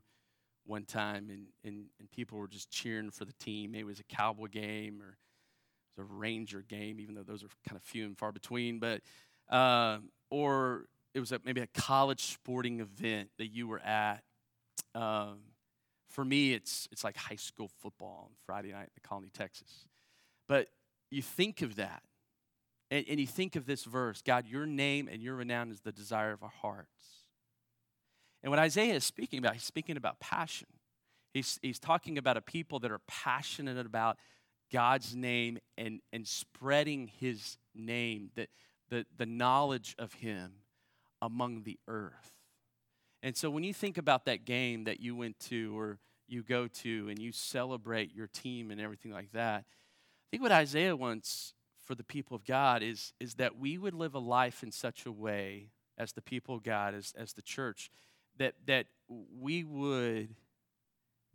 one 0.66 0.86
time 0.86 1.30
and, 1.30 1.48
and, 1.64 1.86
and 2.00 2.12
people 2.12 2.38
were 2.38 2.48
just 2.48 2.70
cheering 2.70 3.10
for 3.10 3.26
the 3.26 3.34
team. 3.34 3.72
Maybe 3.72 3.82
it 3.82 3.86
was 3.86 4.00
a 4.00 4.16
Cowboy 4.16 4.48
game 4.48 5.02
or 5.02 5.18
it 5.98 6.02
was 6.02 6.10
a 6.10 6.14
Ranger 6.14 6.64
game, 6.68 7.00
even 7.00 7.16
though 7.16 7.24
those 7.24 7.44
are 7.44 7.48
kind 7.68 7.78
of 7.78 7.84
few 7.84 8.06
and 8.06 8.18
far 8.18 8.32
between. 8.32 8.80
But 8.80 9.02
uh, 9.50 9.98
or 10.30 10.86
it 11.14 11.20
was 11.20 11.32
a, 11.32 11.40
maybe 11.44 11.62
a 11.62 11.68
college 11.68 12.24
sporting 12.24 12.80
event 12.80 13.30
that 13.38 13.48
you 13.48 13.68
were 13.68 13.80
at. 13.80 14.24
Um, 14.96 15.40
for 16.10 16.24
me, 16.24 16.54
it's 16.54 16.88
it's 16.92 17.04
like 17.04 17.18
high 17.18 17.36
school 17.36 17.70
football 17.82 18.26
on 18.30 18.36
Friday 18.46 18.72
night 18.72 18.84
in 18.84 18.92
the 18.96 19.08
Colony, 19.08 19.30
Texas. 19.34 19.88
But 20.48 20.68
you 21.10 21.22
think 21.22 21.62
of 21.62 21.76
that, 21.78 22.04
and, 22.92 23.06
and 23.10 23.20
you 23.20 23.28
think 23.28 23.56
of 23.56 23.66
this 23.66 23.84
verse 23.84 24.22
God, 24.22 24.46
your 24.48 24.66
name 24.66 25.10
and 25.12 25.22
your 25.22 25.36
renown 25.36 25.72
is 25.72 25.82
the 25.82 25.92
desire 25.92 26.32
of 26.32 26.44
our 26.44 26.54
hearts. 26.62 27.23
And 28.44 28.50
what 28.50 28.60
Isaiah 28.60 28.94
is 28.94 29.06
speaking 29.06 29.40
about, 29.40 29.54
he's 29.54 29.64
speaking 29.64 29.98
about 29.98 30.20
passion. 30.20 30.68
He's, 31.34 31.58
he's 31.62 31.80
talking 31.80 32.18
about 32.18 32.38
a 32.38 32.42
people 32.42 32.80
that 32.80 32.92
are 32.92 33.02
passionate 33.08 33.84
about 33.86 34.18
God's 34.72 35.16
name 35.16 35.60
and, 35.78 36.02
and 36.12 36.28
spreading 36.28 37.08
his 37.20 37.58
name, 37.74 38.32
the, 38.36 38.48
the, 38.90 39.06
the 39.18 39.26
knowledge 39.26 39.96
of 39.98 40.14
him 40.14 40.52
among 41.22 41.64
the 41.64 41.80
earth. 41.88 42.34
And 43.24 43.38
so 43.38 43.50
when 43.50 43.64
you 43.64 43.74
think 43.74 43.98
about 43.98 44.26
that 44.26 44.46
game 44.46 44.84
that 44.84 45.00
you 45.00 45.16
went 45.16 45.40
to 45.42 45.78
or 45.78 46.00
you 46.28 46.44
go 46.44 46.68
to 46.68 47.08
and 47.10 47.20
you 47.20 47.32
celebrate 47.32 48.14
your 48.14 48.28
team 48.28 48.70
and 48.70 48.82
everything 48.82 49.12
like 49.12 49.32
that, 49.32 49.62
I 49.62 50.26
think 50.32 50.44
what 50.44 50.52
Isaiah 50.52 50.96
wants 50.96 51.54
for 51.86 51.96
the 51.96 52.04
people 52.04 52.36
of 52.36 52.44
God 52.44 52.84
is, 52.84 53.14
is 53.20 53.36
that 53.36 53.58
we 53.58 53.78
would 53.78 53.94
live 53.94 54.16
a 54.16 54.20
life 54.20 54.64
in 54.64 54.72
such 54.72 55.06
a 55.06 55.12
way 55.12 55.70
as 55.98 56.14
the 56.14 56.22
people 56.22 56.56
of 56.56 56.64
God, 56.64 56.94
as, 56.94 57.14
as 57.18 57.34
the 57.34 57.42
church, 57.42 57.90
that, 58.38 58.54
that 58.66 58.88
we 59.40 59.64
would 59.64 60.36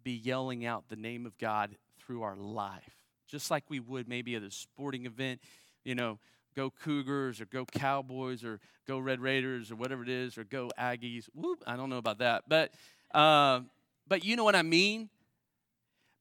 be 0.02 0.12
yelling 0.12 0.64
out 0.64 0.88
the 0.88 0.96
name 0.96 1.26
of 1.26 1.36
God 1.38 1.76
through 1.98 2.22
our 2.22 2.36
life, 2.36 2.96
just 3.26 3.50
like 3.50 3.64
we 3.68 3.80
would 3.80 4.08
maybe 4.08 4.34
at 4.34 4.42
a 4.42 4.50
sporting 4.50 5.06
event, 5.06 5.40
you 5.84 5.94
know, 5.94 6.18
go 6.56 6.70
Cougars 6.70 7.40
or 7.40 7.44
go 7.46 7.64
Cowboys 7.64 8.42
or 8.42 8.60
go 8.86 8.98
Red 8.98 9.20
Raiders 9.20 9.70
or 9.70 9.76
whatever 9.76 10.02
it 10.02 10.08
is, 10.08 10.38
or 10.38 10.44
go 10.44 10.70
Aggies. 10.78 11.28
Whoop, 11.34 11.62
I 11.66 11.76
don't 11.76 11.90
know 11.90 11.98
about 11.98 12.18
that. 12.18 12.44
But, 12.48 12.72
uh, 13.14 13.60
but 14.06 14.24
you 14.24 14.34
know 14.36 14.44
what 14.44 14.56
I 14.56 14.62
mean? 14.62 15.08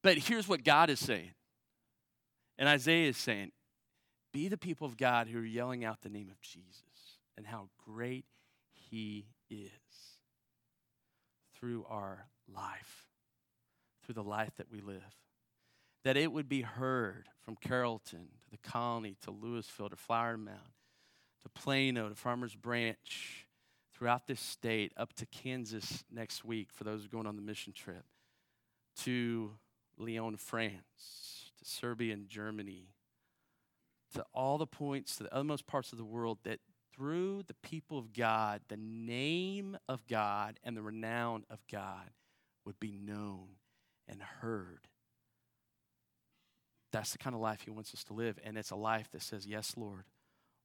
But 0.03 0.17
here's 0.17 0.47
what 0.47 0.63
God 0.63 0.89
is 0.89 0.99
saying. 0.99 1.31
And 2.59 2.67
Isaiah 2.67 3.09
is 3.09 3.17
saying, 3.17 3.51
be 4.33 4.47
the 4.47 4.57
people 4.57 4.85
of 4.85 4.97
God 4.97 5.27
who 5.27 5.39
are 5.39 5.45
yelling 5.45 5.85
out 5.85 6.01
the 6.01 6.09
name 6.09 6.29
of 6.29 6.41
Jesus 6.41 6.83
and 7.37 7.45
how 7.45 7.69
great 7.85 8.25
he 8.73 9.27
is 9.49 9.69
through 11.59 11.85
our 11.89 12.27
life, 12.53 13.07
through 14.03 14.15
the 14.15 14.23
life 14.23 14.55
that 14.57 14.71
we 14.71 14.81
live. 14.81 15.15
That 16.03 16.17
it 16.17 16.31
would 16.31 16.47
be 16.47 16.61
heard 16.61 17.27
from 17.43 17.55
Carrollton 17.55 18.27
to 18.43 18.51
the 18.51 18.57
colony 18.57 19.15
to 19.21 19.31
Lewisville 19.31 19.89
to 19.89 19.95
Flower 19.95 20.37
Mound 20.37 20.73
to 21.43 21.61
Plano 21.61 22.09
to 22.09 22.15
Farmers 22.15 22.55
Branch, 22.55 23.47
throughout 23.93 24.27
this 24.27 24.39
state, 24.39 24.91
up 24.95 25.13
to 25.13 25.25
Kansas 25.25 26.03
next 26.11 26.45
week 26.45 26.69
for 26.71 26.83
those 26.83 27.07
going 27.07 27.25
on 27.25 27.35
the 27.35 27.41
mission 27.41 27.73
trip, 27.73 28.05
to 29.03 29.53
Lyon, 29.97 30.37
France, 30.37 31.51
to 31.57 31.65
Serbia 31.65 32.13
and 32.13 32.27
Germany, 32.27 32.89
to 34.13 34.23
all 34.33 34.57
the 34.57 34.67
points, 34.67 35.15
to 35.17 35.23
the 35.23 35.29
othermost 35.29 35.65
parts 35.65 35.91
of 35.91 35.97
the 35.97 36.05
world, 36.05 36.39
that 36.43 36.59
through 36.97 37.43
the 37.47 37.53
people 37.53 37.97
of 37.97 38.11
God, 38.11 38.61
the 38.67 38.77
name 38.77 39.77
of 39.87 40.05
God 40.07 40.59
and 40.63 40.75
the 40.75 40.81
renown 40.81 41.45
of 41.49 41.59
God 41.71 42.09
would 42.65 42.79
be 42.79 42.97
known 42.99 43.47
and 44.07 44.21
heard. 44.21 44.87
That's 46.91 47.11
the 47.11 47.17
kind 47.17 47.35
of 47.35 47.41
life 47.41 47.61
He 47.61 47.71
wants 47.71 47.93
us 47.93 48.03
to 48.05 48.13
live. 48.13 48.39
And 48.43 48.57
it's 48.57 48.71
a 48.71 48.75
life 48.75 49.09
that 49.11 49.21
says, 49.21 49.45
Yes, 49.45 49.73
Lord, 49.77 50.03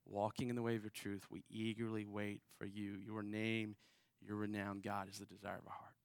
walking 0.06 0.48
in 0.48 0.56
the 0.56 0.62
way 0.62 0.76
of 0.76 0.82
your 0.82 0.90
truth, 0.90 1.26
we 1.30 1.44
eagerly 1.50 2.06
wait 2.06 2.40
for 2.58 2.66
you. 2.66 2.96
Your 3.04 3.22
name, 3.22 3.76
your 4.20 4.36
renown, 4.36 4.80
God, 4.80 5.08
is 5.10 5.18
the 5.18 5.26
desire 5.26 5.58
of 5.58 5.66
our 5.66 5.76
hearts. 5.78 5.98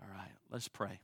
All 0.00 0.08
right, 0.08 0.32
let's 0.50 0.68
pray. 0.68 0.98